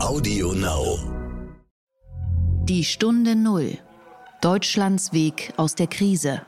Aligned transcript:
Audio 0.00 0.52
Now. 0.52 0.96
Die 2.64 2.84
Stunde 2.84 3.34
Null. 3.34 3.78
Deutschlands 4.40 5.12
Weg 5.12 5.52
aus 5.56 5.74
der 5.74 5.88
Krise. 5.88 6.42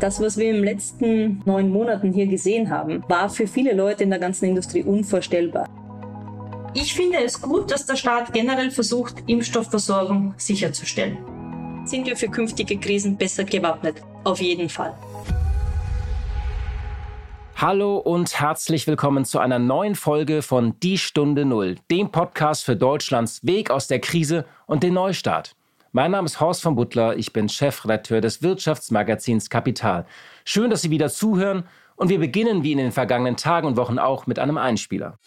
Das, 0.00 0.18
was 0.18 0.38
wir 0.38 0.48
in 0.48 0.56
den 0.56 0.64
letzten 0.64 1.42
neun 1.44 1.68
Monaten 1.68 2.14
hier 2.14 2.26
gesehen 2.26 2.70
haben, 2.70 3.04
war 3.08 3.28
für 3.28 3.46
viele 3.46 3.74
Leute 3.74 4.04
in 4.04 4.10
der 4.10 4.18
ganzen 4.18 4.46
Industrie 4.46 4.82
unvorstellbar. 4.82 5.68
Ich 6.72 6.94
finde 6.94 7.18
es 7.22 7.40
gut, 7.42 7.70
dass 7.70 7.84
der 7.84 7.96
Staat 7.96 8.32
generell 8.32 8.70
versucht, 8.70 9.22
Impfstoffversorgung 9.26 10.32
sicherzustellen. 10.38 11.18
Sind 11.84 12.06
wir 12.06 12.16
für 12.16 12.28
künftige 12.28 12.78
Krisen 12.78 13.18
besser 13.18 13.44
gewappnet? 13.44 14.02
Auf 14.24 14.40
jeden 14.40 14.70
Fall. 14.70 14.94
Hallo 17.58 17.96
und 17.96 18.38
herzlich 18.38 18.86
willkommen 18.86 19.24
zu 19.24 19.38
einer 19.38 19.58
neuen 19.58 19.94
Folge 19.94 20.42
von 20.42 20.78
Die 20.80 20.98
Stunde 20.98 21.46
Null, 21.46 21.76
dem 21.90 22.10
Podcast 22.10 22.66
für 22.66 22.76
Deutschlands 22.76 23.46
Weg 23.46 23.70
aus 23.70 23.86
der 23.86 23.98
Krise 23.98 24.44
und 24.66 24.82
den 24.82 24.92
Neustart. 24.92 25.56
Mein 25.90 26.10
Name 26.10 26.26
ist 26.26 26.38
Horst 26.38 26.60
von 26.60 26.76
Butler, 26.76 27.16
ich 27.16 27.32
bin 27.32 27.48
Chefredakteur 27.48 28.20
des 28.20 28.42
Wirtschaftsmagazins 28.42 29.48
Kapital. 29.48 30.04
Schön, 30.44 30.68
dass 30.68 30.82
Sie 30.82 30.90
wieder 30.90 31.08
zuhören 31.08 31.64
und 31.96 32.10
wir 32.10 32.18
beginnen 32.18 32.62
wie 32.62 32.72
in 32.72 32.78
den 32.78 32.92
vergangenen 32.92 33.38
Tagen 33.38 33.68
und 33.68 33.78
Wochen 33.78 33.98
auch 33.98 34.26
mit 34.26 34.38
einem 34.38 34.58
Einspieler. 34.58 35.18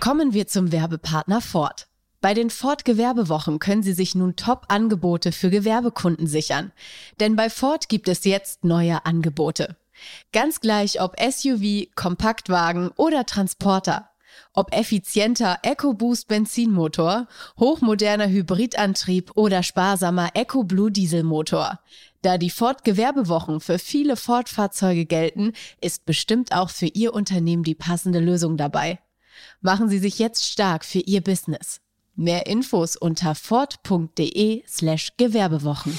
Kommen 0.00 0.34
wir 0.34 0.46
zum 0.48 0.70
Werbepartner 0.70 1.40
Ford. 1.40 1.88
Bei 2.20 2.34
den 2.34 2.50
Ford 2.50 2.84
Gewerbewochen 2.84 3.58
können 3.58 3.82
Sie 3.82 3.94
sich 3.94 4.14
nun 4.14 4.36
Top-Angebote 4.36 5.32
für 5.32 5.48
Gewerbekunden 5.48 6.26
sichern. 6.26 6.72
Denn 7.20 7.36
bei 7.36 7.48
Ford 7.48 7.88
gibt 7.88 8.08
es 8.08 8.26
jetzt 8.26 8.64
neue 8.64 9.06
Angebote. 9.06 9.76
Ganz 10.32 10.60
gleich 10.60 11.00
ob 11.00 11.16
SUV, 11.20 11.86
Kompaktwagen 11.94 12.90
oder 12.96 13.26
Transporter. 13.26 14.08
Ob 14.54 14.74
effizienter 14.74 15.58
EcoBoost 15.62 16.28
Benzinmotor, 16.28 17.26
hochmoderner 17.58 18.28
Hybridantrieb 18.28 19.30
oder 19.34 19.62
sparsamer 19.62 20.30
EcoBlue 20.34 20.90
Dieselmotor. 20.90 21.80
Da 22.22 22.38
die 22.38 22.50
Ford 22.50 22.84
Gewerbewochen 22.84 23.60
für 23.60 23.78
viele 23.78 24.16
Ford-Fahrzeuge 24.16 25.06
gelten, 25.06 25.52
ist 25.80 26.04
bestimmt 26.06 26.52
auch 26.52 26.70
für 26.70 26.86
Ihr 26.86 27.14
Unternehmen 27.14 27.64
die 27.64 27.74
passende 27.74 28.20
Lösung 28.20 28.56
dabei. 28.56 29.00
Machen 29.60 29.88
Sie 29.88 29.98
sich 29.98 30.18
jetzt 30.18 30.48
stark 30.48 30.84
für 30.84 31.00
Ihr 31.00 31.20
Business. 31.20 31.80
Mehr 32.14 32.46
Infos 32.46 32.96
unter 32.96 33.34
ford.de 33.34 34.62
slash 34.68 35.12
Gewerbewochen. 35.16 35.98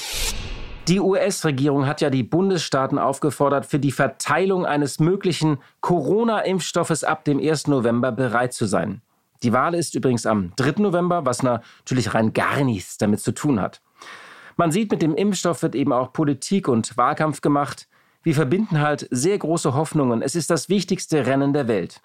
Die 0.89 0.99
US-Regierung 0.99 1.87
hat 1.87 2.01
ja 2.01 2.09
die 2.09 2.23
Bundesstaaten 2.23 2.99
aufgefordert, 2.99 3.65
für 3.65 3.79
die 3.79 3.93
Verteilung 3.93 4.65
eines 4.65 4.99
möglichen 4.99 5.59
Corona-Impfstoffes 5.79 7.05
ab 7.05 7.23
dem 7.23 7.39
1. 7.39 7.67
November 7.67 8.11
bereit 8.11 8.51
zu 8.51 8.65
sein. 8.65 9.01
Die 9.43 9.53
Wahl 9.53 9.75
ist 9.75 9.95
übrigens 9.95 10.25
am 10.25 10.51
3. 10.57 10.81
November, 10.81 11.25
was 11.25 11.41
natürlich 11.41 12.13
rein 12.13 12.33
gar 12.33 12.61
nichts 12.65 12.97
damit 12.97 13.21
zu 13.21 13.33
tun 13.33 13.61
hat. 13.61 13.81
Man 14.57 14.73
sieht, 14.73 14.91
mit 14.91 15.01
dem 15.01 15.15
Impfstoff 15.15 15.63
wird 15.63 15.73
eben 15.73 15.93
auch 15.93 16.11
Politik 16.11 16.67
und 16.67 16.97
Wahlkampf 16.97 17.39
gemacht. 17.39 17.87
Wir 18.21 18.35
verbinden 18.35 18.81
halt 18.81 19.07
sehr 19.09 19.37
große 19.37 19.73
Hoffnungen. 19.73 20.21
Es 20.21 20.35
ist 20.35 20.49
das 20.49 20.67
wichtigste 20.67 21.25
Rennen 21.25 21.53
der 21.53 21.69
Welt. 21.69 22.01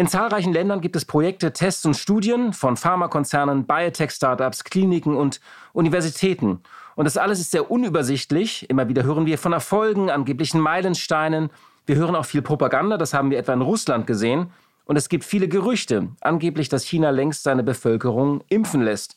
In 0.00 0.08
zahlreichen 0.08 0.54
Ländern 0.54 0.80
gibt 0.80 0.96
es 0.96 1.04
Projekte, 1.04 1.52
Tests 1.52 1.84
und 1.84 1.92
Studien 1.92 2.54
von 2.54 2.78
Pharmakonzernen, 2.78 3.66
Biotech-Startups, 3.66 4.64
Kliniken 4.64 5.14
und 5.14 5.42
Universitäten. 5.74 6.62
Und 6.96 7.04
das 7.04 7.18
alles 7.18 7.38
ist 7.38 7.50
sehr 7.50 7.70
unübersichtlich. 7.70 8.70
Immer 8.70 8.88
wieder 8.88 9.02
hören 9.02 9.26
wir 9.26 9.36
von 9.36 9.52
Erfolgen, 9.52 10.08
angeblichen 10.08 10.58
Meilensteinen. 10.58 11.50
Wir 11.84 11.96
hören 11.96 12.16
auch 12.16 12.24
viel 12.24 12.40
Propaganda, 12.40 12.96
das 12.96 13.12
haben 13.12 13.30
wir 13.30 13.36
etwa 13.36 13.52
in 13.52 13.60
Russland 13.60 14.06
gesehen. 14.06 14.50
Und 14.86 14.96
es 14.96 15.10
gibt 15.10 15.22
viele 15.22 15.48
Gerüchte, 15.48 16.08
angeblich, 16.22 16.70
dass 16.70 16.82
China 16.82 17.10
längst 17.10 17.42
seine 17.42 17.62
Bevölkerung 17.62 18.42
impfen 18.48 18.80
lässt. 18.80 19.16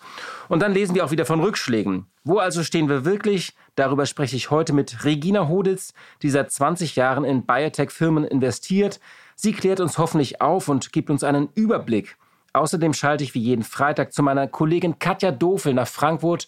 Und 0.50 0.62
dann 0.62 0.74
lesen 0.74 0.96
wir 0.96 1.06
auch 1.06 1.12
wieder 1.12 1.26
von 1.26 1.40
Rückschlägen. 1.40 2.08
Wo 2.26 2.40
also 2.40 2.62
stehen 2.62 2.90
wir 2.90 3.06
wirklich? 3.06 3.56
Darüber 3.76 4.06
spreche 4.06 4.36
ich 4.36 4.52
heute 4.52 4.74
mit 4.74 5.06
Regina 5.06 5.48
Hoditz, 5.48 5.94
die 6.22 6.30
seit 6.30 6.52
20 6.52 6.98
Jahren 6.98 7.24
in 7.24 7.46
Biotech-Firmen 7.46 8.26
investiert. 8.26 9.00
Sie 9.36 9.54
klärt 9.54 9.80
uns 9.80 9.98
hoffentlich 9.98 10.42
auf 10.42 10.70
und 10.70 10.92
gibt 10.92 11.10
uns 11.10 11.24
einen 11.24 11.50
Überblick. 11.56 12.18
Außerdem 12.54 12.94
schalte 12.94 13.24
ich 13.24 13.34
wie 13.34 13.42
jeden 13.42 13.64
Freitag 13.64 14.14
zu 14.14 14.24
meiner 14.24 14.48
Kollegin 14.48 15.00
Katja 15.00 15.32
Dofel 15.32 15.74
nach 15.74 15.88
Frankfurt 15.88 16.48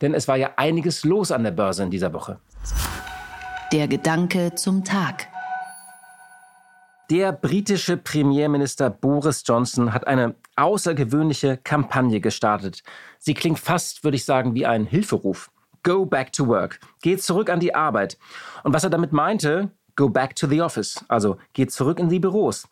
denn 0.00 0.14
es 0.14 0.28
war 0.28 0.36
ja 0.36 0.50
einiges 0.56 1.04
los 1.04 1.32
an 1.32 1.44
der 1.44 1.50
Börse 1.50 1.82
in 1.82 1.90
dieser 1.90 2.12
Woche. 2.12 2.38
Der 3.72 3.88
Gedanke 3.88 4.54
zum 4.54 4.84
Tag. 4.84 5.28
Der 7.10 7.32
britische 7.32 7.96
Premierminister 7.96 8.90
Boris 8.90 9.44
Johnson 9.46 9.92
hat 9.92 10.06
eine 10.06 10.34
außergewöhnliche 10.56 11.56
Kampagne 11.56 12.20
gestartet. 12.20 12.82
Sie 13.18 13.34
klingt 13.34 13.60
fast, 13.60 14.02
würde 14.02 14.16
ich 14.16 14.24
sagen, 14.24 14.54
wie 14.54 14.66
ein 14.66 14.86
Hilferuf. 14.86 15.50
Go 15.84 16.04
back 16.04 16.32
to 16.32 16.48
work. 16.48 16.80
Geht 17.02 17.22
zurück 17.22 17.48
an 17.48 17.60
die 17.60 17.74
Arbeit. 17.74 18.18
Und 18.64 18.74
was 18.74 18.82
er 18.82 18.90
damit 18.90 19.12
meinte, 19.12 19.70
go 19.96 20.08
back 20.08 20.36
to 20.36 20.46
the 20.46 20.60
office. 20.60 21.04
Also 21.08 21.38
geht 21.52 21.72
zurück 21.72 21.98
in 21.98 22.08
die 22.08 22.20
Büros. 22.20 22.68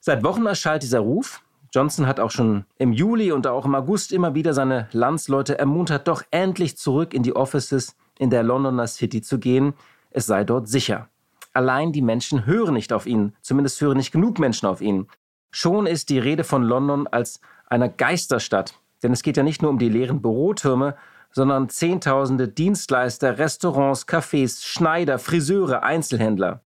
Seit 0.00 0.22
Wochen 0.24 0.46
erschallt 0.46 0.82
dieser 0.82 1.00
Ruf. 1.00 1.42
Johnson 1.72 2.06
hat 2.06 2.20
auch 2.20 2.30
schon 2.30 2.64
im 2.78 2.92
Juli 2.92 3.32
und 3.32 3.46
auch 3.46 3.64
im 3.64 3.74
August 3.74 4.12
immer 4.12 4.34
wieder 4.34 4.54
seine 4.54 4.88
Landsleute 4.92 5.58
ermuntert, 5.58 6.06
doch 6.06 6.22
endlich 6.30 6.76
zurück 6.76 7.12
in 7.12 7.24
die 7.24 7.34
Offices 7.34 7.96
in 8.18 8.30
der 8.30 8.44
Londoner 8.44 8.86
City 8.86 9.22
zu 9.22 9.38
gehen. 9.38 9.74
Es 10.10 10.26
sei 10.26 10.44
dort 10.44 10.68
sicher. 10.68 11.08
Allein 11.52 11.92
die 11.92 12.02
Menschen 12.02 12.46
hören 12.46 12.74
nicht 12.74 12.92
auf 12.92 13.06
ihn, 13.06 13.34
zumindest 13.40 13.80
hören 13.80 13.96
nicht 13.96 14.12
genug 14.12 14.38
Menschen 14.38 14.66
auf 14.66 14.80
ihn. 14.80 15.08
Schon 15.50 15.86
ist 15.86 16.10
die 16.10 16.18
Rede 16.18 16.44
von 16.44 16.62
London 16.62 17.06
als 17.08 17.40
einer 17.66 17.88
Geisterstadt, 17.88 18.74
denn 19.02 19.12
es 19.12 19.22
geht 19.22 19.36
ja 19.36 19.42
nicht 19.42 19.62
nur 19.62 19.70
um 19.70 19.78
die 19.78 19.88
leeren 19.88 20.20
Bürotürme, 20.20 20.96
sondern 21.34 21.68
Zehntausende 21.68 22.48
Dienstleister, 22.48 23.38
Restaurants, 23.38 24.06
Cafés, 24.06 24.64
Schneider, 24.64 25.18
Friseure, 25.18 25.82
Einzelhändler. 25.82 26.62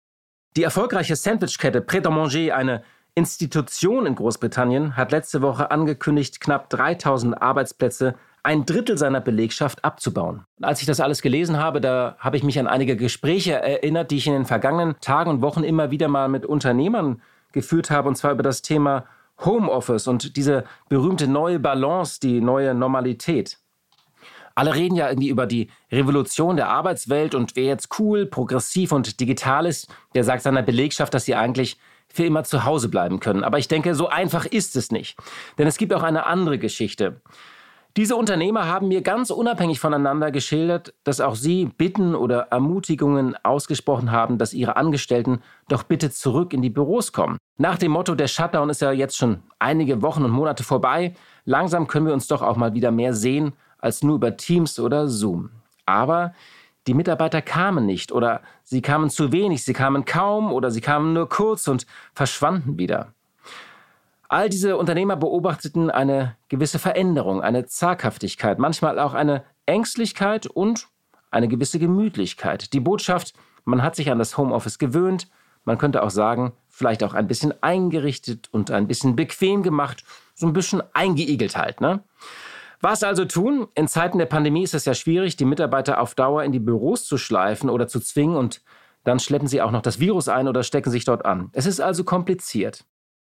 Die 0.56 0.62
erfolgreiche 0.62 1.16
Sandwichkette 1.16 1.80
Pret 1.80 2.06
à 2.06 2.10
Manger, 2.10 2.54
eine 2.54 2.82
Institution 3.14 4.06
in 4.06 4.14
Großbritannien 4.14 4.96
hat 4.96 5.10
letzte 5.10 5.42
Woche 5.42 5.70
angekündigt, 5.70 6.40
knapp 6.40 6.70
3000 6.70 7.40
Arbeitsplätze, 7.40 8.14
ein 8.44 8.64
Drittel 8.64 8.96
seiner 8.96 9.20
Belegschaft 9.20 9.84
abzubauen. 9.84 10.44
Als 10.62 10.80
ich 10.80 10.86
das 10.86 11.00
alles 11.00 11.22
gelesen 11.22 11.56
habe, 11.58 11.80
da 11.80 12.16
habe 12.18 12.36
ich 12.36 12.44
mich 12.44 12.58
an 12.60 12.68
einige 12.68 12.96
Gespräche 12.96 13.54
erinnert, 13.54 14.10
die 14.10 14.18
ich 14.18 14.26
in 14.26 14.34
den 14.34 14.44
vergangenen 14.44 14.94
Tagen 15.00 15.30
und 15.30 15.42
Wochen 15.42 15.64
immer 15.64 15.90
wieder 15.90 16.08
mal 16.08 16.28
mit 16.28 16.46
Unternehmern 16.46 17.20
geführt 17.52 17.90
habe, 17.90 18.08
und 18.08 18.16
zwar 18.16 18.32
über 18.32 18.42
das 18.42 18.62
Thema 18.62 19.04
Homeoffice 19.44 20.06
und 20.06 20.36
diese 20.36 20.64
berühmte 20.88 21.26
neue 21.26 21.58
Balance, 21.58 22.20
die 22.20 22.40
neue 22.40 22.74
Normalität. 22.74 23.58
Alle 24.58 24.74
reden 24.74 24.96
ja 24.96 25.08
irgendwie 25.08 25.28
über 25.28 25.46
die 25.46 25.70
Revolution 25.92 26.56
der 26.56 26.68
Arbeitswelt 26.68 27.36
und 27.36 27.54
wer 27.54 27.66
jetzt 27.66 28.00
cool, 28.00 28.26
progressiv 28.26 28.90
und 28.90 29.20
digital 29.20 29.66
ist, 29.66 29.86
der 30.16 30.24
sagt 30.24 30.42
seiner 30.42 30.62
Belegschaft, 30.62 31.14
dass 31.14 31.26
sie 31.26 31.36
eigentlich 31.36 31.78
für 32.08 32.24
immer 32.24 32.42
zu 32.42 32.64
Hause 32.64 32.88
bleiben 32.88 33.20
können. 33.20 33.44
Aber 33.44 33.60
ich 33.60 33.68
denke, 33.68 33.94
so 33.94 34.08
einfach 34.08 34.46
ist 34.46 34.74
es 34.74 34.90
nicht. 34.90 35.16
Denn 35.58 35.68
es 35.68 35.76
gibt 35.76 35.94
auch 35.94 36.02
eine 36.02 36.26
andere 36.26 36.58
Geschichte. 36.58 37.20
Diese 37.96 38.16
Unternehmer 38.16 38.66
haben 38.66 38.88
mir 38.88 39.02
ganz 39.02 39.30
unabhängig 39.30 39.78
voneinander 39.78 40.32
geschildert, 40.32 40.92
dass 41.04 41.20
auch 41.20 41.36
sie 41.36 41.66
Bitten 41.66 42.16
oder 42.16 42.48
Ermutigungen 42.50 43.36
ausgesprochen 43.44 44.10
haben, 44.10 44.38
dass 44.38 44.54
ihre 44.54 44.76
Angestellten 44.76 45.40
doch 45.68 45.84
bitte 45.84 46.10
zurück 46.10 46.52
in 46.52 46.62
die 46.62 46.70
Büros 46.70 47.12
kommen. 47.12 47.38
Nach 47.58 47.78
dem 47.78 47.92
Motto, 47.92 48.16
der 48.16 48.26
Shutdown 48.26 48.70
ist 48.70 48.82
ja 48.82 48.90
jetzt 48.90 49.16
schon 49.16 49.44
einige 49.60 50.02
Wochen 50.02 50.24
und 50.24 50.32
Monate 50.32 50.64
vorbei, 50.64 51.14
langsam 51.44 51.86
können 51.86 52.06
wir 52.06 52.12
uns 52.12 52.26
doch 52.26 52.42
auch 52.42 52.56
mal 52.56 52.74
wieder 52.74 52.90
mehr 52.90 53.14
sehen 53.14 53.52
als 53.78 54.02
nur 54.02 54.16
über 54.16 54.36
Teams 54.36 54.78
oder 54.78 55.08
Zoom. 55.08 55.50
Aber 55.86 56.34
die 56.86 56.94
Mitarbeiter 56.94 57.42
kamen 57.42 57.86
nicht 57.86 58.12
oder 58.12 58.40
sie 58.64 58.82
kamen 58.82 59.10
zu 59.10 59.32
wenig, 59.32 59.64
sie 59.64 59.72
kamen 59.72 60.04
kaum 60.04 60.52
oder 60.52 60.70
sie 60.70 60.80
kamen 60.80 61.12
nur 61.12 61.28
kurz 61.28 61.68
und 61.68 61.86
verschwanden 62.14 62.78
wieder. 62.78 63.12
All 64.28 64.48
diese 64.48 64.76
Unternehmer 64.76 65.16
beobachteten 65.16 65.90
eine 65.90 66.36
gewisse 66.48 66.78
Veränderung, 66.78 67.40
eine 67.40 67.66
Zaghaftigkeit, 67.66 68.58
manchmal 68.58 68.98
auch 68.98 69.14
eine 69.14 69.44
Ängstlichkeit 69.64 70.46
und 70.46 70.88
eine 71.30 71.48
gewisse 71.48 71.78
Gemütlichkeit. 71.78 72.72
Die 72.72 72.80
Botschaft, 72.80 73.34
man 73.64 73.82
hat 73.82 73.96
sich 73.96 74.10
an 74.10 74.18
das 74.18 74.36
Homeoffice 74.36 74.78
gewöhnt, 74.78 75.28
man 75.64 75.78
könnte 75.78 76.02
auch 76.02 76.10
sagen, 76.10 76.52
vielleicht 76.68 77.02
auch 77.02 77.14
ein 77.14 77.26
bisschen 77.26 77.54
eingerichtet 77.62 78.48
und 78.50 78.70
ein 78.70 78.86
bisschen 78.86 79.16
bequem 79.16 79.62
gemacht, 79.62 80.04
so 80.34 80.46
ein 80.46 80.52
bisschen 80.52 80.82
eingeigelt 80.94 81.56
halt, 81.56 81.80
ne? 81.80 82.02
Was 82.80 83.02
also 83.02 83.24
tun? 83.24 83.66
In 83.74 83.88
Zeiten 83.88 84.18
der 84.18 84.26
Pandemie 84.26 84.62
ist 84.62 84.74
es 84.74 84.84
ja 84.84 84.94
schwierig, 84.94 85.36
die 85.36 85.44
Mitarbeiter 85.44 86.00
auf 86.00 86.14
Dauer 86.14 86.44
in 86.44 86.52
die 86.52 86.60
Büros 86.60 87.06
zu 87.06 87.18
schleifen 87.18 87.70
oder 87.70 87.88
zu 87.88 87.98
zwingen 87.98 88.36
und 88.36 88.62
dann 89.04 89.18
schleppen 89.18 89.48
sie 89.48 89.62
auch 89.62 89.70
noch 89.70 89.82
das 89.82 90.00
Virus 90.00 90.28
ein 90.28 90.48
oder 90.48 90.62
stecken 90.62 90.90
sich 90.90 91.04
dort 91.04 91.24
an. 91.24 91.50
Es 91.52 91.66
ist 91.66 91.80
also 91.80 92.04
kompliziert. 92.04 92.84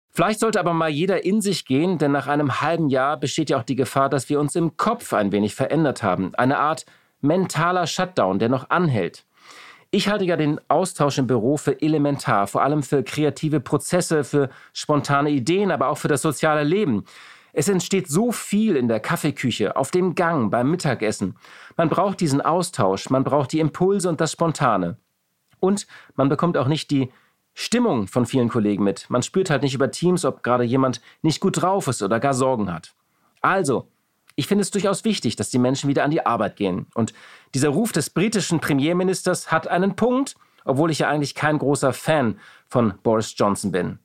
Vielleicht 0.09 0.39
sollte 0.39 0.59
aber 0.59 0.73
mal 0.73 0.89
jeder 0.89 1.25
in 1.25 1.41
sich 1.41 1.65
gehen, 1.65 1.97
denn 1.97 2.11
nach 2.11 2.27
einem 2.27 2.61
halben 2.61 2.89
Jahr 2.89 3.17
besteht 3.17 3.49
ja 3.49 3.59
auch 3.59 3.63
die 3.63 3.75
Gefahr, 3.75 4.09
dass 4.09 4.29
wir 4.29 4.39
uns 4.39 4.55
im 4.55 4.77
Kopf 4.77 5.11
ein 5.13 5.31
wenig 5.31 5.55
verändert 5.55 6.03
haben. 6.03 6.33
Eine 6.35 6.59
Art 6.59 6.85
mentaler 7.21 7.87
Shutdown, 7.87 8.37
der 8.37 8.49
noch 8.49 8.69
anhält. 8.69 9.25
Ich 9.89 10.09
halte 10.09 10.25
ja 10.25 10.37
den 10.37 10.59
Austausch 10.69 11.17
im 11.17 11.27
Büro 11.27 11.57
für 11.57 11.79
elementar, 11.81 12.47
vor 12.47 12.63
allem 12.63 12.81
für 12.81 13.03
kreative 13.03 13.59
Prozesse, 13.59 14.23
für 14.23 14.49
spontane 14.73 15.29
Ideen, 15.29 15.71
aber 15.71 15.89
auch 15.89 15.97
für 15.97 16.07
das 16.07 16.21
soziale 16.21 16.63
Leben. 16.63 17.05
Es 17.53 17.69
entsteht 17.69 18.07
so 18.09 18.31
viel 18.31 18.75
in 18.75 18.87
der 18.87 18.99
Kaffeeküche, 18.99 19.75
auf 19.75 19.91
dem 19.91 20.15
Gang, 20.15 20.49
beim 20.49 20.71
Mittagessen. 20.71 21.35
Man 21.77 21.87
braucht 21.87 22.19
diesen 22.19 22.41
Austausch, 22.41 23.09
man 23.11 23.23
braucht 23.23 23.51
die 23.51 23.59
Impulse 23.59 24.09
und 24.09 24.19
das 24.19 24.31
Spontane. 24.31 24.97
Und 25.59 25.87
man 26.15 26.29
bekommt 26.29 26.57
auch 26.57 26.67
nicht 26.67 26.89
die 26.89 27.11
Stimmung 27.53 28.07
von 28.07 28.25
vielen 28.25 28.49
Kollegen 28.49 28.83
mit. 28.83 29.09
Man 29.09 29.21
spürt 29.21 29.51
halt 29.51 29.61
nicht 29.61 29.75
über 29.75 29.91
Teams, 29.91 30.25
ob 30.25 30.41
gerade 30.41 30.63
jemand 30.63 30.99
nicht 31.21 31.39
gut 31.39 31.61
drauf 31.61 31.87
ist 31.87 32.01
oder 32.01 32.19
gar 32.19 32.33
Sorgen 32.33 32.73
hat. 32.73 32.95
Also, 33.41 33.87
ich 34.35 34.47
finde 34.47 34.63
es 34.63 34.71
durchaus 34.71 35.05
wichtig, 35.05 35.35
dass 35.35 35.51
die 35.51 35.59
Menschen 35.59 35.87
wieder 35.87 36.03
an 36.03 36.11
die 36.11 36.25
Arbeit 36.25 36.55
gehen. 36.55 36.87
Und 36.95 37.13
dieser 37.53 37.69
Ruf 37.69 37.91
des 37.91 38.09
britischen 38.09 38.59
Premierministers 38.59 39.51
hat 39.51 39.67
einen 39.67 39.95
Punkt, 39.95 40.35
obwohl 40.65 40.89
ich 40.89 40.99
ja 40.99 41.09
eigentlich 41.09 41.35
kein 41.35 41.59
großer 41.59 41.93
Fan 41.93 42.39
von 42.67 42.95
Boris 43.03 43.35
Johnson 43.37 43.71
bin. 43.71 43.99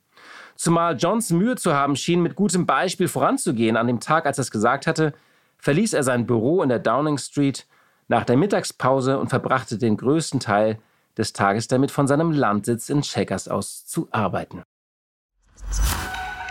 Zumal 0.59 0.97
Johnson 0.97 1.37
Mühe 1.37 1.55
zu 1.55 1.73
haben 1.73 1.95
schien, 1.95 2.21
mit 2.21 2.35
gutem 2.35 2.65
Beispiel 2.65 3.07
voranzugehen. 3.07 3.77
An 3.77 3.87
dem 3.87 4.01
Tag, 4.01 4.25
als 4.25 4.39
er 4.39 4.41
es 4.41 4.51
gesagt 4.51 4.87
hatte, 4.87 5.13
verließ 5.57 5.93
er 5.93 6.03
sein 6.03 6.25
Büro 6.25 6.61
in 6.61 6.67
der 6.67 6.79
Downing 6.79 7.17
Street 7.17 7.65
nach 8.09 8.25
der 8.25 8.35
Mittagspause 8.35 9.19
und 9.19 9.29
verbrachte 9.29 9.77
den 9.77 9.95
größten 9.95 10.41
Teil 10.41 10.77
des 11.17 11.31
Tages 11.31 11.69
damit, 11.69 11.91
von 11.91 12.07
seinem 12.07 12.31
Landsitz 12.31 12.89
in 12.89 13.03
Checkers 13.03 13.47
aus 13.47 13.85
zu 13.85 14.09
arbeiten. 14.11 14.63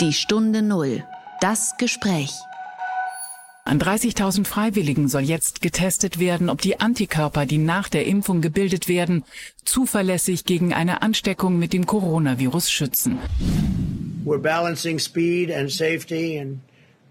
Die 0.01 0.15
Stunde 0.15 0.63
Null. 0.63 1.05
Das 1.43 1.77
Gespräch. 1.77 2.33
An 3.67 3.79
30.000 3.79 4.47
Freiwilligen 4.47 5.09
soll 5.09 5.21
jetzt 5.21 5.61
getestet 5.61 6.19
werden, 6.19 6.49
ob 6.49 6.63
die 6.63 6.81
Antikörper, 6.81 7.45
die 7.45 7.59
nach 7.59 7.91
der 7.91 8.07
Impfung 8.07 8.41
gebildet 8.41 8.89
werden, 8.89 9.25
zuverlässig 9.67 10.47
gegen 10.47 10.73
eine 10.73 11.03
Ansteckung 11.03 11.59
mit 11.59 11.75
dem 11.75 11.85
Coronavirus 11.85 12.71
schützen. 12.71 13.19
We're 14.29 14.37
balancing 14.37 14.99
speed 14.99 15.49
and 15.49 15.73
safety 15.73 16.37
and 16.37 16.61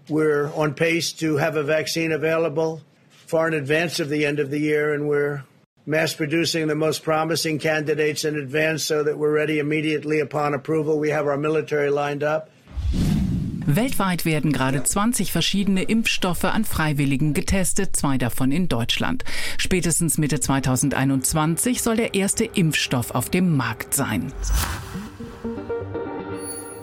we're 0.08 0.52
on 0.54 0.74
pace 0.74 1.12
to 1.14 1.36
have 1.38 1.56
a 1.56 1.64
vaccine 1.64 2.12
available 2.12 2.80
far 3.26 3.48
in 3.48 3.54
advance 3.54 3.98
of 3.98 4.08
the 4.08 4.24
end 4.24 4.38
of 4.38 4.50
the 4.50 4.60
year 4.60 4.94
and 4.94 5.08
we're 5.08 5.42
mass 5.84 6.14
producing 6.14 6.68
the 6.68 6.76
most 6.76 7.02
promising 7.02 7.58
candidates 7.58 8.24
in 8.24 8.36
advance 8.36 8.84
so 8.84 9.02
that 9.02 9.18
we're 9.18 9.32
ready 9.32 9.58
immediately 9.58 10.20
upon 10.20 10.54
approval. 10.54 11.00
We 11.00 11.10
have 11.10 11.26
our 11.26 11.36
military 11.36 11.90
lined 11.90 12.22
up. 12.22 12.50
Weltweit 13.66 14.24
werden 14.24 14.52
gerade 14.52 14.84
20 14.84 15.32
verschiedene 15.32 15.82
Impfstoffe 15.82 16.44
an 16.44 16.64
Freiwilligen 16.64 17.34
getestet, 17.34 17.96
zwei 17.96 18.16
davon 18.16 18.52
in 18.52 18.68
Deutschland. 18.68 19.24
Spätestens 19.56 20.18
Mitte 20.18 20.38
2021 20.38 21.82
soll 21.82 21.96
der 21.96 22.14
erste 22.14 22.44
Impfstoff 22.44 23.10
auf 23.10 23.28
dem 23.28 23.56
Markt 23.56 23.92
sein. 23.92 24.32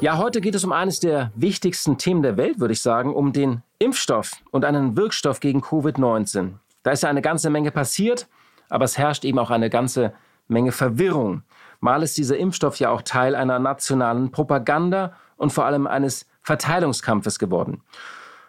Ja, 0.06 0.20
heute 0.20 0.40
geht 0.40 0.54
es 0.54 0.64
um 0.64 0.72
eines 0.72 1.00
der 1.00 1.32
wichtigsten 1.34 1.98
Themen 1.98 2.22
der 2.22 2.38
Welt, 2.38 2.60
würde 2.60 2.74
ich 2.74 2.82
sagen, 2.84 3.12
um 3.12 3.34
den 3.34 3.64
Impfstoff 3.80 4.34
und 4.52 4.64
einen 4.64 4.96
Wirkstoff 4.96 5.40
gegen 5.40 5.62
Covid-19. 5.64 6.52
Da 6.84 6.92
ist 6.92 7.02
ja 7.02 7.10
eine 7.10 7.24
ganze 7.24 7.50
Menge 7.50 7.72
passiert, 7.72 8.28
aber 8.70 8.86
es 8.86 9.00
herrscht 9.00 9.26
eben 9.26 9.40
auch 9.40 9.50
eine 9.50 9.72
ganze 9.72 10.14
Menge 10.48 10.72
Verwirrung. 10.72 11.42
Mal 11.80 12.04
ist 12.04 12.20
dieser 12.20 12.38
Impfstoff 12.38 12.78
ja 12.78 12.92
auch 12.92 13.02
Teil 13.02 13.34
einer 13.34 13.58
nationalen 13.58 14.30
Propaganda 14.30 15.14
und 15.38 15.52
vor 15.52 15.66
allem 15.66 15.88
eines 15.88 16.28
Verteilungskampfes 16.44 17.40
geworden. 17.40 17.82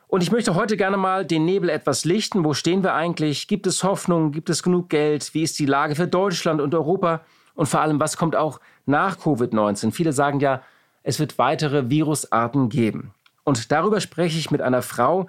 Und 0.09 0.23
ich 0.23 0.31
möchte 0.31 0.57
heute 0.57 0.77
gerne 0.77 0.99
mal 0.99 1.25
den 1.25 1.47
Nebel 1.47 1.71
etwas 1.71 2.05
lichten. 2.05 2.45
Wo 2.45 2.53
stehen 2.53 2.83
wir 2.83 2.93
eigentlich? 2.93 3.49
Gibt 3.49 3.67
es 3.67 3.83
Hoffnung? 3.83 4.31
Gibt 4.31 4.51
es 4.51 4.63
genug 4.63 4.91
Geld? 4.91 5.33
Wie 5.33 5.43
ist 5.43 5.59
die 5.59 5.65
Lage 5.65 5.95
für 5.95 6.07
Deutschland 6.07 6.61
und 6.61 6.75
Europa? 6.75 7.23
Und 7.55 7.65
vor 7.65 7.81
allem, 7.81 7.99
was 7.99 8.19
kommt 8.19 8.37
auch 8.37 8.61
nach 8.85 9.17
Covid-19? 9.17 9.91
Viele 9.93 10.13
sagen 10.13 10.41
ja, 10.41 10.61
es 11.07 11.21
wird 11.21 11.39
weitere 11.39 11.89
Virusarten 11.89 12.69
geben. 12.69 13.13
Und 13.45 13.71
darüber 13.71 14.01
spreche 14.01 14.39
ich 14.39 14.51
mit 14.51 14.61
einer 14.61 14.83
Frau, 14.83 15.29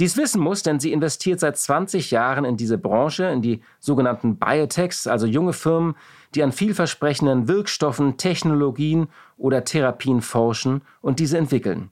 die 0.00 0.06
es 0.06 0.16
wissen 0.16 0.40
muss, 0.40 0.62
denn 0.62 0.80
sie 0.80 0.90
investiert 0.90 1.38
seit 1.38 1.58
20 1.58 2.10
Jahren 2.10 2.46
in 2.46 2.56
diese 2.56 2.78
Branche, 2.78 3.24
in 3.24 3.42
die 3.42 3.60
sogenannten 3.78 4.36
Biotechs, 4.36 5.06
also 5.06 5.26
junge 5.26 5.52
Firmen, 5.52 5.96
die 6.34 6.42
an 6.42 6.52
vielversprechenden 6.52 7.46
Wirkstoffen, 7.46 8.16
Technologien 8.16 9.08
oder 9.36 9.64
Therapien 9.64 10.22
forschen 10.22 10.80
und 11.02 11.18
diese 11.18 11.36
entwickeln. 11.36 11.90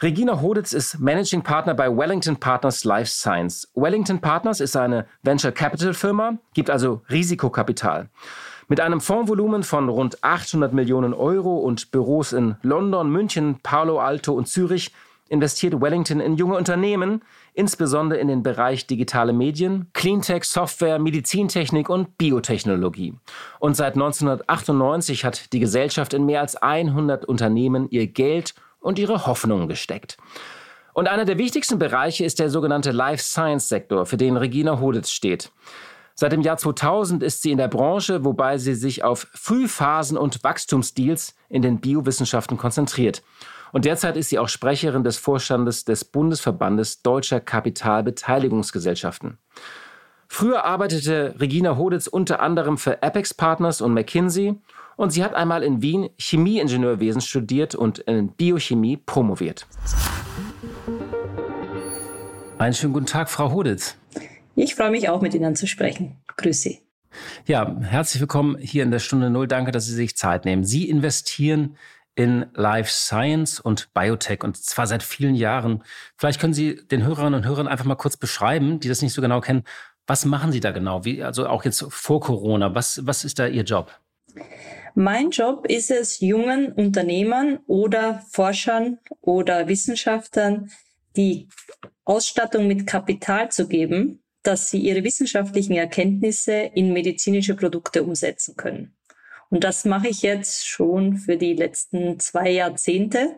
Regina 0.00 0.40
Hoditz 0.40 0.72
ist 0.72 1.00
Managing 1.00 1.42
Partner 1.42 1.74
bei 1.74 1.88
Wellington 1.88 2.36
Partners 2.36 2.84
Life 2.84 3.10
Science. 3.10 3.68
Wellington 3.74 4.20
Partners 4.20 4.60
ist 4.60 4.76
eine 4.76 5.06
Venture 5.22 5.52
Capital 5.52 5.94
Firma, 5.94 6.38
gibt 6.54 6.70
also 6.70 7.02
Risikokapital. 7.10 8.08
Mit 8.68 8.80
einem 8.80 9.00
Fondsvolumen 9.00 9.62
von 9.62 9.88
rund 9.88 10.22
800 10.22 10.72
Millionen 10.72 11.14
Euro 11.14 11.58
und 11.58 11.90
Büros 11.90 12.32
in 12.32 12.56
London, 12.62 13.10
München, 13.10 13.58
Palo 13.62 13.98
Alto 13.98 14.32
und 14.32 14.48
Zürich 14.48 14.92
investiert 15.28 15.80
Wellington 15.80 16.20
in 16.20 16.36
junge 16.36 16.56
Unternehmen, 16.56 17.22
insbesondere 17.54 18.20
in 18.20 18.28
den 18.28 18.42
Bereich 18.42 18.86
digitale 18.86 19.32
Medien, 19.32 19.88
Cleantech, 19.94 20.44
Software, 20.44 20.98
Medizintechnik 20.98 21.88
und 21.88 22.18
Biotechnologie. 22.18 23.14
Und 23.58 23.74
seit 23.74 23.94
1998 23.94 25.24
hat 25.24 25.52
die 25.54 25.60
Gesellschaft 25.60 26.12
in 26.12 26.26
mehr 26.26 26.42
als 26.42 26.56
100 26.56 27.24
Unternehmen 27.24 27.88
ihr 27.90 28.06
Geld 28.06 28.54
und 28.80 28.98
ihre 28.98 29.26
Hoffnungen 29.26 29.68
gesteckt. 29.68 30.18
Und 30.92 31.08
einer 31.08 31.24
der 31.24 31.38
wichtigsten 31.38 31.78
Bereiche 31.78 32.26
ist 32.26 32.38
der 32.38 32.50
sogenannte 32.50 32.90
Life 32.90 33.22
Science 33.22 33.70
Sektor, 33.70 34.04
für 34.04 34.18
den 34.18 34.36
Regina 34.36 34.80
Hoditz 34.80 35.10
steht. 35.10 35.50
Seit 36.22 36.30
dem 36.30 36.42
Jahr 36.42 36.56
2000 36.56 37.20
ist 37.20 37.42
sie 37.42 37.50
in 37.50 37.58
der 37.58 37.66
Branche, 37.66 38.24
wobei 38.24 38.56
sie 38.56 38.76
sich 38.76 39.02
auf 39.02 39.26
Frühphasen 39.34 40.16
und 40.16 40.44
Wachstumsdeals 40.44 41.34
in 41.48 41.62
den 41.62 41.80
Biowissenschaften 41.80 42.56
konzentriert. 42.56 43.24
Und 43.72 43.86
derzeit 43.86 44.16
ist 44.16 44.28
sie 44.28 44.38
auch 44.38 44.48
Sprecherin 44.48 45.02
des 45.02 45.16
Vorstandes 45.16 45.84
des 45.84 46.04
Bundesverbandes 46.04 47.02
Deutscher 47.02 47.40
Kapitalbeteiligungsgesellschaften. 47.40 49.38
Früher 50.28 50.64
arbeitete 50.64 51.34
Regina 51.40 51.76
Hoditz 51.76 52.06
unter 52.06 52.38
anderem 52.38 52.78
für 52.78 53.02
Apex 53.02 53.34
Partners 53.34 53.80
und 53.80 53.92
McKinsey 53.92 54.54
und 54.94 55.10
sie 55.10 55.24
hat 55.24 55.34
einmal 55.34 55.64
in 55.64 55.82
Wien 55.82 56.08
Chemieingenieurwesen 56.20 57.20
studiert 57.20 57.74
und 57.74 57.98
in 57.98 58.28
Biochemie 58.28 58.96
promoviert. 58.96 59.66
Einen 62.58 62.74
schönen 62.74 62.92
guten 62.92 63.06
Tag, 63.06 63.28
Frau 63.28 63.50
Hoditz. 63.50 63.96
Ich 64.54 64.74
freue 64.74 64.90
mich 64.90 65.08
auch, 65.08 65.22
mit 65.22 65.34
Ihnen 65.34 65.56
zu 65.56 65.66
sprechen. 65.66 66.16
Grüße. 66.36 66.78
Ja, 67.46 67.76
herzlich 67.80 68.20
willkommen 68.20 68.58
hier 68.58 68.82
in 68.82 68.90
der 68.90 68.98
Stunde 68.98 69.30
Null. 69.30 69.46
Danke, 69.46 69.72
dass 69.72 69.86
Sie 69.86 69.94
sich 69.94 70.16
Zeit 70.16 70.44
nehmen. 70.44 70.64
Sie 70.64 70.88
investieren 70.88 71.76
in 72.14 72.46
Life 72.54 72.90
Science 72.90 73.60
und 73.60 73.92
Biotech 73.94 74.44
und 74.44 74.58
zwar 74.58 74.86
seit 74.86 75.02
vielen 75.02 75.34
Jahren. 75.34 75.82
Vielleicht 76.16 76.38
können 76.40 76.52
Sie 76.52 76.76
den 76.76 77.02
Hörerinnen 77.04 77.34
und 77.34 77.46
Hörern 77.46 77.66
einfach 77.68 77.86
mal 77.86 77.94
kurz 77.94 78.18
beschreiben, 78.18 78.80
die 78.80 78.88
das 78.88 79.00
nicht 79.00 79.14
so 79.14 79.22
genau 79.22 79.40
kennen. 79.40 79.64
Was 80.06 80.26
machen 80.26 80.52
Sie 80.52 80.60
da 80.60 80.72
genau? 80.72 81.04
Wie, 81.06 81.22
also 81.22 81.46
auch 81.46 81.64
jetzt 81.64 81.86
vor 81.88 82.20
Corona. 82.20 82.74
Was, 82.74 83.06
was 83.06 83.24
ist 83.24 83.38
da 83.38 83.46
Ihr 83.46 83.62
Job? 83.62 83.90
Mein 84.94 85.30
Job 85.30 85.66
ist 85.66 85.90
es, 85.90 86.20
jungen 86.20 86.72
Unternehmern 86.72 87.60
oder 87.66 88.22
Forschern 88.28 88.98
oder 89.22 89.68
Wissenschaftlern 89.68 90.70
die 91.16 91.48
Ausstattung 92.04 92.66
mit 92.66 92.86
Kapital 92.86 93.50
zu 93.50 93.68
geben, 93.68 94.21
dass 94.42 94.70
sie 94.70 94.78
ihre 94.78 95.04
wissenschaftlichen 95.04 95.74
Erkenntnisse 95.74 96.70
in 96.74 96.92
medizinische 96.92 97.54
Produkte 97.54 98.02
umsetzen 98.02 98.56
können. 98.56 98.96
Und 99.50 99.64
das 99.64 99.84
mache 99.84 100.08
ich 100.08 100.22
jetzt 100.22 100.66
schon 100.66 101.18
für 101.18 101.36
die 101.36 101.52
letzten 101.52 102.18
zwei 102.18 102.50
Jahrzehnte. 102.50 103.36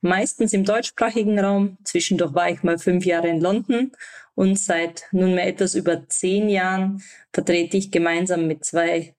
Meistens 0.00 0.52
im 0.52 0.64
deutschsprachigen 0.64 1.38
Raum. 1.38 1.78
Zwischendurch 1.84 2.34
war 2.34 2.50
ich 2.50 2.62
mal 2.62 2.78
fünf 2.78 3.04
Jahre 3.04 3.28
in 3.28 3.40
London 3.40 3.92
und 4.34 4.58
seit 4.58 5.06
nunmehr 5.12 5.46
etwas 5.46 5.74
über 5.74 6.08
zehn 6.08 6.48
Jahren 6.48 7.02
vertrete 7.32 7.76
ich 7.76 7.90
gemeinsam 7.90 8.46
mit 8.46 8.64
zwei, 8.64 9.14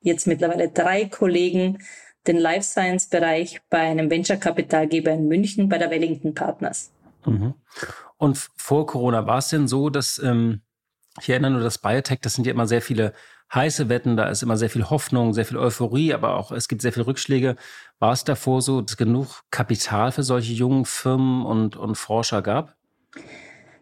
jetzt 0.00 0.26
mittlerweile 0.26 0.68
drei 0.68 1.06
Kollegen 1.06 1.78
den 2.26 2.36
Life 2.36 2.62
Science 2.62 3.08
Bereich 3.08 3.60
bei 3.68 3.80
einem 3.80 4.08
Venture 4.10 4.36
Kapitalgeber 4.36 5.10
in 5.10 5.26
München 5.26 5.68
bei 5.68 5.78
der 5.78 5.90
Wellington 5.90 6.34
Partners. 6.34 6.92
Mhm. 7.26 7.54
Und 8.16 8.50
vor 8.56 8.86
Corona 8.86 9.26
war 9.26 9.38
es 9.38 9.48
denn 9.48 9.68
so, 9.68 9.90
dass 9.90 10.18
ähm, 10.18 10.62
ich 11.20 11.28
erinnere 11.28 11.52
nur, 11.52 11.60
das 11.60 11.78
Biotech, 11.78 12.20
das 12.20 12.34
sind 12.34 12.46
ja 12.46 12.52
immer 12.52 12.66
sehr 12.66 12.82
viele 12.82 13.12
heiße 13.54 13.88
Wetten, 13.88 14.16
da 14.16 14.28
ist 14.28 14.42
immer 14.42 14.56
sehr 14.56 14.70
viel 14.70 14.88
Hoffnung, 14.88 15.34
sehr 15.34 15.44
viel 15.44 15.58
Euphorie, 15.58 16.14
aber 16.14 16.36
auch 16.36 16.52
es 16.52 16.68
gibt 16.68 16.80
sehr 16.80 16.92
viele 16.92 17.06
Rückschläge. 17.06 17.56
War 17.98 18.12
es 18.12 18.24
davor 18.24 18.62
so, 18.62 18.80
dass 18.80 18.96
genug 18.96 19.42
Kapital 19.50 20.12
für 20.12 20.22
solche 20.22 20.54
jungen 20.54 20.86
Firmen 20.86 21.44
und, 21.44 21.76
und 21.76 21.96
Forscher 21.96 22.40
gab? 22.40 22.76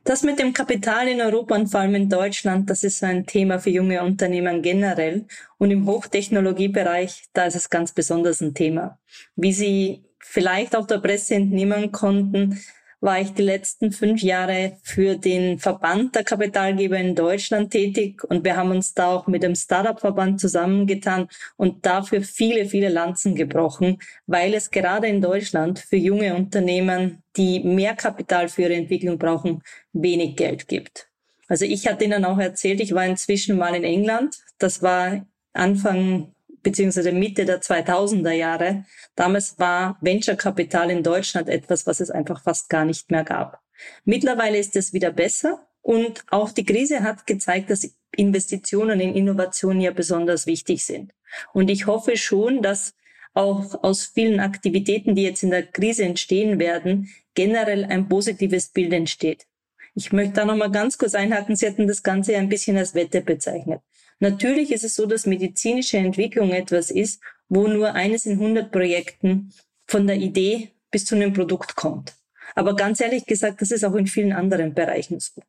Das 0.02 0.22
mit 0.22 0.38
dem 0.38 0.54
Kapital 0.54 1.08
in 1.08 1.20
Europa 1.20 1.54
und 1.54 1.68
vor 1.68 1.80
allem 1.80 1.94
in 1.94 2.08
Deutschland, 2.08 2.70
das 2.70 2.82
ist 2.82 3.04
ein 3.04 3.26
Thema 3.26 3.58
für 3.58 3.70
junge 3.70 4.02
Unternehmen 4.02 4.62
generell. 4.62 5.26
Und 5.58 5.70
im 5.70 5.86
Hochtechnologiebereich, 5.86 7.28
da 7.32 7.44
ist 7.44 7.54
es 7.54 7.70
ganz 7.70 7.92
besonders 7.92 8.40
ein 8.40 8.54
Thema. 8.54 8.98
Wie 9.36 9.52
Sie 9.52 10.02
vielleicht 10.18 10.74
auf 10.74 10.86
der 10.86 10.98
Presse 10.98 11.34
entnehmen 11.34 11.92
konnten, 11.92 12.58
war 13.00 13.20
ich 13.20 13.32
die 13.32 13.42
letzten 13.42 13.92
fünf 13.92 14.22
Jahre 14.22 14.76
für 14.82 15.16
den 15.16 15.58
Verband 15.58 16.14
der 16.14 16.24
Kapitalgeber 16.24 16.98
in 16.98 17.14
Deutschland 17.14 17.70
tätig 17.70 18.22
und 18.24 18.44
wir 18.44 18.56
haben 18.56 18.70
uns 18.70 18.92
da 18.94 19.08
auch 19.08 19.26
mit 19.26 19.42
dem 19.42 19.54
Startup-Verband 19.54 20.40
zusammengetan 20.40 21.28
und 21.56 21.86
dafür 21.86 22.22
viele, 22.22 22.66
viele 22.66 22.90
Lanzen 22.90 23.34
gebrochen, 23.34 23.98
weil 24.26 24.54
es 24.54 24.70
gerade 24.70 25.06
in 25.06 25.22
Deutschland 25.22 25.78
für 25.78 25.96
junge 25.96 26.34
Unternehmen, 26.34 27.22
die 27.36 27.60
mehr 27.60 27.94
Kapital 27.94 28.48
für 28.48 28.62
ihre 28.62 28.74
Entwicklung 28.74 29.18
brauchen, 29.18 29.62
wenig 29.92 30.36
Geld 30.36 30.68
gibt. 30.68 31.08
Also 31.48 31.64
ich 31.64 31.88
hatte 31.88 32.04
Ihnen 32.04 32.24
auch 32.24 32.38
erzählt, 32.38 32.80
ich 32.80 32.94
war 32.94 33.04
inzwischen 33.04 33.56
mal 33.56 33.74
in 33.74 33.82
England. 33.82 34.36
Das 34.58 34.82
war 34.82 35.26
Anfang 35.52 36.32
beziehungsweise 36.62 37.12
Mitte 37.12 37.44
der 37.44 37.60
2000er 37.60 38.32
Jahre. 38.32 38.84
Damals 39.16 39.58
war 39.58 39.98
Venture-Kapital 40.00 40.90
in 40.90 41.02
Deutschland 41.02 41.48
etwas, 41.48 41.86
was 41.86 42.00
es 42.00 42.10
einfach 42.10 42.42
fast 42.42 42.68
gar 42.68 42.84
nicht 42.84 43.10
mehr 43.10 43.24
gab. 43.24 43.60
Mittlerweile 44.04 44.58
ist 44.58 44.76
es 44.76 44.92
wieder 44.92 45.10
besser 45.10 45.66
und 45.82 46.24
auch 46.30 46.52
die 46.52 46.64
Krise 46.64 47.02
hat 47.02 47.26
gezeigt, 47.26 47.70
dass 47.70 47.88
Investitionen 48.16 49.00
in 49.00 49.14
Innovation 49.14 49.80
ja 49.80 49.92
besonders 49.92 50.46
wichtig 50.46 50.84
sind. 50.84 51.12
Und 51.52 51.70
ich 51.70 51.86
hoffe 51.86 52.16
schon, 52.16 52.62
dass 52.62 52.94
auch 53.32 53.82
aus 53.82 54.04
vielen 54.04 54.40
Aktivitäten, 54.40 55.14
die 55.14 55.22
jetzt 55.22 55.42
in 55.42 55.50
der 55.50 55.62
Krise 55.62 56.04
entstehen 56.04 56.58
werden, 56.58 57.08
generell 57.34 57.84
ein 57.84 58.08
positives 58.08 58.68
Bild 58.68 58.92
entsteht. 58.92 59.46
Ich 59.94 60.12
möchte 60.12 60.34
da 60.34 60.44
nochmal 60.44 60.70
ganz 60.70 60.98
kurz 60.98 61.14
einhaken. 61.14 61.56
Sie 61.56 61.66
hatten 61.66 61.86
das 61.86 62.02
Ganze 62.02 62.36
ein 62.36 62.48
bisschen 62.48 62.76
als 62.76 62.94
Wette 62.94 63.20
bezeichnet. 63.20 63.80
Natürlich 64.20 64.70
ist 64.70 64.84
es 64.84 64.94
so, 64.94 65.06
dass 65.06 65.26
medizinische 65.26 65.98
Entwicklung 65.98 66.50
etwas 66.52 66.90
ist, 66.90 67.20
wo 67.48 67.66
nur 67.66 67.94
eines 67.94 68.26
in 68.26 68.32
100 68.32 68.70
Projekten 68.70 69.52
von 69.86 70.06
der 70.06 70.16
Idee 70.16 70.70
bis 70.90 71.04
zu 71.04 71.16
einem 71.16 71.32
Produkt 71.32 71.74
kommt. 71.74 72.14
Aber 72.54 72.76
ganz 72.76 73.00
ehrlich 73.00 73.26
gesagt, 73.26 73.60
das 73.60 73.70
ist 73.70 73.84
auch 73.84 73.94
in 73.94 74.06
vielen 74.06 74.32
anderen 74.32 74.74
Bereichen 74.74 75.20
so. 75.20 75.42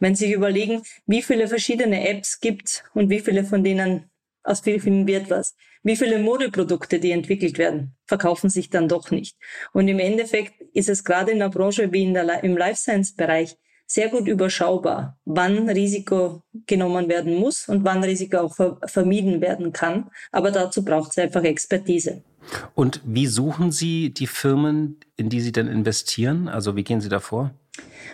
Wenn 0.00 0.14
Sie 0.14 0.26
sich 0.26 0.34
überlegen, 0.34 0.82
wie 1.06 1.22
viele 1.22 1.48
verschiedene 1.48 2.08
Apps 2.08 2.40
gibt 2.40 2.84
und 2.94 3.10
wie 3.10 3.20
viele 3.20 3.44
von 3.44 3.62
denen 3.62 4.10
aus 4.44 4.60
vielen 4.60 5.06
wird 5.06 5.30
was. 5.30 5.56
Wie 5.82 5.96
viele 5.96 6.18
Modeprodukte, 6.18 7.00
die 7.00 7.10
entwickelt 7.10 7.58
werden, 7.58 7.96
verkaufen 8.06 8.50
sich 8.50 8.70
dann 8.70 8.88
doch 8.88 9.10
nicht. 9.10 9.36
Und 9.72 9.88
im 9.88 9.98
Endeffekt 9.98 10.60
ist 10.72 10.88
es 10.88 11.02
gerade 11.02 11.32
in 11.32 11.38
der 11.38 11.48
Branche 11.48 11.90
wie 11.92 12.04
in 12.04 12.14
der, 12.14 12.44
im 12.44 12.56
Life 12.56 12.76
Science 12.76 13.14
Bereich 13.14 13.56
sehr 13.86 14.08
gut 14.08 14.26
überschaubar, 14.28 15.18
wann 15.24 15.68
Risiko 15.68 16.42
genommen 16.66 17.08
werden 17.08 17.34
muss 17.34 17.68
und 17.68 17.84
wann 17.84 18.02
Risiko 18.02 18.38
auch 18.38 18.54
ver 18.54 18.78
vermieden 18.86 19.40
werden 19.40 19.72
kann. 19.72 20.10
Aber 20.32 20.50
dazu 20.50 20.84
braucht 20.84 21.10
es 21.10 21.18
einfach 21.18 21.44
Expertise. 21.44 22.22
Und 22.74 23.00
wie 23.04 23.26
suchen 23.26 23.72
Sie 23.72 24.12
die 24.12 24.26
Firmen, 24.26 25.00
in 25.16 25.28
die 25.28 25.40
Sie 25.40 25.52
denn 25.52 25.68
investieren? 25.68 26.48
Also 26.48 26.76
wie 26.76 26.84
gehen 26.84 27.00
Sie 27.00 27.08
da 27.08 27.20
vor? 27.20 27.54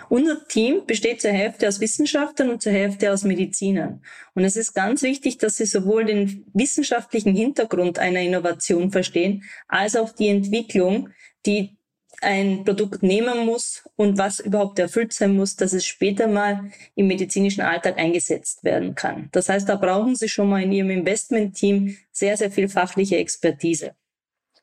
Unser 0.09 0.47
Team 0.49 0.87
besteht 0.87 1.21
zur 1.21 1.31
Hälfte 1.31 1.69
aus 1.69 1.81
Wissenschaftlern 1.81 2.51
und 2.51 2.63
zur 2.63 2.73
Hälfte 2.73 3.13
aus 3.13 3.25
Medizinern. 3.25 4.03
Und 4.35 4.45
es 4.45 4.57
ist 4.57 4.75
ganz 4.75 5.03
wichtig, 5.03 5.39
dass 5.39 5.57
sie 5.57 5.67
sowohl 5.67 6.05
den 6.05 6.47
wissenschaftlichen 6.53 7.35
Hintergrund 7.35 7.99
einer 7.99 8.21
Innovation 8.21 8.91
verstehen, 8.91 9.45
als 9.69 9.97
auch 9.97 10.11
die 10.11 10.29
Entwicklung, 10.29 11.11
die 11.47 11.77
ein 12.21 12.65
Produkt 12.65 13.03
nehmen 13.03 13.47
muss 13.47 13.89
und 13.97 14.19
was 14.19 14.41
überhaupt 14.41 14.79
erfüllt 14.79 15.13
sein 15.13 15.35
muss, 15.35 15.57
dass 15.57 15.73
es 15.73 15.87
später 15.87 16.27
mal 16.27 16.71
im 16.95 17.07
medizinischen 17.07 17.63
Alltag 17.63 17.99
eingesetzt 17.99 18.63
werden 18.65 18.95
kann. 18.95 19.29
Das 19.33 19.49
heißt, 19.49 19.69
da 19.69 19.77
brauchen 19.77 20.17
Sie 20.17 20.29
schon 20.29 20.49
mal 20.49 20.63
in 20.63 20.73
Ihrem 20.73 20.91
Investmentteam 20.91 21.97
sehr, 22.13 22.37
sehr 22.37 22.51
viel 22.51 22.69
fachliche 22.69 23.17
Expertise. 23.17 23.93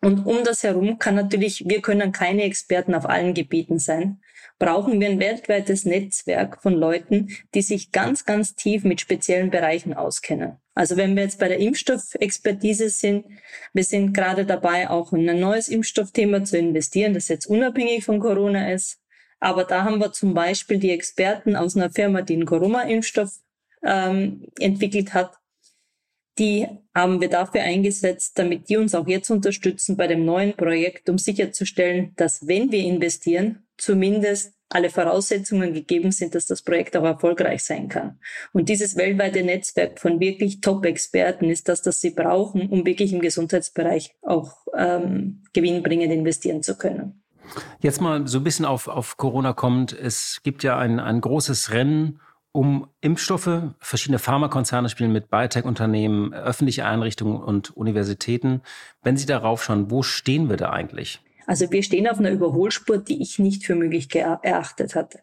Und 0.02 0.26
um 0.26 0.44
das 0.44 0.64
herum 0.64 1.00
kann 1.00 1.16
natürlich, 1.16 1.68
wir 1.68 1.82
können 1.82 2.12
keine 2.12 2.44
Experten 2.44 2.94
auf 2.94 3.10
allen 3.10 3.34
Gebieten 3.34 3.80
sein, 3.80 4.22
brauchen 4.60 5.00
wir 5.00 5.10
ein 5.10 5.20
weltweites 5.20 5.86
Netzwerk 5.86 6.62
von 6.62 6.74
Leuten, 6.74 7.30
die 7.54 7.62
sich 7.62 7.92
ganz, 7.92 8.26
ganz 8.26 8.56
tief 8.56 8.84
mit 8.84 9.02
speziellen 9.02 9.52
Bereichen 9.52 9.94
auskennen. 9.94 10.58
Also 10.74 10.98
wenn 10.98 11.16
wir 11.16 11.24
jetzt 11.24 11.40
bei 11.40 11.48
der 11.48 11.60
Impfstoffexpertise 11.60 12.90
sind, 12.90 13.26
wir 13.74 13.84
sind 13.84 14.14
gerade 14.14 14.46
dabei, 14.46 14.90
auch 14.90 15.14
in 15.14 15.30
ein 15.30 15.40
neues 15.40 15.70
Impfstoffthema 15.70 16.44
zu 16.44 16.58
investieren, 16.58 17.14
das 17.14 17.28
jetzt 17.28 17.48
unabhängig 17.48 18.06
von 18.06 18.20
Corona 18.20 18.72
ist. 18.72 19.00
Aber 19.40 19.64
da 19.64 19.84
haben 19.84 20.00
wir 20.00 20.12
zum 20.12 20.34
Beispiel 20.34 20.78
die 20.78 20.92
Experten 20.92 21.56
aus 21.56 21.76
einer 21.76 21.92
Firma, 21.92 22.22
die 22.22 22.34
einen 22.34 22.46
Corona-Impfstoff 22.46 23.40
ähm, 23.84 24.48
entwickelt 24.60 25.14
hat, 25.14 25.34
die 26.40 26.68
haben 26.94 27.20
wir 27.20 27.30
dafür 27.30 27.62
eingesetzt, 27.62 28.38
damit 28.38 28.70
die 28.70 28.78
uns 28.78 28.94
auch 28.94 29.08
jetzt 29.08 29.30
unterstützen 29.30 29.98
bei 29.98 30.08
dem 30.08 30.26
neuen 30.26 30.56
Projekt, 30.56 31.10
um 31.10 31.18
sicherzustellen, 31.18 32.14
dass 32.16 32.48
wenn 32.48 32.72
wir 32.72 32.84
investieren, 32.84 33.67
zumindest 33.78 34.54
alle 34.70 34.90
Voraussetzungen 34.90 35.74
gegeben 35.74 36.12
sind, 36.12 36.36
dass 36.36 36.46
das 36.46 36.62
Projekt 36.62 36.98
auch 36.98 37.04
erfolgreich 37.04 37.64
sein 37.64 37.88
kann. 37.88 38.20
Und 38.52 38.68
dieses 38.70 38.98
weltweite 38.98 39.44
Netzwerk 39.44 40.00
von 40.00 40.20
wirklich 40.20 40.60
Top-Experten 40.60 41.50
ist 41.50 41.70
das, 41.70 41.82
das 41.82 42.02
sie 42.02 42.12
brauchen, 42.12 42.68
um 42.70 42.86
wirklich 42.86 43.14
im 43.14 43.22
Gesundheitsbereich 43.22 44.16
auch 44.22 44.66
ähm, 44.76 45.44
gewinnbringend 45.54 46.12
investieren 46.12 46.64
zu 46.64 46.78
können. 46.78 47.24
Jetzt 47.80 48.02
mal 48.02 48.28
so 48.28 48.40
ein 48.40 48.44
bisschen 48.44 48.66
auf, 48.66 48.90
auf 48.90 49.16
Corona 49.16 49.54
kommt. 49.54 49.94
Es 49.94 50.42
gibt 50.44 50.64
ja 50.64 50.78
ein, 50.78 51.00
ein 51.00 51.22
großes 51.22 51.72
Rennen 51.72 52.20
um 52.52 52.88
Impfstoffe. 53.00 53.62
Verschiedene 53.80 54.20
Pharmakonzerne 54.20 54.90
spielen 54.90 55.14
mit 55.14 55.30
Biotech-Unternehmen, 55.30 56.34
öffentliche 56.34 56.86
Einrichtungen 56.86 57.42
und 57.42 57.70
Universitäten. 57.78 58.62
Wenn 59.02 59.16
Sie 59.16 59.26
darauf 59.28 59.64
schauen, 59.64 59.92
wo 59.92 60.04
stehen 60.04 60.50
wir 60.50 60.58
da 60.58 60.72
eigentlich? 60.72 61.22
Also 61.48 61.72
wir 61.72 61.82
stehen 61.82 62.08
auf 62.08 62.20
einer 62.20 62.32
Überholspur, 62.32 62.98
die 62.98 63.22
ich 63.22 63.39
nicht 63.39 63.66
für 63.66 63.74
möglich 63.74 64.13
erachtet 64.13 64.94
hatte. 64.96 65.22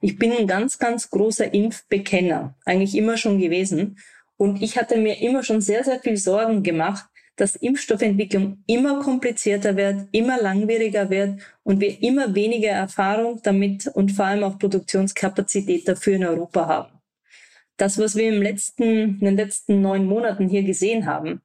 Ich 0.00 0.18
bin 0.18 0.30
ein 0.30 0.46
ganz, 0.46 0.78
ganz 0.78 1.10
großer 1.10 1.52
Impfbekenner, 1.52 2.54
eigentlich 2.64 2.94
immer 2.94 3.16
schon 3.16 3.40
gewesen. 3.40 3.98
Und 4.36 4.62
ich 4.62 4.76
hatte 4.78 4.98
mir 4.98 5.20
immer 5.20 5.42
schon 5.42 5.62
sehr, 5.62 5.82
sehr 5.82 5.98
viel 5.98 6.18
Sorgen 6.18 6.62
gemacht, 6.62 7.06
dass 7.36 7.56
Impfstoffentwicklung 7.56 8.62
immer 8.66 9.00
komplizierter 9.00 9.76
wird, 9.76 10.08
immer 10.12 10.40
langwieriger 10.40 11.08
wird 11.10 11.40
und 11.62 11.80
wir 11.80 12.02
immer 12.02 12.34
weniger 12.34 12.70
Erfahrung 12.70 13.40
damit 13.42 13.86
und 13.88 14.12
vor 14.12 14.26
allem 14.26 14.44
auch 14.44 14.58
Produktionskapazität 14.58 15.88
dafür 15.88 16.16
in 16.16 16.24
Europa 16.24 16.66
haben. 16.66 16.92
Das, 17.78 17.98
was 17.98 18.14
wir 18.14 18.28
im 18.28 18.42
letzten, 18.42 19.18
in 19.18 19.20
den 19.20 19.36
letzten 19.36 19.80
neun 19.80 20.06
Monaten 20.06 20.48
hier 20.48 20.62
gesehen 20.62 21.06
haben, 21.06 21.42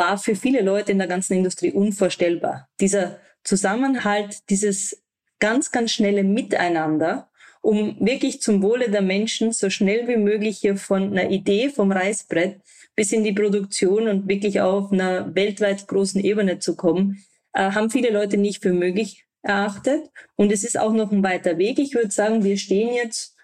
war 0.00 0.16
für 0.16 0.34
viele 0.34 0.62
Leute 0.62 0.92
in 0.92 0.98
der 0.98 1.08
ganzen 1.08 1.34
Industrie 1.34 1.72
unvorstellbar. 1.72 2.70
Dieser 2.80 3.18
Zusammenhalt, 3.44 4.48
dieses 4.48 5.02
ganz, 5.40 5.72
ganz 5.72 5.92
schnelle 5.92 6.24
Miteinander, 6.24 7.28
um 7.60 7.98
wirklich 8.00 8.40
zum 8.40 8.62
Wohle 8.62 8.90
der 8.90 9.02
Menschen 9.02 9.52
so 9.52 9.68
schnell 9.68 10.08
wie 10.08 10.16
möglich 10.16 10.56
hier 10.56 10.78
von 10.78 11.12
einer 11.12 11.28
Idee 11.28 11.68
vom 11.68 11.92
Reißbrett 11.92 12.62
bis 12.96 13.12
in 13.12 13.24
die 13.24 13.34
Produktion 13.34 14.08
und 14.08 14.26
wirklich 14.26 14.62
auf 14.62 14.90
einer 14.90 15.34
weltweit 15.34 15.86
großen 15.86 16.24
Ebene 16.24 16.58
zu 16.60 16.76
kommen, 16.76 17.22
äh, 17.52 17.72
haben 17.72 17.90
viele 17.90 18.10
Leute 18.10 18.38
nicht 18.38 18.62
für 18.62 18.72
möglich 18.72 19.26
erachtet. 19.42 20.10
Und 20.34 20.50
es 20.50 20.64
ist 20.64 20.78
auch 20.78 20.94
noch 20.94 21.12
ein 21.12 21.22
weiter 21.22 21.58
Weg. 21.58 21.78
Ich 21.78 21.94
würde 21.94 22.10
sagen, 22.10 22.42
wir 22.42 22.56
stehen 22.56 22.94
jetzt, 22.94 23.36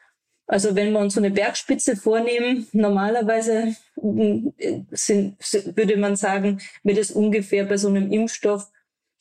also 0.46 0.76
wenn 0.76 0.92
wir 0.92 1.00
uns 1.00 1.14
so 1.14 1.20
eine 1.20 1.30
Bergspitze 1.30 1.96
vornehmen, 1.96 2.68
normalerweise 2.72 3.74
äh, 3.96 4.80
sind, 4.90 5.36
würde 5.76 5.96
man 5.96 6.16
sagen, 6.16 6.60
wird 6.84 6.98
es 6.98 7.10
ungefähr 7.10 7.64
bei 7.64 7.76
so 7.76 7.88
einem 7.88 8.12
Impfstoff 8.12 8.70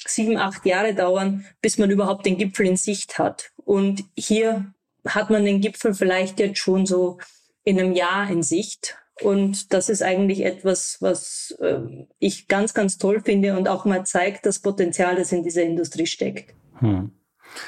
sieben, 0.06 0.38
acht 0.38 0.66
Jahre 0.66 0.94
dauern, 0.94 1.46
bis 1.62 1.78
man 1.78 1.90
überhaupt 1.90 2.26
den 2.26 2.38
Gipfel 2.38 2.68
in 2.68 2.78
Sicht 2.78 3.18
hat. 3.18 3.52
Und 3.58 4.04
hier 4.16 4.74
hat 5.08 5.30
man 5.30 5.46
den 5.46 5.62
Gipfel 5.62 5.94
vielleicht 5.94 6.40
jetzt 6.40 6.60
schon 6.60 6.86
so 6.86 7.18
in 7.64 7.80
einem 7.80 7.94
Jahr 7.94 8.30
in 8.30 8.44
Sicht. 8.44 8.98
Und 9.22 9.74
das 9.74 9.90
ist 9.90 10.04
eigentlich 10.04 10.44
etwas, 10.44 10.98
was 11.00 11.56
äh, 11.60 11.80
ich 12.20 12.48
ganz, 12.48 12.74
ganz 12.74 12.98
toll 12.98 13.22
finde 13.22 13.58
und 13.58 13.68
auch 13.68 13.86
mal 13.86 14.06
zeigt 14.06 14.46
das 14.46 14.60
Potenzial, 14.60 15.16
das 15.16 15.32
in 15.32 15.42
dieser 15.42 15.64
Industrie 15.64 16.06
steckt. 16.06 16.54
Hm. 16.80 17.12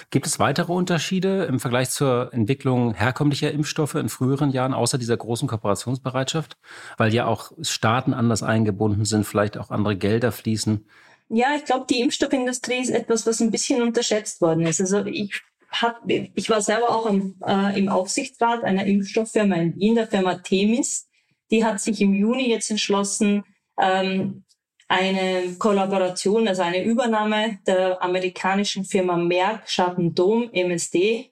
Gibt 0.09 0.27
es 0.27 0.39
weitere 0.39 0.73
Unterschiede 0.73 1.45
im 1.45 1.59
Vergleich 1.59 1.89
zur 1.89 2.33
Entwicklung 2.33 2.93
herkömmlicher 2.93 3.51
Impfstoffe 3.51 3.95
in 3.95 4.09
früheren 4.09 4.51
Jahren, 4.51 4.73
außer 4.73 4.97
dieser 4.97 5.17
großen 5.17 5.47
Kooperationsbereitschaft? 5.47 6.57
Weil 6.97 7.13
ja 7.13 7.25
auch 7.25 7.51
Staaten 7.61 8.13
anders 8.13 8.43
eingebunden 8.43 9.05
sind, 9.05 9.25
vielleicht 9.25 9.57
auch 9.57 9.71
andere 9.71 9.95
Gelder 9.95 10.31
fließen. 10.31 10.85
Ja, 11.29 11.47
ich 11.55 11.65
glaube, 11.65 11.85
die 11.89 11.99
Impfstoffindustrie 11.99 12.81
ist 12.81 12.89
etwas, 12.89 13.25
was 13.25 13.41
ein 13.41 13.51
bisschen 13.51 13.81
unterschätzt 13.81 14.41
worden 14.41 14.65
ist. 14.65 14.79
Also 14.79 15.05
ich 15.05 15.41
hat, 15.69 15.97
ich 16.07 16.49
war 16.49 16.61
selber 16.61 16.89
auch 16.89 17.05
im, 17.05 17.35
äh, 17.45 17.77
im 17.77 17.89
Aufsichtsrat 17.89 18.63
einer 18.63 18.85
Impfstofffirma 18.85 19.55
in 19.55 19.95
der 19.95 20.07
Firma 20.07 20.35
Themis. 20.35 21.09
Die 21.51 21.65
hat 21.65 21.81
sich 21.81 22.01
im 22.01 22.13
Juni 22.13 22.49
jetzt 22.49 22.71
entschlossen, 22.71 23.43
ähm, 23.79 24.43
eine 24.87 25.55
Kollaboration, 25.57 26.47
also 26.47 26.61
eine 26.61 26.83
Übernahme 26.83 27.59
der 27.67 28.01
amerikanischen 28.01 28.85
Firma 28.85 29.17
Merck 29.17 29.69
Schatten 29.69 30.15
Dome 30.15 30.49
MSD. 30.53 31.29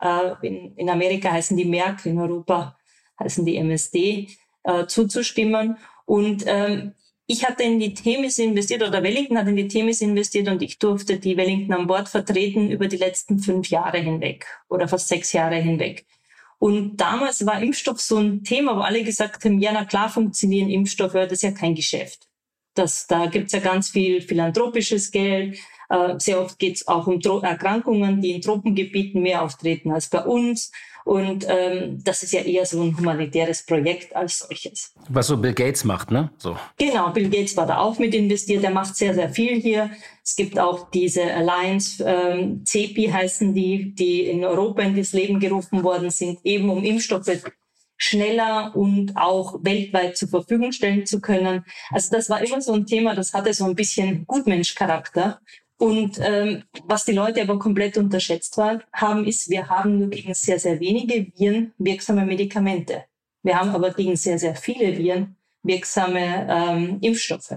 Äh, 0.00 0.32
in, 0.42 0.76
in 0.76 0.90
Amerika 0.90 1.32
heißen 1.32 1.56
die 1.56 1.64
Merck, 1.64 2.04
in 2.06 2.18
Europa 2.18 2.76
heißen 3.18 3.44
die 3.44 3.56
MSD, 3.56 4.28
äh, 4.64 4.86
zuzustimmen. 4.86 5.76
Und 6.04 6.44
ähm, 6.46 6.94
ich 7.26 7.46
hatte 7.46 7.62
in 7.62 7.78
die 7.78 7.94
Themis 7.94 8.38
investiert 8.38 8.82
oder 8.82 9.02
Wellington 9.02 9.38
hat 9.38 9.46
in 9.46 9.56
die 9.56 9.68
Themis 9.68 10.00
investiert 10.00 10.48
und 10.48 10.62
ich 10.62 10.78
durfte 10.78 11.18
die 11.18 11.36
Wellington 11.36 11.72
an 11.72 11.86
Bord 11.86 12.08
vertreten 12.08 12.70
über 12.70 12.88
die 12.88 12.96
letzten 12.96 13.38
fünf 13.38 13.70
Jahre 13.70 13.98
hinweg 13.98 14.46
oder 14.68 14.88
fast 14.88 15.08
sechs 15.08 15.32
Jahre 15.32 15.56
hinweg. 15.56 16.06
Und 16.58 16.96
damals 16.96 17.46
war 17.46 17.62
Impfstoff 17.62 18.00
so 18.00 18.18
ein 18.18 18.42
Thema, 18.42 18.76
wo 18.76 18.80
alle 18.80 19.02
gesagt 19.04 19.44
haben, 19.44 19.60
ja, 19.60 19.70
na 19.72 19.84
klar 19.84 20.10
funktionieren 20.10 20.68
Impfstoffe, 20.68 21.12
das 21.12 21.32
ist 21.32 21.42
ja 21.42 21.52
kein 21.52 21.74
Geschäft. 21.74 22.29
Das, 22.80 23.06
da 23.06 23.26
gibt's 23.26 23.52
ja 23.52 23.60
ganz 23.60 23.90
viel 23.90 24.22
philanthropisches 24.22 25.10
Geld. 25.10 25.58
Äh, 25.90 26.14
sehr 26.18 26.40
oft 26.40 26.58
geht's 26.58 26.88
auch 26.88 27.06
um 27.06 27.20
Tro 27.20 27.40
Erkrankungen, 27.40 28.22
die 28.22 28.30
in 28.32 28.40
Tropengebieten 28.40 29.20
mehr 29.20 29.42
auftreten 29.42 29.92
als 29.92 30.08
bei 30.08 30.24
uns. 30.24 30.72
Und 31.04 31.46
ähm, 31.46 31.98
das 32.02 32.22
ist 32.22 32.32
ja 32.32 32.40
eher 32.40 32.64
so 32.64 32.80
ein 32.80 32.96
humanitäres 32.96 33.66
Projekt 33.66 34.16
als 34.16 34.38
solches. 34.38 34.94
Was 35.10 35.26
so 35.26 35.36
Bill 35.36 35.52
Gates 35.52 35.84
macht, 35.84 36.10
ne? 36.10 36.30
So. 36.38 36.56
Genau, 36.78 37.10
Bill 37.10 37.28
Gates 37.28 37.54
war 37.56 37.66
da 37.66 37.78
auch 37.78 37.98
mit 37.98 38.14
investiert. 38.14 38.62
Der 38.62 38.70
macht 38.70 38.96
sehr, 38.96 39.12
sehr 39.12 39.28
viel 39.28 39.60
hier. 39.60 39.90
Es 40.24 40.36
gibt 40.36 40.58
auch 40.58 40.90
diese 40.90 41.24
Alliance, 41.34 42.02
ähm, 42.06 42.64
CEPI 42.64 43.08
heißen 43.08 43.52
die, 43.52 43.94
die 43.94 44.24
in 44.24 44.42
Europa 44.42 44.80
in 44.82 44.96
das 44.96 45.12
Leben 45.12 45.38
gerufen 45.38 45.82
worden 45.84 46.10
sind, 46.10 46.38
eben 46.44 46.70
um 46.70 46.82
Impfstoffe 46.82 47.42
schneller 48.00 48.74
und 48.74 49.16
auch 49.16 49.62
weltweit 49.62 50.16
zur 50.16 50.28
Verfügung 50.28 50.72
stellen 50.72 51.04
zu 51.04 51.20
können. 51.20 51.64
Also 51.90 52.10
das 52.10 52.30
war 52.30 52.40
immer 52.42 52.60
so 52.60 52.72
ein 52.72 52.86
Thema, 52.86 53.14
das 53.14 53.34
hatte 53.34 53.52
so 53.52 53.66
ein 53.66 53.74
bisschen 53.74 54.26
Gutmenschcharakter. 54.26 55.40
Und 55.76 56.18
ähm, 56.22 56.62
was 56.84 57.04
die 57.04 57.12
Leute 57.12 57.42
aber 57.42 57.58
komplett 57.58 57.98
unterschätzt 57.98 58.56
war, 58.56 58.80
haben, 58.92 59.24
ist, 59.26 59.50
wir 59.50 59.68
haben 59.68 59.98
nur 59.98 60.10
gegen 60.10 60.34
sehr, 60.34 60.58
sehr 60.58 60.80
wenige 60.80 61.26
Viren 61.36 61.72
wirksame 61.78 62.24
Medikamente. 62.24 63.04
Wir 63.42 63.58
haben 63.58 63.70
aber 63.70 63.90
gegen 63.92 64.16
sehr, 64.16 64.38
sehr 64.38 64.54
viele 64.54 64.96
Viren 64.96 65.36
wirksame 65.62 66.46
ähm, 66.50 66.98
Impfstoffe. 67.02 67.56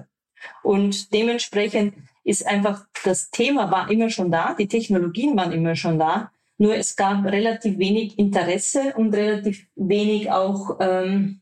Und 0.62 1.13
dementsprechend 1.13 1.95
ist 2.25 2.45
einfach, 2.45 2.85
das 3.05 3.29
Thema 3.29 3.71
war 3.71 3.89
immer 3.89 4.09
schon 4.09 4.31
da, 4.31 4.55
die 4.55 4.67
Technologien 4.67 5.38
waren 5.38 5.53
immer 5.53 5.75
schon 5.75 6.00
da, 6.00 6.31
nur 6.57 6.75
es 6.75 6.95
gab 6.95 7.25
relativ 7.25 7.77
wenig 7.77 8.17
Interesse 8.19 8.93
und 8.95 9.13
relativ 9.13 9.67
wenig 9.75 10.31
auch 10.31 10.77
ähm, 10.79 11.41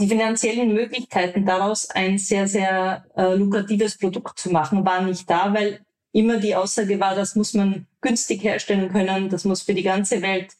die 0.00 0.08
finanziellen 0.08 0.72
Möglichkeiten 0.72 1.44
daraus 1.44 1.90
ein 1.90 2.18
sehr, 2.18 2.46
sehr 2.46 3.04
äh, 3.16 3.34
lukratives 3.34 3.98
Produkt 3.98 4.38
zu 4.38 4.50
machen, 4.50 4.84
waren 4.86 5.06
nicht 5.06 5.28
da, 5.28 5.52
weil 5.52 5.84
immer 6.12 6.38
die 6.38 6.54
Aussage 6.54 6.98
war, 7.00 7.14
das 7.14 7.34
muss 7.34 7.54
man 7.54 7.86
günstig 8.00 8.42
herstellen 8.42 8.90
können, 8.90 9.28
das 9.28 9.44
muss 9.44 9.62
für 9.62 9.74
die 9.74 9.82
ganze 9.82 10.22
Welt 10.22 10.54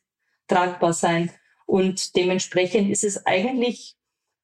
tragbar 0.48 0.92
sein. 0.92 1.30
Und 1.66 2.16
dementsprechend 2.16 2.90
ist 2.90 3.04
es 3.04 3.24
eigentlich 3.26 3.96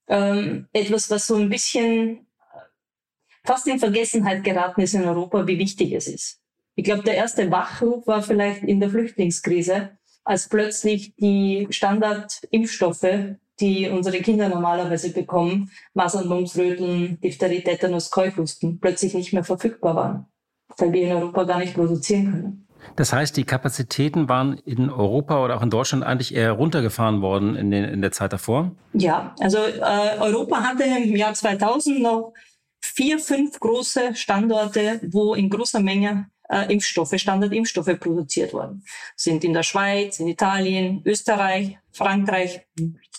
ähm, 0.08 0.68
etwas, 0.73 1.11
was 1.11 1.26
so 1.26 1.37
ein 1.37 1.49
bisschen 1.49 2.26
fast 3.44 3.66
in 3.66 3.78
Vergessenheit 3.78 4.44
geraten 4.44 4.80
ist 4.80 4.94
in 4.94 5.04
Europa, 5.04 5.46
wie 5.46 5.58
wichtig 5.58 5.92
es 5.92 6.06
ist. 6.06 6.40
Ich 6.75 6.85
glaube, 6.85 7.02
der 7.02 7.14
erste 7.14 7.50
Wachruf 7.50 8.07
war 8.07 8.23
vielleicht 8.23 8.62
in 8.62 8.81
der 8.81 8.90
Flüchtlingskrise, 8.90 9.90
als 10.25 10.49
plötzlich 10.49 11.14
die 11.16 11.66
Standardimpfstoffe 11.71 13.37
die 13.61 13.88
unsere 13.88 14.19
Kinder 14.19 14.49
normalerweise 14.49 15.12
bekommen, 15.12 15.71
Masern, 15.95 16.28
Mumps, 16.28 16.57
Röteln, 16.57 17.21
Diphtherie, 17.21 17.62
Tetanus, 17.62 18.11
Keuchhusten, 18.11 18.81
plötzlich 18.81 19.14
nicht 19.14 19.33
mehr 19.33 19.45
verfügbar 19.45 19.95
waren, 19.95 20.26
weil 20.76 20.93
wir 20.93 21.02
in 21.02 21.12
Europa 21.12 21.45
gar 21.45 21.59
nicht 21.59 21.75
produzieren 21.75 22.33
können. 22.33 22.69
Das 22.97 23.12
heißt, 23.14 23.37
die 23.37 23.45
Kapazitäten 23.45 24.28
waren 24.28 24.59
in 24.59 24.90
Europa 24.90 25.43
oder 25.43 25.57
auch 25.57 25.62
in 25.62 25.71
Deutschland 25.71 26.04
eigentlich 26.04 26.35
eher 26.35 26.52
runtergefahren 26.52 27.23
worden 27.23 27.57
in, 27.57 27.71
den, 27.71 27.85
in 27.85 28.02
der 28.02 28.12
Zeit 28.12 28.33
davor? 28.33 28.73
Ja, 28.93 29.35
also 29.40 29.59
äh, 29.59 30.19
Europa 30.19 30.61
hatte 30.61 30.85
im 30.85 31.16
Jahr 31.16 31.33
2000 31.33 32.02
noch 32.02 32.35
vier, 32.83 33.19
fünf 33.19 33.59
große 33.59 34.14
Standorte, 34.14 35.00
wo 35.11 35.35
in 35.35 35.49
großer 35.49 35.81
Menge 35.81 36.26
äh, 36.48 36.72
Impfstoffe, 36.72 37.14
Standardimpfstoffe 37.16 37.98
produziert 37.98 38.52
worden. 38.52 38.84
Sind 39.16 39.44
in 39.44 39.52
der 39.52 39.62
Schweiz, 39.62 40.20
in 40.20 40.28
Italien, 40.28 41.02
Österreich, 41.04 41.78
Frankreich 41.92 42.66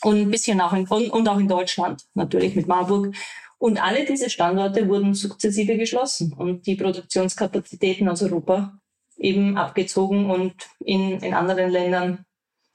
und 0.03 0.21
ein 0.21 0.31
bisschen 0.31 0.61
auch 0.61 0.73
in, 0.73 0.87
und, 0.87 1.09
und 1.09 1.27
auch 1.27 1.39
in 1.39 1.47
Deutschland, 1.47 2.03
natürlich 2.13 2.55
mit 2.55 2.67
Marburg. 2.67 3.15
Und 3.57 3.81
alle 3.81 4.05
diese 4.05 4.29
Standorte 4.29 4.87
wurden 4.87 5.13
sukzessive 5.13 5.77
geschlossen 5.77 6.33
und 6.33 6.67
die 6.67 6.75
Produktionskapazitäten 6.75 8.07
aus 8.09 8.21
Europa 8.21 8.77
eben 9.17 9.57
abgezogen 9.57 10.29
und 10.29 10.53
in, 10.79 11.19
in 11.19 11.33
anderen 11.33 11.71
Ländern, 11.71 12.25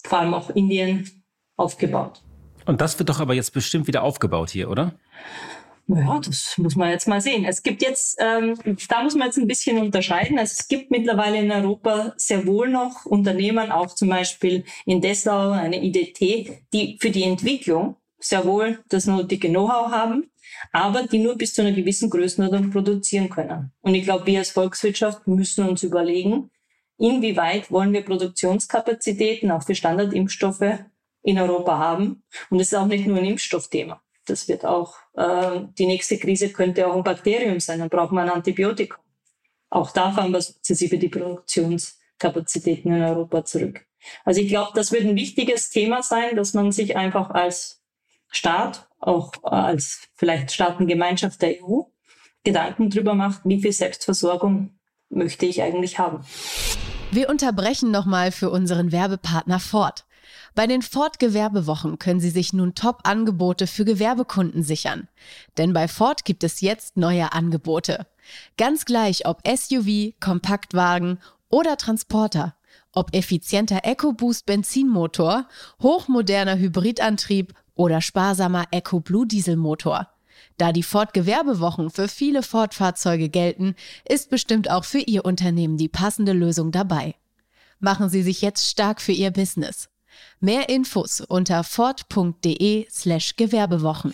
vor 0.02 0.20
allem 0.20 0.34
auch 0.34 0.50
Indien, 0.50 1.22
aufgebaut. 1.56 2.22
Und 2.64 2.80
das 2.80 2.98
wird 2.98 3.08
doch 3.08 3.20
aber 3.20 3.34
jetzt 3.34 3.52
bestimmt 3.52 3.86
wieder 3.86 4.02
aufgebaut 4.02 4.50
hier, 4.50 4.70
oder? 4.70 4.94
Ja, 5.96 6.20
das 6.20 6.56
muss 6.56 6.76
man 6.76 6.90
jetzt 6.90 7.08
mal 7.08 7.20
sehen. 7.20 7.44
Es 7.44 7.62
gibt 7.62 7.82
jetzt, 7.82 8.16
ähm, 8.20 8.56
da 8.88 9.02
muss 9.02 9.16
man 9.16 9.26
jetzt 9.26 9.38
ein 9.38 9.48
bisschen 9.48 9.78
unterscheiden. 9.78 10.38
Also 10.38 10.54
es 10.58 10.68
gibt 10.68 10.90
mittlerweile 10.90 11.38
in 11.38 11.50
Europa 11.50 12.14
sehr 12.16 12.46
wohl 12.46 12.68
noch 12.68 13.06
Unternehmen, 13.06 13.72
auch 13.72 13.88
zum 13.94 14.08
Beispiel 14.08 14.64
in 14.86 15.00
Dessau 15.00 15.50
eine 15.50 15.82
IDT, 15.82 16.62
die 16.72 16.96
für 17.00 17.10
die 17.10 17.24
Entwicklung 17.24 17.96
sehr 18.20 18.44
wohl 18.44 18.84
das 18.88 19.06
nötige 19.06 19.48
Know-how 19.48 19.90
haben, 19.90 20.30
aber 20.72 21.04
die 21.04 21.18
nur 21.18 21.36
bis 21.36 21.54
zu 21.54 21.62
einer 21.62 21.72
gewissen 21.72 22.08
Größenordnung 22.10 22.70
produzieren 22.70 23.28
können. 23.28 23.72
Und 23.80 23.94
ich 23.94 24.04
glaube, 24.04 24.26
wir 24.26 24.40
als 24.40 24.50
Volkswirtschaft 24.50 25.26
müssen 25.26 25.68
uns 25.68 25.82
überlegen, 25.82 26.50
inwieweit 26.98 27.70
wollen 27.70 27.92
wir 27.92 28.04
Produktionskapazitäten 28.04 29.50
auch 29.50 29.64
für 29.64 29.74
Standardimpfstoffe 29.74 30.84
in 31.22 31.38
Europa 31.38 31.78
haben. 31.78 32.22
Und 32.50 32.60
es 32.60 32.68
ist 32.68 32.78
auch 32.78 32.86
nicht 32.86 33.06
nur 33.06 33.18
ein 33.18 33.24
Impfstoffthema. 33.24 34.00
Das 34.30 34.48
wird 34.48 34.64
auch, 34.64 34.94
äh, 35.14 35.60
die 35.78 35.86
nächste 35.86 36.18
Krise 36.18 36.50
könnte 36.50 36.86
auch 36.86 36.96
ein 36.96 37.04
Bakterium 37.04 37.60
sein, 37.60 37.80
dann 37.80 37.88
braucht 37.88 38.12
man 38.12 38.28
ein 38.28 38.34
Antibiotikum. 38.36 39.02
Auch 39.68 39.90
da 39.92 40.10
fahren 40.12 40.32
wir 40.32 40.40
sukzessive 40.40 40.98
die 40.98 41.08
Produktionskapazitäten 41.08 42.92
in 42.92 43.02
Europa 43.02 43.44
zurück. 43.44 43.86
Also 44.24 44.40
ich 44.40 44.48
glaube, 44.48 44.72
das 44.74 44.92
wird 44.92 45.04
ein 45.04 45.16
wichtiges 45.16 45.70
Thema 45.70 46.02
sein, 46.02 46.36
dass 46.36 46.54
man 46.54 46.72
sich 46.72 46.96
einfach 46.96 47.30
als 47.30 47.82
Staat, 48.28 48.88
auch 48.98 49.32
als 49.42 50.08
vielleicht 50.14 50.52
Staatengemeinschaft 50.52 51.42
der 51.42 51.62
EU, 51.62 51.82
Gedanken 52.44 52.90
drüber 52.90 53.14
macht, 53.14 53.42
wie 53.44 53.60
viel 53.60 53.72
Selbstversorgung 53.72 54.78
möchte 55.10 55.46
ich 55.46 55.62
eigentlich 55.62 55.98
haben. 55.98 56.24
Wir 57.10 57.28
unterbrechen 57.28 57.90
nochmal 57.90 58.32
für 58.32 58.50
unseren 58.50 58.92
Werbepartner 58.92 59.60
Ford. 59.60 60.06
Bei 60.54 60.66
den 60.66 60.82
Ford 60.82 61.18
Gewerbewochen 61.18 61.98
können 61.98 62.20
Sie 62.20 62.30
sich 62.30 62.52
nun 62.52 62.74
Top-Angebote 62.74 63.66
für 63.66 63.84
Gewerbekunden 63.84 64.62
sichern. 64.62 65.08
Denn 65.58 65.72
bei 65.72 65.88
Ford 65.88 66.24
gibt 66.24 66.44
es 66.44 66.60
jetzt 66.60 66.96
neue 66.96 67.32
Angebote. 67.32 68.06
Ganz 68.56 68.84
gleich 68.84 69.26
ob 69.26 69.42
SUV, 69.46 70.14
Kompaktwagen 70.20 71.18
oder 71.48 71.76
Transporter. 71.76 72.54
Ob 72.92 73.14
effizienter 73.14 73.80
EcoBoost 73.84 74.46
Benzinmotor, 74.46 75.46
hochmoderner 75.82 76.58
Hybridantrieb 76.58 77.54
oder 77.74 78.00
sparsamer 78.00 78.64
EcoBlue 78.72 79.26
Dieselmotor. 79.26 80.08
Da 80.58 80.72
die 80.72 80.82
Ford 80.82 81.14
Gewerbewochen 81.14 81.90
für 81.90 82.08
viele 82.08 82.42
Ford-Fahrzeuge 82.42 83.28
gelten, 83.28 83.74
ist 84.06 84.30
bestimmt 84.30 84.70
auch 84.70 84.84
für 84.84 84.98
Ihr 84.98 85.24
Unternehmen 85.24 85.76
die 85.76 85.88
passende 85.88 86.32
Lösung 86.32 86.72
dabei. 86.72 87.14
Machen 87.78 88.08
Sie 88.10 88.22
sich 88.22 88.42
jetzt 88.42 88.68
stark 88.68 89.00
für 89.00 89.12
Ihr 89.12 89.30
Business. 89.30 89.88
Mehr 90.40 90.68
Infos 90.68 91.20
unter 91.20 91.64
ford.de 91.64 92.86
slash 92.90 93.36
Gewerbewochen. 93.36 94.12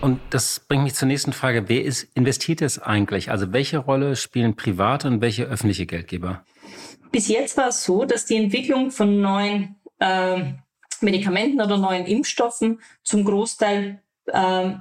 Und 0.00 0.20
das 0.30 0.60
bringt 0.66 0.82
mich 0.82 0.94
zur 0.94 1.06
nächsten 1.06 1.32
Frage. 1.32 1.68
Wer 1.68 1.84
ist, 1.84 2.08
investiert 2.14 2.60
es 2.60 2.80
eigentlich? 2.80 3.30
Also 3.30 3.52
welche 3.52 3.78
Rolle 3.78 4.16
spielen 4.16 4.56
private 4.56 5.06
und 5.06 5.20
welche 5.20 5.44
öffentliche 5.44 5.86
Geldgeber? 5.86 6.44
Bis 7.12 7.28
jetzt 7.28 7.56
war 7.56 7.68
es 7.68 7.84
so, 7.84 8.04
dass 8.04 8.26
die 8.26 8.36
Entwicklung 8.36 8.90
von 8.90 9.20
neuen 9.20 9.76
äh, 10.00 10.54
Medikamenten 11.02 11.60
oder 11.60 11.78
neuen 11.78 12.06
Impfstoffen 12.06 12.80
zum 13.04 13.24
Großteil, 13.24 14.02
äh, 14.26 14.72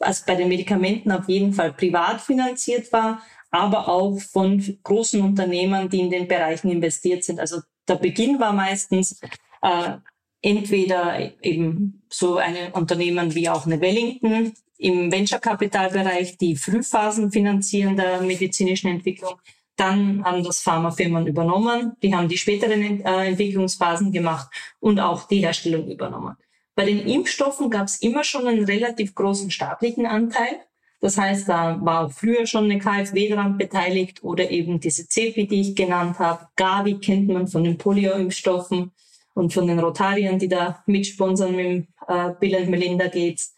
also 0.00 0.24
bei 0.26 0.34
den 0.34 0.48
Medikamenten 0.48 1.12
auf 1.12 1.28
jeden 1.28 1.52
Fall 1.52 1.72
privat 1.72 2.20
finanziert 2.20 2.92
war, 2.92 3.22
aber 3.52 3.88
auch 3.88 4.18
von 4.18 4.78
großen 4.82 5.20
Unternehmern, 5.20 5.88
die 5.88 6.00
in 6.00 6.10
den 6.10 6.26
Bereichen 6.26 6.70
investiert 6.70 7.22
sind. 7.22 7.38
Also 7.38 7.60
der 7.86 7.96
Beginn 7.96 8.40
war 8.40 8.52
meistens 8.52 9.20
äh, 9.62 9.96
entweder 10.42 11.32
eben 11.42 12.02
so 12.08 12.36
eine 12.36 12.72
Unternehmen 12.72 13.34
wie 13.34 13.48
auch 13.48 13.64
eine 13.64 13.80
Wellington 13.80 14.52
im 14.78 15.12
Venture-Kapitalbereich, 15.12 16.36
die 16.38 16.56
Frühphasen 16.56 17.30
finanzieren 17.30 17.96
der 17.96 18.20
medizinischen 18.20 18.90
Entwicklung. 18.90 19.34
Dann 19.76 20.22
haben 20.24 20.44
das 20.44 20.60
Pharmafirmen 20.60 21.26
übernommen, 21.26 21.92
die 22.02 22.14
haben 22.14 22.28
die 22.28 22.36
späteren 22.36 23.00
äh, 23.04 23.28
Entwicklungsphasen 23.28 24.12
gemacht 24.12 24.48
und 24.80 25.00
auch 25.00 25.28
die 25.28 25.38
Herstellung 25.38 25.88
übernommen. 25.88 26.36
Bei 26.74 26.84
den 26.84 27.06
Impfstoffen 27.06 27.70
gab 27.70 27.86
es 27.86 27.96
immer 28.02 28.24
schon 28.24 28.46
einen 28.46 28.64
relativ 28.64 29.14
großen 29.14 29.50
staatlichen 29.50 30.06
Anteil. 30.06 30.60
Das 31.00 31.18
heißt, 31.18 31.48
da 31.48 31.78
war 31.80 32.06
auch 32.06 32.12
früher 32.12 32.46
schon 32.46 32.64
eine 32.64 32.78
KfW 32.78 33.28
daran 33.28 33.58
beteiligt 33.58 34.22
oder 34.22 34.50
eben 34.50 34.78
diese 34.78 35.06
CEPI, 35.06 35.46
die 35.46 35.60
ich 35.60 35.76
genannt 35.76 36.18
habe. 36.18 36.48
Gavi 36.56 36.98
kennt 36.98 37.28
man 37.28 37.48
von 37.48 37.64
den 37.64 37.76
Polio-Impfstoffen 37.76 38.92
und 39.34 39.52
von 39.52 39.66
den 39.66 39.78
Rotariern, 39.78 40.38
die 40.38 40.48
da 40.48 40.82
mitsponsern 40.86 41.54
mit 41.54 41.88
äh, 42.08 42.30
Bill 42.38 42.56
and 42.56 42.68
Melinda 42.68 43.06
Gates. 43.06 43.54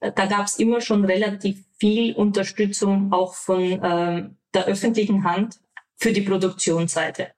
da 0.00 0.26
gab 0.26 0.46
es 0.46 0.58
immer 0.58 0.80
schon 0.80 1.04
relativ 1.04 1.64
viel 1.78 2.14
Unterstützung 2.14 3.12
auch 3.12 3.34
von 3.34 3.62
ähm, 3.82 4.36
der 4.52 4.66
öffentlichen 4.66 5.24
Hand 5.24 5.60
für 5.96 6.12
die 6.12 6.20
Produktionsseite. 6.20 7.28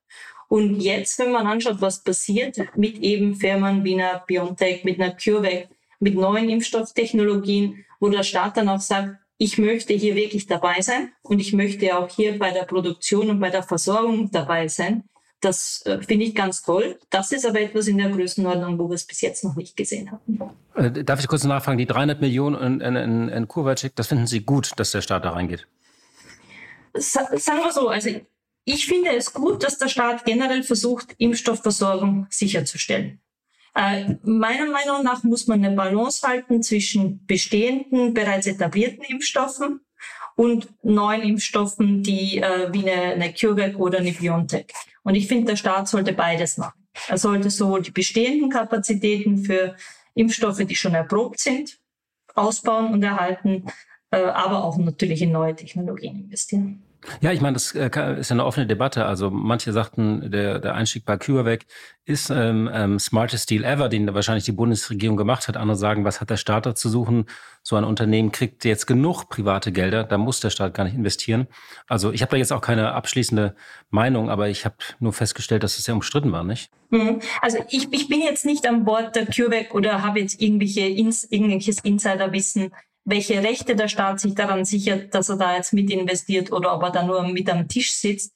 Und 0.49 0.81
jetzt, 0.81 1.19
wenn 1.19 1.33
man 1.33 1.47
anschaut, 1.47 1.81
was 1.81 2.03
passiert 2.03 2.57
mit 2.77 2.99
eben 2.99 3.35
Firmen 3.35 3.85
wie 3.85 3.95
einer 3.95 4.23
BioNTech, 4.27 4.85
mit 4.85 5.01
einer 5.01 5.17
CureVac, 5.17 5.69
mit 5.99 6.15
neuen 6.15 6.49
Impfstofftechnologien, 6.49 7.85
wo 7.99 8.09
der 8.09 8.23
Staat 8.23 8.57
dann 8.57 8.69
auch 8.69 8.81
sagt, 8.81 9.17
ich 9.39 9.59
möchte 9.59 9.93
hier 9.93 10.15
wirklich 10.15 10.47
dabei 10.47 10.81
sein 10.81 11.13
und 11.23 11.41
ich 11.41 11.53
möchte 11.53 11.99
auch 11.99 12.09
hier 12.09 12.39
bei 12.39 12.53
der 12.53 12.63
Produktion 12.63 13.29
und 13.29 13.41
bei 13.41 13.51
der 13.51 13.63
Versorgung 13.63 14.31
dabei 14.31 14.69
sein. 14.69 15.05
Das 15.47 15.87
äh, 15.87 16.03
finde 16.03 16.25
ich 16.25 16.35
ganz 16.35 16.65
toll. 16.65 16.99
Das 17.09 17.31
ist 17.31 17.47
aber 17.47 17.61
etwas 17.61 17.87
in 17.87 17.99
der 17.99 18.11
Größenordnung, 18.11 18.81
wo 18.81 18.89
wir 18.89 18.97
es 18.97 19.07
bis 19.07 19.21
jetzt 19.21 19.45
noch 19.45 19.55
nicht 19.55 19.77
gesehen 19.77 20.11
haben. 20.11 20.41
Äh, 20.75 21.05
darf 21.05 21.21
ich 21.21 21.29
kurz 21.29 21.45
nachfragen? 21.45 21.79
Die 21.79 21.87
300 21.87 22.21
Millionen 22.21 22.81
in, 22.81 22.97
in, 22.97 23.29
in 23.29 23.47
Kurvacek, 23.47 23.95
das 23.95 24.09
finden 24.09 24.27
Sie 24.27 24.41
gut, 24.41 24.73
dass 24.77 24.91
der 24.91 25.03
Staat 25.03 25.25
da 25.25 25.31
reingeht? 25.31 25.69
Sa 26.95 27.29
sagen 27.37 27.61
wir 27.61 27.71
so, 27.73 27.89
also 27.89 28.11
ich 28.65 28.87
finde 28.87 29.15
es 29.15 29.33
gut, 29.33 29.63
dass 29.63 29.79
der 29.79 29.87
Staat 29.87 30.25
generell 30.25 30.65
versucht, 30.65 31.15
Impfstoffversorgung 31.19 32.27
sicherzustellen. 32.31 33.21
Äh, 33.77 34.17
meiner 34.25 34.69
Meinung 34.69 35.05
nach 35.05 35.23
muss 35.23 35.47
man 35.47 35.65
eine 35.65 35.77
Balance 35.77 36.27
halten 36.27 36.61
zwischen 36.65 37.25
bestehenden, 37.27 38.15
bereits 38.15 38.49
etablierten 38.49 39.05
Impfstoffen 39.05 39.86
und 40.37 40.69
neuen 40.83 41.23
Impfstoffen, 41.23 42.03
die 42.03 42.39
äh, 42.39 42.73
wie 42.73 42.89
eine, 42.89 43.15
eine 43.15 43.33
CureVac 43.33 43.79
oder 43.79 43.99
eine 43.99 44.13
BioNTech. 44.13 44.67
Und 45.03 45.15
ich 45.15 45.27
finde, 45.27 45.47
der 45.47 45.57
Staat 45.57 45.89
sollte 45.89 46.13
beides 46.13 46.59
machen. 46.59 46.87
Er 47.09 47.19
sollte 47.19 47.51
sowohl 47.51 47.83
die 47.83 47.91
bestehenden 47.91 48.51
Kapazitäten 48.51 49.39
für 49.39 49.75
Impfstoffe, 50.15 50.65
die 50.65 50.77
schon 50.77 50.95
erprobt 50.95 51.41
sind, 51.41 51.79
ausbauen 52.35 52.93
und 52.93 53.03
erhalten, 53.03 53.65
äh, 54.11 54.19
aber 54.19 54.65
auch 54.65 54.77
natürlich 54.77 55.23
in 55.23 55.33
neue 55.33 55.57
Technologien 55.57 56.17
investieren. 56.17 56.86
Ja, 57.21 57.33
ich 57.33 57.41
meine, 57.41 57.55
das 57.55 57.75
äh, 57.75 57.89
ist 58.19 58.31
ja 58.31 58.35
eine 58.35 58.45
offene 58.45 58.67
Debatte. 58.67 59.07
Also 59.07 59.31
manche 59.31 59.73
sagten, 59.73 60.31
der, 60.31 60.59
der 60.59 60.75
Einstieg 60.75 61.05
bei 61.05 61.17
CureVac 61.17 61.67
ist 62.05 62.31
ähm, 62.31 62.71
ähm, 62.73 62.99
smartest 62.99 63.51
deal 63.51 63.65
ever, 63.65 63.89
den 63.89 64.13
wahrscheinlich 64.15 64.45
die 64.45 64.53
Bundesregierung 64.53 65.17
gemacht 65.17 65.49
hat. 65.49 65.57
Andere 65.57 65.77
sagen, 65.77 66.05
was 66.05 66.21
hat 66.21 66.31
der 66.31 66.37
Staat 66.37 66.67
da 66.67 66.75
zu 66.75 66.89
suchen? 66.89 67.27
So 67.63 67.77
ein 67.77 67.85
Unternehmen 67.85 68.31
kriegt 68.31 68.65
jetzt 68.65 68.87
genug 68.87 69.29
private 69.29 69.73
Gelder, 69.73 70.05
da 70.05 70.19
muss 70.19 70.41
der 70.41 70.51
Staat 70.51 70.75
gar 70.75 70.85
nicht 70.85 70.95
investieren. 70.95 71.49
Also 71.89 72.13
ich 72.13 72.23
habe 72.23 72.31
da 72.31 72.37
jetzt 72.37 72.53
auch 72.53 72.61
keine 72.61 72.93
abschließende 72.93 73.57
Meinung, 73.91 74.31
aber 74.31 74.49
ich 74.49 74.65
habe 74.65 74.77
nur 75.01 75.13
festgestellt, 75.13 75.65
dass 75.65 75.79
es 75.79 75.85
sehr 75.85 75.95
umstritten 75.95 76.31
war, 76.31 76.45
nicht? 76.45 76.71
Mhm. 76.91 77.21
Also 77.43 77.59
ich, 77.69 77.93
ich 77.93 78.09
bin 78.09 78.23
jetzt 78.23 78.47
nicht 78.47 78.69
an 78.69 78.85
Bord 78.85 79.17
der 79.17 79.27
CureVac 79.27 79.75
oder 79.75 80.03
habe 80.03 80.21
jetzt 80.21 80.41
irgendwelche 80.41 80.83
irgendwelches 80.83 81.81
Insiderwissen 81.81 82.73
welche 83.07 83.43
Rechte 83.43 83.77
der 83.77 83.89
Staat 83.89 84.21
sich 84.21 84.35
daran 84.35 84.65
sichert, 84.65 85.15
dass 85.15 85.29
er 85.29 85.37
da 85.37 85.57
jetzt 85.57 85.73
mit 85.73 85.91
investiert 85.91 86.53
oder 86.53 86.75
ob 86.75 86.83
er 86.83 86.91
da 86.91 87.05
nur 87.05 87.27
mit 87.29 87.49
am 87.49 87.69
Tisch 87.69 87.95
sitzt. 87.95 88.35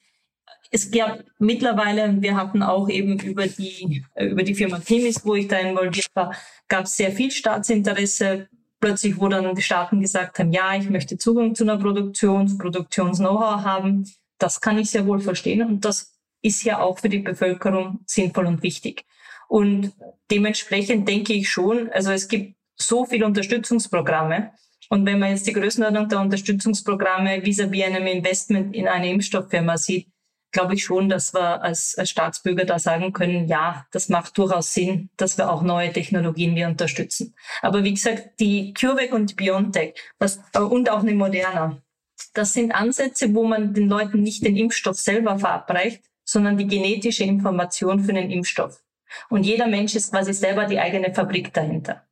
Es 0.70 0.92
gab 0.92 1.24
mittlerweile, 1.40 2.22
wir 2.22 2.36
hatten 2.36 2.62
auch 2.62 2.88
eben 2.88 3.18
über 3.18 3.48
die, 3.48 4.04
über 4.16 4.44
die 4.44 4.54
Firma 4.54 4.78
Temis, 4.78 5.24
wo 5.24 5.34
ich 5.34 5.48
da 5.48 5.58
involviert 5.58 6.06
war, 6.14 6.34
gab 6.68 6.84
es 6.84 6.96
sehr 6.96 7.10
viel 7.10 7.32
Staatsinteresse. 7.32 8.48
Plötzlich, 8.78 9.18
wo 9.18 9.28
dann 9.28 9.54
die 9.54 9.60
Staaten 9.60 10.00
gesagt 10.00 10.38
haben, 10.38 10.52
ja, 10.52 10.74
ich 10.74 10.88
möchte 10.88 11.18
Zugang 11.18 11.54
zu 11.54 11.64
einer 11.64 11.76
Produktion, 11.76 12.56
Produktions-Know-how 12.56 13.62
haben. 13.62 14.10
Das 14.38 14.60
kann 14.60 14.78
ich 14.78 14.90
sehr 14.90 15.06
wohl 15.06 15.20
verstehen 15.20 15.66
und 15.66 15.84
das 15.84 16.14
ist 16.40 16.64
ja 16.64 16.80
auch 16.80 16.98
für 16.98 17.10
die 17.10 17.18
Bevölkerung 17.18 18.00
sinnvoll 18.06 18.46
und 18.46 18.62
wichtig. 18.62 19.04
Und 19.48 19.92
dementsprechend 20.30 21.08
denke 21.08 21.34
ich 21.34 21.50
schon, 21.50 21.90
also 21.90 22.10
es 22.12 22.28
gibt 22.28 22.54
so 22.80 23.04
viele 23.04 23.26
Unterstützungsprogramme. 23.26 24.52
Und 24.88 25.06
wenn 25.06 25.18
man 25.18 25.30
jetzt 25.30 25.46
die 25.46 25.52
Größenordnung 25.52 26.08
der 26.08 26.20
Unterstützungsprogramme 26.20 27.42
vis-à-vis 27.42 27.82
-vis 27.82 27.86
einem 27.86 28.06
Investment 28.06 28.74
in 28.74 28.88
eine 28.88 29.10
Impfstofffirma 29.10 29.76
sieht, 29.76 30.08
glaube 30.52 30.74
ich 30.74 30.84
schon, 30.84 31.08
dass 31.08 31.32
wir 31.32 31.62
als, 31.62 31.94
als 31.96 32.10
Staatsbürger 32.10 32.64
da 32.64 32.78
sagen 32.78 33.12
können, 33.12 33.46
ja, 33.46 33.86
das 33.92 34.08
macht 34.08 34.36
durchaus 34.36 34.74
Sinn, 34.74 35.10
dass 35.16 35.38
wir 35.38 35.50
auch 35.50 35.62
neue 35.62 35.92
Technologien 35.92 36.56
wir 36.56 36.66
unterstützen. 36.66 37.34
Aber 37.62 37.84
wie 37.84 37.94
gesagt, 37.94 38.40
die 38.40 38.74
CureVac 38.74 39.12
und 39.12 39.36
BioNTech 39.36 39.94
was, 40.18 40.40
und 40.54 40.90
auch 40.90 41.00
eine 41.00 41.14
Moderna, 41.14 41.80
das 42.34 42.52
sind 42.52 42.72
Ansätze, 42.72 43.34
wo 43.34 43.44
man 43.44 43.74
den 43.74 43.88
Leuten 43.88 44.22
nicht 44.22 44.44
den 44.44 44.56
Impfstoff 44.56 44.96
selber 44.96 45.38
verabreicht, 45.38 46.02
sondern 46.24 46.58
die 46.58 46.66
genetische 46.66 47.24
Information 47.24 48.00
für 48.00 48.12
den 48.12 48.30
Impfstoff. 48.30 48.82
Und 49.28 49.44
jeder 49.44 49.66
Mensch 49.66 49.94
ist 49.94 50.12
quasi 50.12 50.32
selber 50.32 50.66
die 50.66 50.78
eigene 50.78 51.12
Fabrik 51.12 51.52
dahinter. 51.52 52.06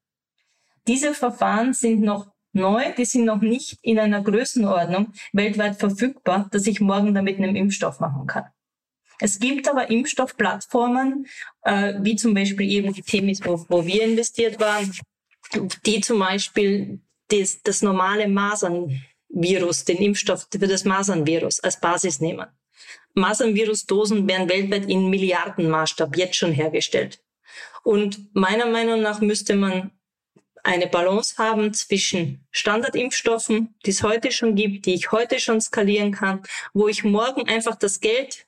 Diese 0.89 1.15
Verfahren 1.15 1.75
sind 1.75 2.01
noch 2.01 2.33
neu, 2.53 2.93
die 2.97 3.05
sind 3.05 3.27
noch 3.27 3.43
nicht 3.43 3.79
in 3.83 3.99
einer 3.99 4.23
Größenordnung 4.23 5.13
weltweit 5.33 5.77
verfügbar, 5.77 6.49
dass 6.51 6.67
ich 6.67 6.81
morgen 6.81 7.15
damit 7.15 7.37
einen 7.39 7.57
Impfstoff 7.57 8.01
machen 8.01 8.27
kann. 8.27 8.45
Es 9.21 9.39
gibt 9.39 9.69
aber 9.69 9.91
Impfstoffplattformen, 9.91 11.27
äh, 11.63 11.95
wie 12.01 12.17
zum 12.17 12.35
Beispiel 12.35 12.71
eben 12.71 12.93
die 12.93 13.03
Themis, 13.03 13.45
wo, 13.45 13.65
wo 13.69 13.85
wir 13.85 14.03
investiert 14.05 14.59
waren, 14.61 14.93
die 15.85 16.01
zum 16.01 16.21
Beispiel 16.21 17.01
das, 17.29 17.63
das 17.63 17.83
normale 17.83 18.29
Masernvirus, 18.29 19.85
den 19.85 19.99
Impfstoff 19.99 20.47
für 20.51 20.67
das 20.67 20.85
Masernvirus 20.85 21.61
als 21.61 21.81
Basis 21.81 22.21
nehmen. 22.21 22.47
Masernvirusdosen 23.15 24.27
werden 24.29 24.49
weltweit 24.49 24.89
in 24.89 25.11
Milliardenmaßstab 25.11 26.17
jetzt 26.17 26.37
schon 26.37 26.53
hergestellt. 26.53 27.21
Und 27.83 28.35
meiner 28.35 28.67
Meinung 28.67 29.03
nach 29.03 29.21
müsste 29.21 29.57
man 29.57 29.91
eine 30.69 30.87
Balance 30.87 31.37
haben 31.39 31.73
zwischen 31.73 32.47
Standardimpfstoffen, 32.51 33.75
die 33.87 33.91
es 33.91 34.03
heute 34.03 34.31
schon 34.31 34.55
gibt, 34.55 34.85
die 34.85 34.93
ich 34.93 35.13
heute 35.13 35.41
schon 35.41 35.63
skalieren 35.63 36.13
kann, 36.13 36.43
wo 36.75 36.89
ich 36.89 37.05
morgen 37.05 37.49
einfach 37.49 37.75
das 37.75 38.01
Geld 38.01 38.47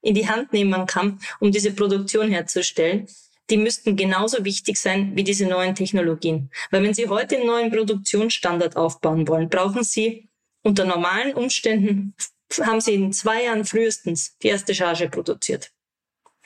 in 0.00 0.14
die 0.14 0.28
Hand 0.28 0.52
nehmen 0.52 0.86
kann, 0.86 1.18
um 1.40 1.50
diese 1.50 1.72
Produktion 1.72 2.30
herzustellen, 2.30 3.08
die 3.50 3.56
müssten 3.56 3.96
genauso 3.96 4.44
wichtig 4.44 4.78
sein 4.78 5.16
wie 5.16 5.24
diese 5.24 5.46
neuen 5.46 5.74
Technologien. 5.74 6.50
Weil 6.70 6.84
wenn 6.84 6.94
Sie 6.94 7.08
heute 7.08 7.36
einen 7.36 7.48
neuen 7.48 7.72
Produktionsstandard 7.72 8.76
aufbauen 8.76 9.26
wollen, 9.26 9.48
brauchen 9.48 9.82
Sie 9.82 10.28
unter 10.62 10.84
normalen 10.84 11.34
Umständen, 11.34 12.14
haben 12.60 12.80
Sie 12.80 12.94
in 12.94 13.12
zwei 13.12 13.44
Jahren 13.44 13.64
frühestens 13.64 14.36
die 14.38 14.48
erste 14.48 14.76
Charge 14.76 15.08
produziert. 15.08 15.72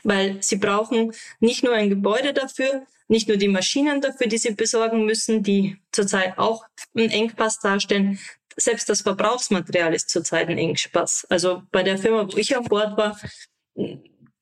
Weil 0.04 0.42
Sie 0.42 0.56
brauchen 0.56 1.12
nicht 1.38 1.62
nur 1.64 1.74
ein 1.74 1.90
Gebäude 1.90 2.32
dafür, 2.32 2.86
nicht 3.12 3.28
nur 3.28 3.36
die 3.36 3.48
Maschinen 3.48 4.00
dafür, 4.00 4.26
die 4.26 4.38
sie 4.38 4.54
besorgen 4.54 5.04
müssen, 5.04 5.42
die 5.42 5.76
zurzeit 5.92 6.38
auch 6.38 6.64
einen 6.96 7.10
Engpass 7.10 7.60
darstellen. 7.60 8.18
Selbst 8.56 8.88
das 8.88 9.02
Verbrauchsmaterial 9.02 9.94
ist 9.94 10.08
zurzeit 10.08 10.48
ein 10.48 10.58
Engpass. 10.58 11.26
Also 11.28 11.62
bei 11.70 11.82
der 11.82 11.98
Firma, 11.98 12.26
wo 12.26 12.36
ich 12.38 12.56
an 12.56 12.64
Bord 12.64 12.96
war, 12.96 13.20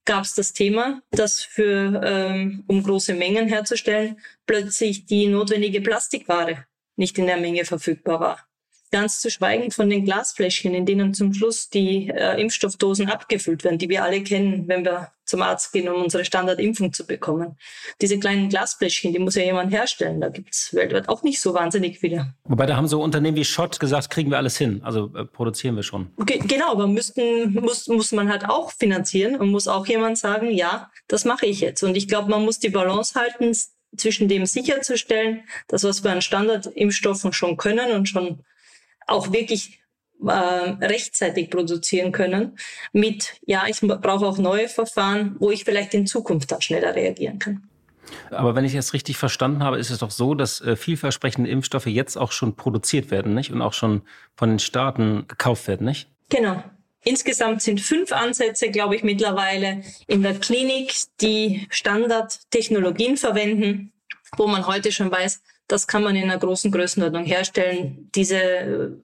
gab 0.05 0.25
es 0.25 0.35
das 0.35 0.53
Thema, 0.53 1.03
dass 1.11 1.43
für, 1.43 2.01
ähm, 2.05 2.65
um 2.69 2.83
große 2.83 3.15
Mengen 3.15 3.49
herzustellen, 3.49 4.21
plötzlich 4.47 5.05
die 5.05 5.27
notwendige 5.27 5.81
Plastikware 5.81 6.65
nicht 6.97 7.19
in 7.19 7.27
der 7.27 7.39
Menge 7.39 7.65
verfügbar 7.65 8.21
war. 8.21 8.50
Ganz 8.91 9.21
zu 9.21 9.31
schweigen 9.31 9.71
von 9.71 9.89
den 9.89 10.05
Glasfläschchen, 10.05 10.75
in 10.75 10.87
denen 10.87 11.15
zum 11.15 11.33
Schluss 11.33 11.71
die 11.71 12.09
äh, 12.09 12.41
Impfstoffdosen 12.41 13.09
abgefüllt 13.09 13.65
werden, 13.65 13.79
die 13.79 13.89
wir 13.89 14.03
alle 14.03 14.23
kennen, 14.23 14.67
wenn 14.67 14.85
wir 14.85 15.13
zum 15.31 15.43
Arzt 15.43 15.73
gehen, 15.73 15.89
um 15.89 16.03
unsere 16.03 16.25
Standardimpfung 16.25 16.93
zu 16.93 17.07
bekommen. 17.07 17.57
Diese 18.01 18.19
kleinen 18.19 18.49
Glasfläschchen, 18.49 19.13
die 19.13 19.19
muss 19.19 19.37
ja 19.37 19.43
jemand 19.43 19.73
herstellen. 19.73 20.21
Da 20.21 20.29
gibt's 20.29 20.75
weltweit 20.75 21.09
auch 21.09 21.23
nicht 21.23 21.41
so 21.41 21.55
wahnsinnig 21.55 22.01
viele. 22.01 22.35
Wobei 22.45 22.67
da 22.67 22.77
haben 22.77 22.89
so 22.89 23.01
Unternehmen 23.01 23.37
wie 23.37 23.45
Schott 23.45 23.81
gesagt, 23.81 24.11
kriegen 24.11 24.31
wir 24.31 24.39
alles 24.39 24.59
hin. 24.59 24.81
Also 24.83 25.11
äh, 25.15 25.25
produzieren 25.25 25.77
wir 25.77 25.85
schon. 25.85 26.11
Ge 26.27 26.39
genau, 26.39 26.73
aber 26.73 26.89
müssten, 26.89 27.55
muss, 27.55 27.87
muss 27.87 28.13
man 28.13 28.29
halt 28.29 28.49
auch 28.49 28.73
finanzieren 28.73 29.37
und 29.37 29.51
muss 29.51 29.69
auch 29.69 29.87
jemand 29.87 30.19
sagen, 30.19 30.51
ja, 30.51 30.91
das 31.07 31.25
mache 31.25 31.47
ich 31.47 31.61
jetzt. 31.61 31.83
Und 31.83 31.97
ich 31.97 32.09
glaube, 32.09 32.29
man 32.29 32.45
muss 32.45 32.59
die 32.59 32.71
Balance 32.71 33.19
halten 33.19 33.57
zwischen 33.97 34.29
dem 34.29 34.47
sicherzustellen, 34.47 35.45
dass 35.69 35.85
was 35.85 36.05
wir 36.05 36.11
an 36.11 36.23
Standardimpfstoffen 36.23 37.33
schon 37.33 37.57
können 37.57 37.93
und 37.93 38.09
schon 38.09 38.41
auch 39.11 39.33
wirklich 39.33 39.81
äh, 40.27 40.31
rechtzeitig 40.31 41.51
produzieren 41.51 42.13
können 42.13 42.59
mit, 42.93 43.35
ja, 43.47 43.65
ich 43.69 43.81
brauche 43.81 44.27
auch 44.27 44.39
neue 44.39 44.69
Verfahren, 44.69 45.37
wo 45.39 45.51
ich 45.51 45.65
vielleicht 45.65 45.95
in 45.95 46.07
Zukunft 46.07 46.53
dann 46.53 46.61
schneller 46.61 46.95
reagieren 46.95 47.39
kann. 47.39 47.63
Aber 48.31 48.55
wenn 48.55 48.65
ich 48.65 48.75
es 48.75 48.93
richtig 48.93 49.17
verstanden 49.17 49.63
habe, 49.63 49.79
ist 49.79 49.91
es 49.91 49.99
doch 49.99 50.11
so, 50.11 50.35
dass 50.35 50.61
äh, 50.61 50.77
vielversprechende 50.77 51.49
Impfstoffe 51.49 51.87
jetzt 51.87 52.17
auch 52.17 52.33
schon 52.33 52.57
produziert 52.57 53.11
werden, 53.11 53.35
nicht? 53.35 53.53
Und 53.53 53.63
auch 53.63 53.73
schon 53.73 54.03
von 54.37 54.51
den 54.51 54.59
Staaten 54.59 55.27
gekauft 55.29 55.69
werden, 55.69 55.87
nicht? 55.87 56.09
Genau. 56.29 56.63
Insgesamt 57.03 57.63
sind 57.63 57.81
fünf 57.81 58.13
Ansätze, 58.13 58.71
glaube 58.71 58.95
ich, 58.95 59.03
mittlerweile 59.03 59.83
in 60.07 60.23
der 60.23 60.35
Klinik, 60.35 60.93
die 61.21 61.67
Standardtechnologien 61.71 63.17
verwenden, 63.17 63.93
wo 64.37 64.47
man 64.47 64.67
heute 64.67 64.93
schon 64.93 65.11
weiß, 65.11 65.41
das 65.71 65.87
kann 65.87 66.03
man 66.03 66.17
in 66.17 66.25
einer 66.25 66.39
großen 66.39 66.73
Größenordnung 66.73 67.25
herstellen. 67.25 68.11
Diese, 68.15 69.01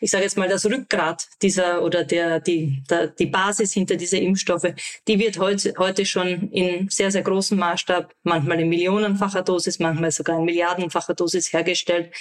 ich 0.00 0.10
sage 0.10 0.24
jetzt 0.24 0.38
mal, 0.38 0.48
das 0.48 0.64
Rückgrat 0.64 1.28
dieser 1.42 1.82
oder 1.82 2.04
der 2.04 2.40
die 2.40 2.82
der, 2.88 3.08
die 3.08 3.26
Basis 3.26 3.74
hinter 3.74 3.96
dieser 3.96 4.18
Impfstoffe, 4.18 4.72
die 5.06 5.18
wird 5.18 5.38
heute 5.38 5.74
heute 5.76 6.06
schon 6.06 6.50
in 6.52 6.88
sehr 6.88 7.10
sehr 7.10 7.22
großem 7.22 7.58
Maßstab, 7.58 8.14
manchmal 8.22 8.60
in 8.60 8.70
millionenfacher 8.70 9.42
Dosis, 9.42 9.78
manchmal 9.78 10.10
sogar 10.10 10.38
in 10.38 10.46
milliardenfacher 10.46 11.14
Dosis 11.14 11.52
hergestellt. 11.52 12.14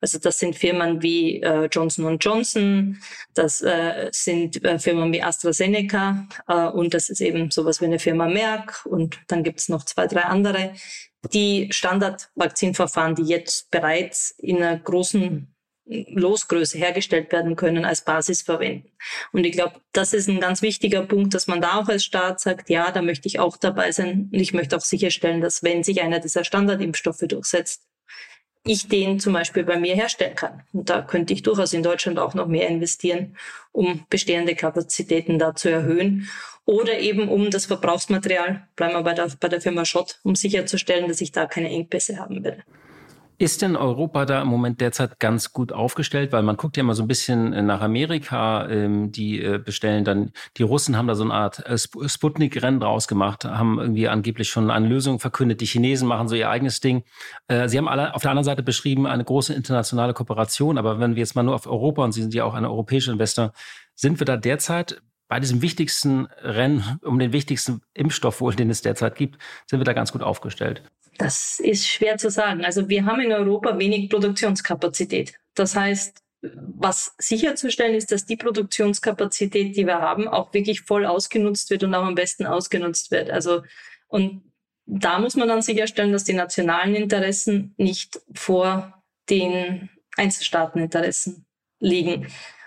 Also 0.00 0.18
das 0.18 0.38
sind 0.38 0.56
Firmen 0.56 1.02
wie 1.02 1.42
äh, 1.42 1.68
Johnson 1.70 2.18
Johnson, 2.18 2.98
das 3.34 3.60
äh, 3.60 4.08
sind 4.10 4.64
äh, 4.64 4.78
Firmen 4.78 5.12
wie 5.12 5.22
AstraZeneca 5.22 6.26
äh, 6.48 6.68
und 6.68 6.94
das 6.94 7.10
ist 7.10 7.20
eben 7.20 7.50
sowas 7.50 7.82
wie 7.82 7.86
eine 7.86 7.98
Firma 7.98 8.26
Merck 8.26 8.86
und 8.86 9.18
dann 9.28 9.42
gibt 9.42 9.60
es 9.60 9.68
noch 9.68 9.84
zwei 9.84 10.06
drei 10.06 10.22
andere 10.22 10.72
die 11.32 11.68
Standardvakzinverfahren, 11.70 13.14
die 13.14 13.24
jetzt 13.24 13.70
bereits 13.70 14.30
in 14.38 14.62
einer 14.62 14.78
großen 14.78 15.54
Losgröße 15.86 16.78
hergestellt 16.78 17.30
werden 17.30 17.56
können, 17.56 17.84
als 17.84 18.04
Basis 18.04 18.40
verwenden. 18.42 18.90
Und 19.32 19.44
ich 19.44 19.52
glaube, 19.52 19.80
das 19.92 20.14
ist 20.14 20.28
ein 20.28 20.40
ganz 20.40 20.62
wichtiger 20.62 21.02
Punkt, 21.02 21.34
dass 21.34 21.46
man 21.46 21.60
da 21.60 21.78
auch 21.78 21.88
als 21.88 22.04
Staat 22.04 22.40
sagt, 22.40 22.70
ja, 22.70 22.90
da 22.90 23.02
möchte 23.02 23.28
ich 23.28 23.38
auch 23.38 23.58
dabei 23.58 23.92
sein. 23.92 24.30
Und 24.32 24.40
ich 24.40 24.54
möchte 24.54 24.76
auch 24.76 24.80
sicherstellen, 24.80 25.42
dass 25.42 25.62
wenn 25.62 25.84
sich 25.84 26.00
einer 26.00 26.20
dieser 26.20 26.44
Standardimpfstoffe 26.44 27.24
durchsetzt, 27.28 27.82
ich 28.66 28.88
den 28.88 29.20
zum 29.20 29.34
Beispiel 29.34 29.64
bei 29.64 29.78
mir 29.78 29.94
herstellen 29.94 30.34
kann. 30.34 30.62
Und 30.72 30.88
da 30.88 31.02
könnte 31.02 31.34
ich 31.34 31.42
durchaus 31.42 31.74
in 31.74 31.82
Deutschland 31.82 32.18
auch 32.18 32.32
noch 32.32 32.46
mehr 32.46 32.68
investieren, 32.68 33.36
um 33.72 34.06
bestehende 34.08 34.54
Kapazitäten 34.54 35.38
da 35.38 35.54
zu 35.54 35.68
erhöhen. 35.68 36.30
Oder 36.66 36.98
eben 36.98 37.28
um 37.28 37.50
das 37.50 37.66
Verbrauchsmaterial, 37.66 38.66
bleiben 38.76 38.94
wir 38.94 39.02
bei 39.02 39.12
der, 39.12 39.28
bei 39.38 39.48
der 39.48 39.60
Firma 39.60 39.84
Schott, 39.84 40.20
um 40.22 40.34
sicherzustellen, 40.34 41.08
dass 41.08 41.20
ich 41.20 41.32
da 41.32 41.46
keine 41.46 41.68
Engpässe 41.68 42.18
haben 42.18 42.42
will. 42.42 42.62
Ist 43.36 43.62
denn 43.62 43.74
Europa 43.74 44.26
da 44.26 44.42
im 44.42 44.48
Moment 44.48 44.80
derzeit 44.80 45.18
ganz 45.18 45.52
gut 45.52 45.72
aufgestellt? 45.72 46.30
Weil 46.30 46.44
man 46.44 46.56
guckt 46.56 46.76
ja 46.76 46.82
immer 46.82 46.94
so 46.94 47.02
ein 47.02 47.08
bisschen 47.08 47.66
nach 47.66 47.80
Amerika, 47.80 48.68
ähm, 48.68 49.10
die 49.10 49.42
äh, 49.42 49.58
bestellen 49.58 50.04
dann, 50.04 50.30
die 50.56 50.62
Russen 50.62 50.96
haben 50.96 51.08
da 51.08 51.16
so 51.16 51.24
eine 51.24 51.34
Art 51.34 51.66
äh, 51.66 51.76
Sputnik-Rennen 51.76 52.78
draus 52.78 53.08
gemacht, 53.08 53.44
haben 53.44 53.80
irgendwie 53.80 54.06
angeblich 54.06 54.50
schon 54.50 54.70
eine 54.70 54.86
Lösung 54.86 55.18
verkündet. 55.18 55.60
Die 55.60 55.66
Chinesen 55.66 56.06
machen 56.06 56.28
so 56.28 56.36
ihr 56.36 56.48
eigenes 56.48 56.78
Ding. 56.78 57.02
Äh, 57.48 57.68
sie 57.68 57.76
haben 57.76 57.88
alle 57.88 58.14
auf 58.14 58.22
der 58.22 58.30
anderen 58.30 58.44
Seite 58.44 58.62
beschrieben, 58.62 59.04
eine 59.04 59.24
große 59.24 59.52
internationale 59.52 60.14
Kooperation. 60.14 60.78
Aber 60.78 61.00
wenn 61.00 61.16
wir 61.16 61.20
jetzt 61.20 61.34
mal 61.34 61.42
nur 61.42 61.56
auf 61.56 61.66
Europa, 61.66 62.04
und 62.04 62.12
Sie 62.12 62.22
sind 62.22 62.34
ja 62.34 62.44
auch 62.44 62.54
ein 62.54 62.64
europäischer 62.64 63.10
Investor, 63.10 63.52
sind 63.96 64.20
wir 64.20 64.26
da 64.26 64.36
derzeit 64.36 65.02
bei 65.28 65.40
diesem 65.40 65.62
wichtigsten 65.62 66.26
Rennen 66.42 67.00
um 67.02 67.18
den 67.18 67.32
wichtigsten 67.32 67.82
Impfstoff, 67.94 68.40
wohl, 68.40 68.54
den 68.54 68.70
es 68.70 68.82
derzeit 68.82 69.16
gibt, 69.16 69.40
sind 69.66 69.80
wir 69.80 69.84
da 69.84 69.92
ganz 69.92 70.12
gut 70.12 70.22
aufgestellt? 70.22 70.82
Das 71.18 71.60
ist 71.60 71.86
schwer 71.86 72.18
zu 72.18 72.30
sagen. 72.30 72.64
Also 72.64 72.88
wir 72.88 73.06
haben 73.06 73.20
in 73.20 73.32
Europa 73.32 73.78
wenig 73.78 74.10
Produktionskapazität. 74.10 75.34
Das 75.54 75.76
heißt, 75.76 76.18
was 76.42 77.14
sicherzustellen 77.18 77.94
ist, 77.94 78.12
dass 78.12 78.26
die 78.26 78.36
Produktionskapazität, 78.36 79.76
die 79.76 79.86
wir 79.86 80.00
haben, 80.00 80.28
auch 80.28 80.52
wirklich 80.52 80.82
voll 80.82 81.06
ausgenutzt 81.06 81.70
wird 81.70 81.84
und 81.84 81.94
auch 81.94 82.04
am 82.04 82.14
besten 82.14 82.46
ausgenutzt 82.46 83.10
wird. 83.10 83.30
Also, 83.30 83.62
und 84.08 84.42
da 84.86 85.18
muss 85.18 85.36
man 85.36 85.48
dann 85.48 85.62
sicherstellen, 85.62 86.12
dass 86.12 86.24
die 86.24 86.34
nationalen 86.34 86.94
Interessen 86.94 87.74
nicht 87.78 88.20
vor 88.34 89.02
den 89.30 89.88
Einzelstaateninteressen 90.16 91.46
liegen. 91.80 92.26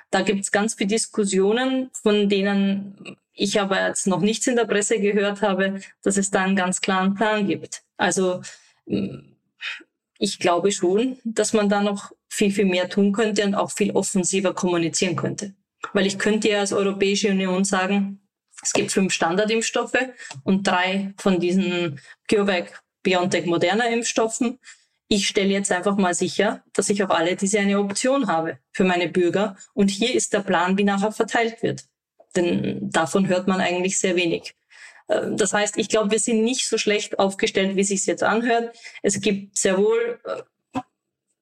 Da 0.09 0.21
gibt 0.21 0.41
es 0.41 0.51
ganz 0.51 0.75
viele 0.75 0.87
Diskussionen, 0.87 1.89
von 1.91 2.29
denen 2.29 3.17
ich 3.33 3.59
aber 3.59 3.87
jetzt 3.87 4.07
noch 4.07 4.21
nichts 4.21 4.47
in 4.47 4.55
der 4.55 4.65
Presse 4.65 4.99
gehört 4.99 5.41
habe, 5.41 5.81
dass 6.01 6.17
es 6.17 6.31
da 6.31 6.43
einen 6.43 6.55
ganz 6.55 6.81
klaren 6.81 7.13
Plan 7.13 7.47
gibt. 7.47 7.83
Also 7.97 8.41
mm, 8.85 9.19
ich 10.17 10.39
glaube 10.39 10.71
schon, 10.71 11.19
dass 11.23 11.53
man 11.53 11.69
da 11.69 11.81
noch 11.81 12.11
viel, 12.29 12.51
viel 12.51 12.65
mehr 12.65 12.89
tun 12.89 13.11
könnte 13.13 13.45
und 13.45 13.55
auch 13.55 13.71
viel 13.71 13.91
offensiver 13.91 14.53
kommunizieren 14.53 15.15
könnte. 15.15 15.53
Weil 15.93 16.07
ich 16.07 16.17
könnte 16.17 16.49
ja 16.49 16.59
als 16.59 16.73
Europäische 16.73 17.29
Union 17.29 17.63
sagen, 17.63 18.19
es 18.63 18.73
gibt 18.73 18.91
fünf 18.91 19.13
Standardimpfstoffe 19.13 19.97
und 20.43 20.65
drei 20.65 21.13
von 21.17 21.39
diesen 21.39 21.99
CureVac, 22.27 22.81
BioNTech, 23.03 23.45
Moderna 23.45 23.87
Impfstoffen. 23.87 24.59
Ich 25.09 25.27
stelle 25.27 25.49
jetzt 25.49 25.71
einfach 25.71 25.95
mal 25.95 26.13
sicher, 26.13 26.63
dass 26.73 26.89
ich 26.89 27.01
auf 27.01 27.11
alle 27.11 27.35
diese 27.35 27.59
eine 27.59 27.79
Option 27.79 28.27
habe 28.27 28.59
für 28.71 28.83
meine 28.83 29.07
Bürger. 29.07 29.55
Und 29.73 29.89
hier 29.89 30.13
ist 30.13 30.33
der 30.33 30.41
Plan, 30.41 30.77
wie 30.77 30.83
nachher 30.83 31.11
verteilt 31.11 31.63
wird. 31.63 31.85
Denn 32.35 32.89
davon 32.89 33.27
hört 33.27 33.47
man 33.47 33.61
eigentlich 33.61 33.99
sehr 33.99 34.15
wenig. 34.15 34.55
Äh, 35.07 35.31
das 35.31 35.53
heißt, 35.53 35.77
ich 35.77 35.89
glaube, 35.89 36.11
wir 36.11 36.19
sind 36.19 36.43
nicht 36.43 36.67
so 36.67 36.77
schlecht 36.77 37.19
aufgestellt, 37.19 37.75
wie 37.75 37.81
es 37.81 37.87
sich 37.87 38.05
jetzt 38.05 38.23
anhört. 38.23 38.77
Es 39.01 39.21
gibt 39.21 39.57
sehr 39.57 39.77
wohl 39.77 40.19
äh, 40.25 40.83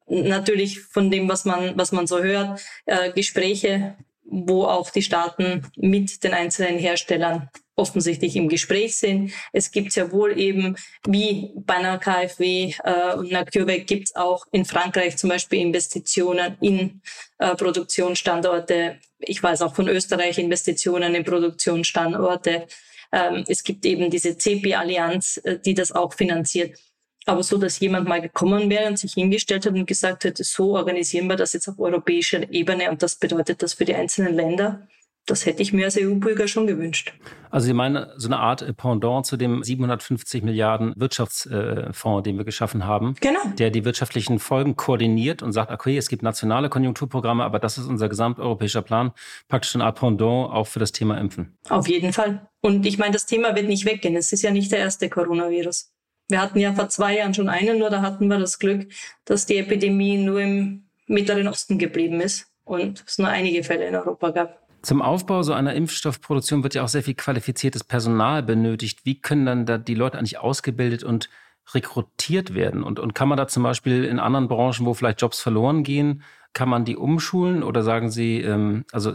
natürlich 0.08 0.82
von 0.82 1.10
dem, 1.10 1.28
was 1.28 1.46
man, 1.46 1.78
was 1.78 1.92
man 1.92 2.08
so 2.08 2.22
hört, 2.22 2.62
äh, 2.86 3.12
Gespräche, 3.12 3.96
wo 4.24 4.66
auch 4.66 4.90
die 4.92 5.02
Staaten 5.02 5.68
mit 5.76 6.24
den 6.24 6.34
einzelnen 6.34 6.78
Herstellern 6.78 7.50
offensichtlich 7.76 8.36
im 8.36 8.48
Gespräch 8.48 8.98
sind. 8.98 9.32
Es 9.52 9.72
gibt 9.72 9.92
sehr 9.92 10.12
wohl 10.12 10.40
eben, 10.40 10.76
wie 11.06 11.52
bei 11.56 11.76
einer 11.76 11.98
KfW 11.98 12.74
äh, 12.84 13.16
und 13.16 13.34
einer 13.34 13.46
CureVac 13.46 13.86
gibt 13.86 14.08
es 14.08 14.16
auch 14.16 14.46
in 14.52 14.66
Frankreich 14.66 15.18
zum 15.18 15.30
Beispiel 15.30 15.60
Investitionen 15.60 16.58
in 16.62 17.02
äh, 17.38 17.56
Produktionsstandorte. 17.56 19.00
Ich 19.20 19.42
weiß 19.42 19.62
auch 19.62 19.76
von 19.76 19.88
Österreich 19.88 20.38
Investitionen 20.38 21.16
in 21.16 21.24
Produktionsstandorte. 21.24 22.68
Ähm, 23.12 23.44
es 23.48 23.64
gibt 23.64 23.86
eben 23.86 24.10
diese 24.10 24.38
CP-Allianz, 24.38 25.38
äh, 25.44 25.60
die 25.60 25.74
das 25.74 25.92
auch 25.92 26.14
finanziert. 26.14 26.78
Aber 27.26 27.42
so, 27.42 27.58
dass 27.58 27.80
jemand 27.80 28.08
mal 28.08 28.22
gekommen 28.22 28.70
wäre 28.70 28.88
und 28.88 29.00
sich 29.00 29.14
hingestellt 29.14 29.66
hat 29.66 29.74
und 29.74 29.88
gesagt 29.88 30.26
hätte, 30.26 30.44
so 30.44 30.76
organisieren 30.76 31.28
wir 31.28 31.36
das 31.36 31.54
jetzt 31.54 31.68
auf 31.68 31.80
europäischer 31.80 32.52
Ebene 32.54 32.90
und 32.92 33.02
das 33.02 33.16
bedeutet 33.16 33.64
das 33.64 33.74
für 33.74 33.86
die 33.86 33.96
einzelnen 33.96 34.36
Länder. 34.36 34.88
Das 35.26 35.46
hätte 35.46 35.64
ich 35.64 35.74
mir 35.74 35.86
als 35.86 35.98
EU-Bürger 35.98 36.48
schon 36.48 36.68
gewünscht. 36.68 37.14
Also 37.50 37.66
Sie 37.68 37.74
meinen 37.74 38.06
so 38.16 38.28
eine 38.28 38.38
Art 38.38 38.78
Pendant 38.78 39.26
zu 39.26 39.38
dem 39.38 39.64
750 39.64 40.44
Milliarden 40.44 40.94
Wirtschaftsfonds, 40.98 42.24
den 42.24 42.38
wir 42.38 42.46
geschaffen 42.46 42.86
haben, 42.86 43.16
genau. 43.22 43.40
der 43.58 43.72
die 43.72 43.86
wirtschaftlichen 43.86 44.40
Folgen 44.40 44.76
koordiniert 44.76 45.42
und 45.42 45.52
sagt, 45.52 45.72
okay, 45.72 45.98
es 45.98 46.10
gibt 46.10 46.22
nationale 46.22 46.70
Konjunkturprogramme, 46.70 47.44
aber 47.44 47.60
das 47.60 47.78
ist 47.78 47.88
unser 47.88 48.08
gesamteuropäischer 48.08 48.84
Plan, 48.84 49.14
praktisch 49.48 49.74
eine 49.76 49.86
Art 49.86 50.00
Pendant 50.00 50.52
auch 50.52 50.68
für 50.68 50.80
das 50.80 50.92
Thema 50.92 51.18
Impfen. 51.18 51.58
Auf 51.70 51.88
jeden 51.88 52.14
Fall. 52.14 52.48
Und 52.62 52.86
ich 52.86 52.98
meine, 52.98 53.14
das 53.14 53.26
Thema 53.26 53.56
wird 53.56 53.68
nicht 53.68 53.86
weggehen. 53.86 54.16
Es 54.16 54.32
ist 54.32 54.44
ja 54.44 54.52
nicht 54.52 54.72
der 54.72 54.80
erste 54.80 55.10
Coronavirus. 55.10 55.92
Wir 56.28 56.42
hatten 56.42 56.60
ja 56.60 56.74
vor 56.74 56.90
zwei 56.90 57.18
Jahren 57.18 57.34
schon 57.34 57.50
einen, 57.50 57.80
nur 57.80 57.90
da 57.90 58.02
hatten 58.02 58.28
wir 58.28 58.40
das 58.40 58.60
Glück, 58.60 58.92
dass 59.26 59.46
die 59.46 59.58
Epidemie 59.58 60.18
nur 60.18 60.42
im 60.42 60.86
Mittleren 61.08 61.48
Osten 61.48 61.78
geblieben 61.78 62.20
ist 62.20 62.48
und 62.64 63.04
es 63.08 63.18
nur 63.18 63.28
einige 63.28 63.64
Fälle 63.64 63.88
in 63.88 63.96
Europa 63.96 64.32
gab. 64.32 64.65
Zum 64.86 65.02
Aufbau 65.02 65.42
so 65.42 65.52
einer 65.52 65.74
Impfstoffproduktion 65.74 66.62
wird 66.62 66.76
ja 66.76 66.84
auch 66.84 66.88
sehr 66.88 67.02
viel 67.02 67.16
qualifiziertes 67.16 67.84
Personal 67.84 68.44
benötigt. 68.44 69.00
Wie 69.04 69.20
können 69.20 69.48
dann 69.48 69.66
da 69.66 69.80
die 69.80 69.96
Leute 69.96 70.20
eigentlich 70.20 70.38
ausgebildet 70.38 71.04
und 71.04 71.28
rekrutiert 71.74 72.54
werden? 72.54 72.84
Und, 72.84 73.00
und 73.00 73.16
kann 73.16 73.28
man 73.28 73.36
da 73.36 73.48
zum 73.48 73.64
Beispiel 73.64 74.04
in 74.04 74.20
anderen 74.20 74.48
Branchen, 74.48 74.86
wo 74.86 74.94
vielleicht 74.94 75.22
Jobs 75.22 75.42
verloren 75.42 75.84
gehen, 75.84 76.22
kann 76.54 76.70
man 76.70 76.86
die 76.86 76.98
umschulen 76.98 77.64
oder 77.64 77.82
sagen 77.82 78.12
Sie, 78.12 78.42
ähm, 78.42 78.86
also 78.92 79.12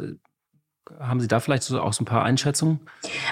haben 0.99 1.21
Sie 1.21 1.29
da 1.29 1.39
vielleicht 1.39 1.63
so 1.63 1.81
auch 1.81 1.93
so 1.93 2.03
ein 2.03 2.07
paar 2.07 2.25
Einschätzungen? 2.25 2.81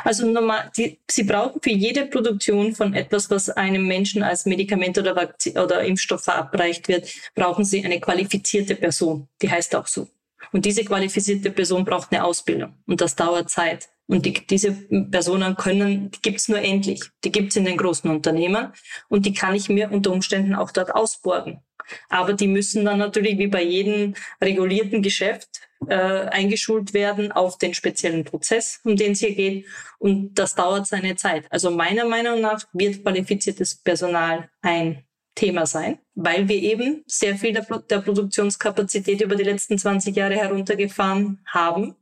Also 0.05 0.31
normal, 0.31 0.71
die, 0.77 1.01
Sie 1.11 1.25
brauchen 1.25 1.61
für 1.61 1.71
jede 1.71 2.07
Produktion 2.07 2.73
von 2.73 2.95
etwas, 2.95 3.33
was 3.33 3.51
einem 3.51 3.89
Menschen 3.89 4.23
als 4.23 4.47
Medikament 4.47 4.97
oder, 4.97 5.35
oder 5.57 5.83
Impfstoff 5.83 6.23
verabreicht 6.23 6.87
wird, 6.87 7.13
brauchen 7.35 7.65
Sie 7.65 7.85
eine 7.85 7.99
qualifizierte 7.99 8.77
Person. 8.77 9.27
Die 9.43 9.51
heißt 9.51 9.75
auch 9.75 9.89
so. 9.89 10.07
Und 10.53 10.65
diese 10.65 10.85
qualifizierte 10.85 11.51
Person 11.51 11.85
braucht 11.85 12.13
eine 12.13 12.25
Ausbildung 12.25 12.75
und 12.87 13.01
das 13.01 13.17
dauert 13.17 13.51
Zeit. 13.51 13.89
Und 14.07 14.25
die, 14.25 14.47
diese 14.47 14.73
Personen 14.73 15.57
können, 15.57 16.11
die 16.11 16.23
gibt's 16.23 16.49
nur 16.49 16.61
endlich. 16.61 17.03
Die 17.25 17.33
gibt's 17.33 17.57
in 17.57 17.67
den 17.67 17.77
großen 17.77 18.09
Unternehmen 18.11 18.73
und 19.09 19.27
die 19.27 19.35
kann 19.35 19.55
ich 19.55 19.69
mir 19.69 19.91
unter 19.93 20.13
Umständen 20.13 20.55
auch 20.55 20.71
dort 20.71 20.95
ausborgen. 20.95 21.61
Aber 22.09 22.33
die 22.33 22.49
müssen 22.49 22.85
dann 22.85 22.99
natürlich 22.99 23.39
wie 23.39 23.47
bei 23.47 23.63
jedem 23.63 24.15
regulierten 24.43 25.03
Geschäft 25.03 25.69
äh, 25.87 25.95
eingeschult 25.95 26.95
werden 26.95 27.33
auf 27.33 27.59
den 27.59 27.75
speziellen 27.75 28.25
Prozess, 28.25 28.81
um 28.85 28.97
den 28.97 29.13
es 29.13 29.21
hier 29.21 29.35
geht. 29.35 29.67
Und 29.99 30.35
das 30.35 30.55
dauert 30.55 30.87
seine 30.87 31.17
Zeit. 31.17 31.45
Also 31.51 31.71
meiner 31.71 32.07
Meinung 32.07 32.41
nach 32.41 32.65
wird 32.73 33.03
qualifiziertes 33.03 33.77
Personal 33.77 34.51
ein 34.63 35.05
Thema 35.39 35.67
sein, 35.67 35.99
weil 36.15 36.49
wir 36.49 36.57
eben 36.57 37.05
sehr 37.07 37.37
viel 37.37 37.53
der, 37.53 37.65
der 37.91 38.01
Produktionskapazität 38.01 39.21
über 39.21 39.37
die 39.37 39.45
letzten 39.45 39.79
20 39.79 40.15
Jahre 40.17 40.35
heruntergefahren 40.35 41.41
haben 41.47 41.95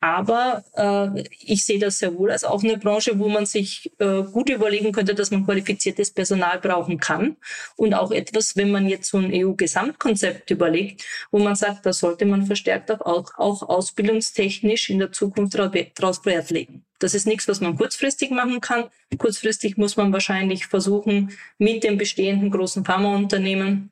aber 0.00 0.64
äh, 0.74 1.24
ich 1.40 1.66
sehe 1.66 1.78
das 1.78 1.98
sehr 1.98 2.14
wohl 2.16 2.30
als 2.30 2.44
auch 2.44 2.64
eine 2.64 2.78
Branche, 2.78 3.18
wo 3.18 3.28
man 3.28 3.44
sich 3.44 3.92
äh, 3.98 4.22
gut 4.22 4.48
überlegen 4.48 4.92
könnte, 4.92 5.14
dass 5.14 5.30
man 5.30 5.44
qualifiziertes 5.44 6.12
Personal 6.12 6.58
brauchen 6.58 6.98
kann. 6.98 7.36
Und 7.76 7.92
auch 7.92 8.10
etwas, 8.10 8.56
wenn 8.56 8.70
man 8.70 8.88
jetzt 8.88 9.10
so 9.10 9.18
ein 9.18 9.30
EU-Gesamtkonzept 9.32 10.50
überlegt, 10.50 11.04
wo 11.30 11.38
man 11.38 11.54
sagt, 11.54 11.84
da 11.84 11.92
sollte 11.92 12.24
man 12.24 12.46
verstärkt 12.46 12.90
auch, 12.90 13.34
auch 13.36 13.62
ausbildungstechnisch 13.62 14.88
in 14.88 15.00
der 15.00 15.12
Zukunft 15.12 15.58
draus 15.58 16.24
Wert 16.24 16.50
legen. 16.50 16.86
Das 17.00 17.14
ist 17.14 17.26
nichts, 17.26 17.48
was 17.48 17.60
man 17.60 17.76
kurzfristig 17.76 18.30
machen 18.30 18.60
kann. 18.60 18.84
Kurzfristig 19.18 19.76
muss 19.76 19.96
man 19.96 20.12
wahrscheinlich 20.12 20.66
versuchen, 20.66 21.36
mit 21.58 21.82
den 21.82 21.98
bestehenden 21.98 22.50
großen 22.50 22.84
Pharmaunternehmen 22.84 23.90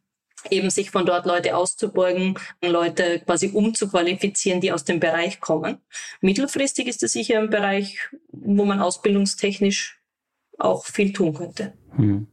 eben 0.50 0.70
sich 0.70 0.90
von 0.90 1.04
dort 1.04 1.26
Leute 1.26 1.56
auszubeugen, 1.56 2.38
Leute 2.62 3.20
quasi 3.20 3.48
umzuqualifizieren, 3.48 4.60
die 4.60 4.72
aus 4.72 4.84
dem 4.84 5.00
Bereich 5.00 5.40
kommen. 5.40 5.78
Mittelfristig 6.20 6.86
ist 6.86 7.02
es 7.02 7.12
sicher 7.12 7.40
ein 7.40 7.50
Bereich, 7.50 7.98
wo 8.30 8.64
man 8.64 8.80
ausbildungstechnisch 8.80 10.00
auch 10.58 10.86
viel 10.86 11.12
tun 11.12 11.34
könnte. 11.34 11.72
Hm. 11.96 12.28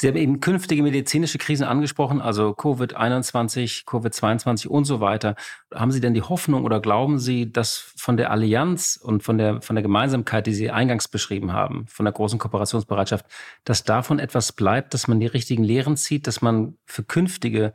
Sie 0.00 0.08
haben 0.08 0.16
eben 0.16 0.40
künftige 0.40 0.82
medizinische 0.82 1.36
Krisen 1.36 1.64
angesprochen, 1.64 2.22
also 2.22 2.52
Covid-21, 2.52 3.84
Covid-22 3.84 4.66
und 4.66 4.86
so 4.86 5.00
weiter. 5.00 5.34
Haben 5.74 5.92
Sie 5.92 6.00
denn 6.00 6.14
die 6.14 6.22
Hoffnung 6.22 6.64
oder 6.64 6.80
glauben 6.80 7.18
Sie, 7.18 7.52
dass 7.52 7.76
von 7.76 8.16
der 8.16 8.30
Allianz 8.30 8.98
und 9.02 9.22
von 9.22 9.36
der, 9.36 9.60
von 9.60 9.76
der 9.76 9.82
Gemeinsamkeit, 9.82 10.46
die 10.46 10.54
Sie 10.54 10.70
eingangs 10.70 11.06
beschrieben 11.08 11.52
haben, 11.52 11.84
von 11.86 12.06
der 12.06 12.14
großen 12.14 12.38
Kooperationsbereitschaft, 12.38 13.26
dass 13.64 13.84
davon 13.84 14.20
etwas 14.20 14.52
bleibt, 14.52 14.94
dass 14.94 15.06
man 15.06 15.20
die 15.20 15.26
richtigen 15.26 15.64
Lehren 15.64 15.98
zieht, 15.98 16.26
dass 16.26 16.40
man 16.40 16.78
für 16.86 17.02
künftige 17.02 17.74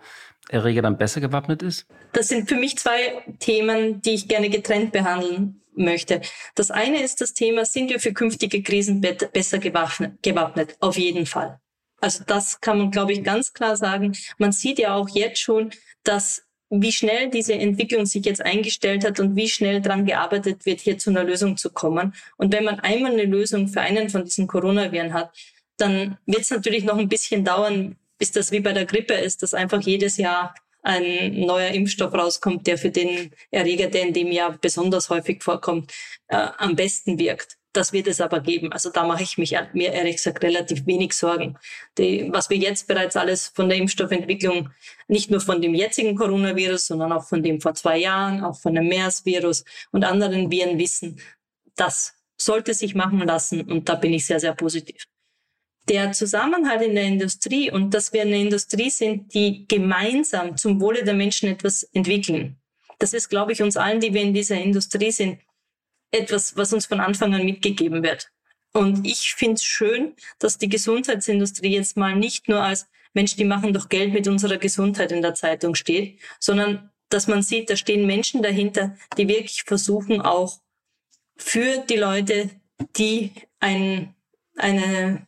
Erreger 0.49 0.81
dann 0.81 0.97
besser 0.97 1.21
gewappnet 1.21 1.61
ist? 1.61 1.85
Das 2.13 2.29
sind 2.29 2.49
für 2.49 2.55
mich 2.55 2.75
zwei 2.79 3.23
Themen, 3.37 4.01
die 4.01 4.15
ich 4.15 4.27
gerne 4.27 4.49
getrennt 4.49 4.93
behandeln 4.93 5.61
möchte. 5.75 6.21
Das 6.55 6.71
eine 6.71 7.03
ist 7.03 7.21
das 7.21 7.35
Thema, 7.35 7.65
sind 7.65 7.91
wir 7.91 7.99
für 7.99 8.13
künftige 8.13 8.63
Krisen 8.63 8.99
besser 9.31 9.59
gewappnet? 9.59 10.23
gewappnet? 10.23 10.75
Auf 10.79 10.97
jeden 10.97 11.27
Fall. 11.27 11.59
Also 12.05 12.23
das 12.23 12.61
kann 12.61 12.77
man, 12.77 12.91
glaube 12.91 13.13
ich, 13.13 13.23
ganz 13.23 13.51
klar 13.51 13.75
sagen. 13.75 14.15
Man 14.37 14.51
sieht 14.51 14.77
ja 14.77 14.93
auch 14.93 15.09
jetzt 15.09 15.39
schon, 15.39 15.71
dass 16.03 16.43
wie 16.69 16.91
schnell 16.91 17.31
diese 17.31 17.55
Entwicklung 17.55 18.05
sich 18.05 18.23
jetzt 18.25 18.45
eingestellt 18.45 19.03
hat 19.03 19.19
und 19.19 19.35
wie 19.35 19.49
schnell 19.49 19.81
dran 19.81 20.05
gearbeitet 20.05 20.67
wird, 20.67 20.81
hier 20.81 20.99
zu 20.99 21.09
einer 21.09 21.23
Lösung 21.23 21.57
zu 21.57 21.71
kommen. 21.71 22.13
Und 22.37 22.53
wenn 22.53 22.63
man 22.63 22.79
einmal 22.79 23.13
eine 23.13 23.23
Lösung 23.23 23.67
für 23.67 23.81
einen 23.81 24.11
von 24.11 24.23
diesen 24.23 24.45
Coronaviren 24.45 25.13
hat, 25.13 25.35
dann 25.77 26.19
wird 26.27 26.41
es 26.41 26.51
natürlich 26.51 26.83
noch 26.83 26.99
ein 26.99 27.09
bisschen 27.09 27.43
dauern, 27.43 27.95
bis 28.19 28.31
das 28.31 28.51
wie 28.51 28.59
bei 28.59 28.73
der 28.73 28.85
Grippe 28.85 29.15
ist, 29.15 29.41
dass 29.41 29.55
einfach 29.55 29.81
jedes 29.81 30.17
Jahr 30.17 30.53
ein 30.83 31.39
neuer 31.39 31.69
Impfstoff 31.69 32.13
rauskommt, 32.13 32.67
der 32.67 32.77
für 32.77 32.91
den 32.91 33.31
Erreger, 33.49 33.87
der 33.87 34.03
in 34.03 34.13
dem 34.13 34.31
Jahr 34.31 34.55
besonders 34.59 35.09
häufig 35.09 35.41
vorkommt, 35.41 35.91
äh, 36.27 36.49
am 36.59 36.75
besten 36.75 37.17
wirkt. 37.17 37.57
Das 37.75 37.91
wird 37.91 38.07
es 38.07 38.21
aber 38.21 38.39
geben. 38.39 38.71
Also 38.71 38.89
da 38.89 39.03
mache 39.03 39.23
ich 39.23 39.37
mich 39.37 39.53
mir 39.73 39.91
ehrlich 39.91 40.15
gesagt 40.15 40.41
relativ 40.41 40.85
wenig 40.85 41.11
Sorgen. 41.11 41.57
Die, 41.97 42.29
was 42.31 42.49
wir 42.49 42.55
jetzt 42.55 42.87
bereits 42.87 43.17
alles 43.17 43.47
von 43.49 43.67
der 43.67 43.77
Impfstoffentwicklung, 43.77 44.69
nicht 45.09 45.29
nur 45.29 45.41
von 45.41 45.61
dem 45.61 45.75
jetzigen 45.75 46.15
Coronavirus, 46.15 46.87
sondern 46.87 47.11
auch 47.11 47.27
von 47.27 47.43
dem 47.43 47.59
vor 47.59 47.73
zwei 47.73 47.97
Jahren, 47.97 48.45
auch 48.45 48.57
von 48.57 48.75
dem 48.75 48.87
MERS-Virus 48.87 49.65
und 49.91 50.05
anderen 50.05 50.49
Viren 50.49 50.79
wissen, 50.79 51.19
das 51.75 52.13
sollte 52.37 52.73
sich 52.73 52.95
machen 52.95 53.19
lassen 53.19 53.69
und 53.69 53.89
da 53.89 53.95
bin 53.95 54.13
ich 54.13 54.25
sehr, 54.25 54.39
sehr 54.39 54.53
positiv. 54.53 55.03
Der 55.89 56.13
Zusammenhalt 56.13 56.81
in 56.81 56.95
der 56.95 57.03
Industrie 57.03 57.71
und 57.71 57.93
dass 57.93 58.13
wir 58.13 58.21
eine 58.21 58.39
Industrie 58.39 58.89
sind, 58.89 59.33
die 59.33 59.67
gemeinsam 59.67 60.55
zum 60.55 60.79
Wohle 60.79 61.03
der 61.03 61.13
Menschen 61.13 61.49
etwas 61.49 61.83
entwickeln. 61.83 62.55
Das 62.99 63.13
ist, 63.13 63.27
glaube 63.27 63.51
ich, 63.51 63.61
uns 63.61 63.75
allen, 63.75 63.99
die 63.99 64.13
wir 64.13 64.21
in 64.21 64.33
dieser 64.33 64.55
Industrie 64.55 65.11
sind, 65.11 65.39
etwas, 66.15 66.55
was 66.55 66.73
uns 66.73 66.85
von 66.85 66.99
Anfang 66.99 67.33
an 67.33 67.45
mitgegeben 67.45 68.03
wird. 68.03 68.31
Und 68.73 69.05
ich 69.07 69.33
finde 69.35 69.55
es 69.55 69.63
schön, 69.63 70.15
dass 70.39 70.57
die 70.57 70.67
Gesundheitsindustrie 70.67 71.73
jetzt 71.73 71.95
mal 71.95 72.15
nicht 72.15 72.49
nur 72.49 72.61
als 72.61 72.87
Mensch, 73.13 73.35
die 73.37 73.45
machen 73.45 73.73
doch 73.73 73.87
Geld 73.87 74.13
mit 74.13 74.27
unserer 74.27 74.57
Gesundheit 74.57 75.11
in 75.11 75.21
der 75.21 75.33
Zeitung 75.33 75.75
steht, 75.75 76.19
sondern 76.39 76.91
dass 77.09 77.27
man 77.27 77.41
sieht, 77.41 77.69
da 77.69 77.77
stehen 77.77 78.05
Menschen 78.05 78.43
dahinter, 78.43 78.97
die 79.17 79.27
wirklich 79.27 79.63
versuchen 79.63 80.19
auch 80.19 80.59
für 81.37 81.77
die 81.89 81.95
Leute, 81.95 82.49
die 82.97 83.31
ein, 83.59 84.13
eine, 84.57 85.25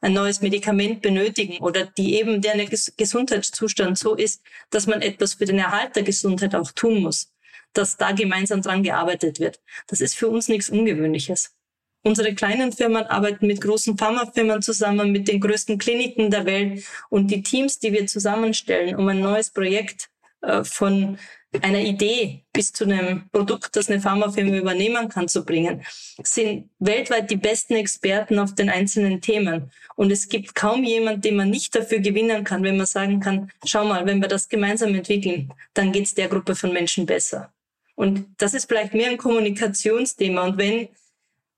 ein 0.00 0.12
neues 0.12 0.40
Medikament 0.40 1.02
benötigen 1.02 1.58
oder 1.58 1.86
die 1.86 2.14
eben 2.14 2.40
deren 2.42 2.68
Gesundheitszustand 2.96 3.96
so 3.96 4.16
ist, 4.16 4.42
dass 4.70 4.88
man 4.88 5.02
etwas 5.02 5.34
für 5.34 5.44
den 5.44 5.58
Erhalt 5.58 5.94
der 5.94 6.02
Gesundheit 6.02 6.56
auch 6.56 6.72
tun 6.72 7.02
muss 7.02 7.32
dass 7.76 7.96
da 7.96 8.12
gemeinsam 8.12 8.62
dran 8.62 8.82
gearbeitet 8.82 9.40
wird. 9.40 9.60
Das 9.86 10.00
ist 10.00 10.14
für 10.14 10.28
uns 10.28 10.48
nichts 10.48 10.70
Ungewöhnliches. 10.70 11.54
Unsere 12.02 12.34
kleinen 12.34 12.72
Firmen 12.72 13.04
arbeiten 13.04 13.48
mit 13.48 13.60
großen 13.60 13.98
Pharmafirmen 13.98 14.62
zusammen, 14.62 15.10
mit 15.10 15.26
den 15.26 15.40
größten 15.40 15.76
Kliniken 15.76 16.30
der 16.30 16.46
Welt 16.46 16.84
und 17.10 17.32
die 17.32 17.42
Teams, 17.42 17.80
die 17.80 17.92
wir 17.92 18.06
zusammenstellen, 18.06 18.94
um 18.94 19.08
ein 19.08 19.20
neues 19.20 19.50
Projekt 19.50 20.08
äh, 20.42 20.62
von 20.62 21.18
einer 21.62 21.80
Idee 21.80 22.44
bis 22.52 22.72
zu 22.72 22.84
einem 22.84 23.28
Produkt, 23.30 23.74
das 23.74 23.88
eine 23.88 24.00
Pharmafirma 24.00 24.56
übernehmen 24.56 25.08
kann, 25.08 25.26
zu 25.26 25.44
bringen, 25.44 25.82
sind 26.22 26.70
weltweit 26.78 27.30
die 27.30 27.36
besten 27.36 27.74
Experten 27.74 28.38
auf 28.38 28.54
den 28.54 28.70
einzelnen 28.70 29.20
Themen. 29.20 29.72
Und 29.96 30.12
es 30.12 30.28
gibt 30.28 30.54
kaum 30.54 30.84
jemand, 30.84 31.24
den 31.24 31.34
man 31.34 31.50
nicht 31.50 31.74
dafür 31.74 31.98
gewinnen 31.98 32.44
kann, 32.44 32.62
wenn 32.62 32.76
man 32.76 32.86
sagen 32.86 33.18
kann, 33.18 33.50
schau 33.64 33.84
mal, 33.84 34.06
wenn 34.06 34.20
wir 34.20 34.28
das 34.28 34.48
gemeinsam 34.48 34.94
entwickeln, 34.94 35.52
dann 35.74 35.90
geht 35.90 36.06
es 36.06 36.14
der 36.14 36.28
Gruppe 36.28 36.54
von 36.54 36.72
Menschen 36.72 37.06
besser. 37.06 37.52
Und 37.96 38.26
das 38.38 38.54
ist 38.54 38.68
vielleicht 38.68 38.94
mehr 38.94 39.10
ein 39.10 39.16
Kommunikationsthema. 39.16 40.44
Und 40.44 40.58
wenn 40.58 40.88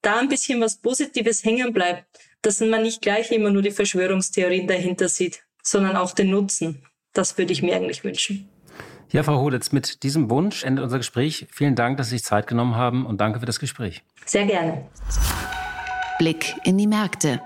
da 0.01 0.21
ein 0.21 0.29
bisschen 0.29 0.61
was 0.61 0.77
Positives 0.77 1.45
hängen 1.45 1.73
bleibt, 1.75 2.07
dass 2.41 2.61
man 2.61 2.83
nicht 2.83 3.03
gleich 3.03 3.31
immer 3.33 3.51
nur 3.51 3.63
die 3.63 3.73
Verschwörungstheorien 3.73 4.67
dahinter 4.67 5.09
sieht, 5.09 5.43
sondern 5.63 5.97
auch 5.97 6.13
den 6.13 6.31
Nutzen. 6.31 6.83
Das 7.13 7.37
würde 7.37 7.53
ich 7.53 7.63
mir 7.63 7.75
eigentlich 7.75 8.05
wünschen. 8.05 8.49
Ja, 9.11 9.23
Frau 9.23 9.41
Hoditz, 9.41 9.73
mit 9.73 10.03
diesem 10.03 10.31
Wunsch 10.31 10.65
endet 10.65 10.85
unser 10.85 10.99
Gespräch. 10.99 11.47
Vielen 11.51 11.75
Dank, 11.75 11.97
dass 11.97 12.09
Sie 12.09 12.17
sich 12.17 12.25
Zeit 12.25 12.47
genommen 12.47 12.77
haben 12.77 13.07
und 13.07 13.21
danke 13.21 13.41
für 13.41 13.47
das 13.47 13.59
Gespräch. 13.59 14.05
Sehr 14.27 14.47
gerne. 14.47 14.87
Blick 16.19 16.55
in 16.65 16.79
die 16.79 16.87
Märkte. 16.87 17.41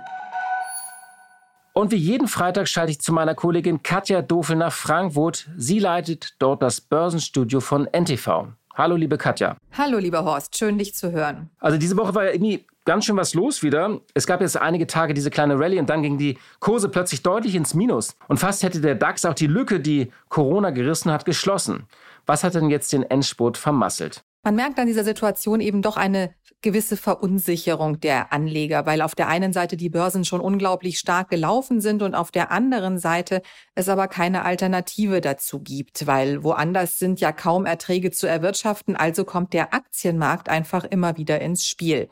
Und 1.73 1.91
wie 1.91 1.97
jeden 1.97 2.29
Freitag 2.29 2.69
schalte 2.69 2.91
ich 2.91 3.01
zu 3.01 3.13
meiner 3.13 3.35
Kollegin 3.35 3.83
Katja 3.83 4.21
Dofel 4.21 4.57
nach 4.57 4.73
Frankfurt. 4.73 5.49
Sie 5.57 5.79
leitet 5.79 6.35
dort 6.39 6.63
das 6.63 6.83
Börsenstudio 6.83 7.61
von 7.61 7.87
NTV. 7.87 8.49
Hallo, 8.75 8.97
liebe 8.97 9.19
Katja. 9.19 9.57
Hallo, 9.77 9.99
lieber 9.99 10.25
Horst. 10.25 10.57
Schön, 10.57 10.79
dich 10.79 10.95
zu 10.95 11.13
hören. 11.13 11.51
Also 11.59 11.77
diese 11.77 11.97
Woche 11.99 12.15
war 12.15 12.25
ja 12.25 12.31
irgendwie 12.33 12.65
ganz 12.87 13.05
schön 13.05 13.17
was 13.17 13.35
los 13.35 13.63
wieder. 13.63 14.01
Es 14.15 14.27
gab 14.27 14.41
jetzt 14.41 14.57
einige 14.57 14.87
Tage 14.87 15.13
diese 15.13 15.31
kleine 15.31 15.59
Rallye 15.59 15.79
und 15.79 15.91
dann 15.91 16.03
gingen 16.03 16.17
die 16.17 16.39
Kurse 16.59 16.89
plötzlich 16.89 17.23
deutlich 17.23 17.55
ins 17.55 17.75
Minus. 17.75 18.17
Und 18.29 18.39
fast 18.39 18.63
hätte 18.63 18.81
der 18.81 18.95
DAX 18.95 19.27
auch 19.27 19.35
die 19.35 19.47
Lücke, 19.47 19.79
die 19.79 20.11
Corona 20.31 20.71
gerissen 20.71 21.13
hat, 21.13 21.27
geschlossen. 21.27 21.87
Was 22.25 22.45
hat 22.45 22.55
denn 22.55 22.71
jetzt 22.71 22.93
den 22.95 23.03
Endspurt 23.03 23.59
vermasselt? 23.59 24.25
Man 24.43 24.57
merkt 24.57 24.79
an 24.79 24.87
dieser 24.87 25.05
Situation 25.05 25.61
eben 25.61 25.83
doch 25.83 25.97
eine 25.97 26.35
gewisse 26.63 26.97
Verunsicherung 26.97 28.01
der 28.01 28.33
Anleger, 28.33 28.87
weil 28.87 29.03
auf 29.03 29.15
der 29.15 29.29
einen 29.29 29.53
Seite 29.53 29.77
die 29.77 29.91
Börsen 29.91 30.25
schon 30.25 30.41
unglaublich 30.41 30.99
stark 30.99 31.29
gelaufen 31.29 31.81
sind 31.81 32.03
und 32.03 32.15
auf 32.15 32.31
der 32.31 32.51
anderen 32.51 32.99
Seite 32.99 33.43
es 33.75 33.89
aber 33.89 34.09
keine 34.09 34.45
Alternative 34.45 35.21
dazu 35.21 35.61
gibt, 35.61 36.07
weil 36.07 36.43
woanders 36.45 36.99
sind 36.99 37.21
ja 37.21 37.33
kaum 37.33 37.67
Erträge 37.67 38.11
zu 38.11 38.27
erwirtschaften, 38.27 38.97
also 38.97 39.25
kommt 39.25 39.53
der 39.53 39.75
Aktienmarkt 39.75 40.49
einfach 40.49 40.85
immer 40.85 41.17
wieder 41.17 41.41
ins 41.41 41.67
Spiel. 41.67 42.09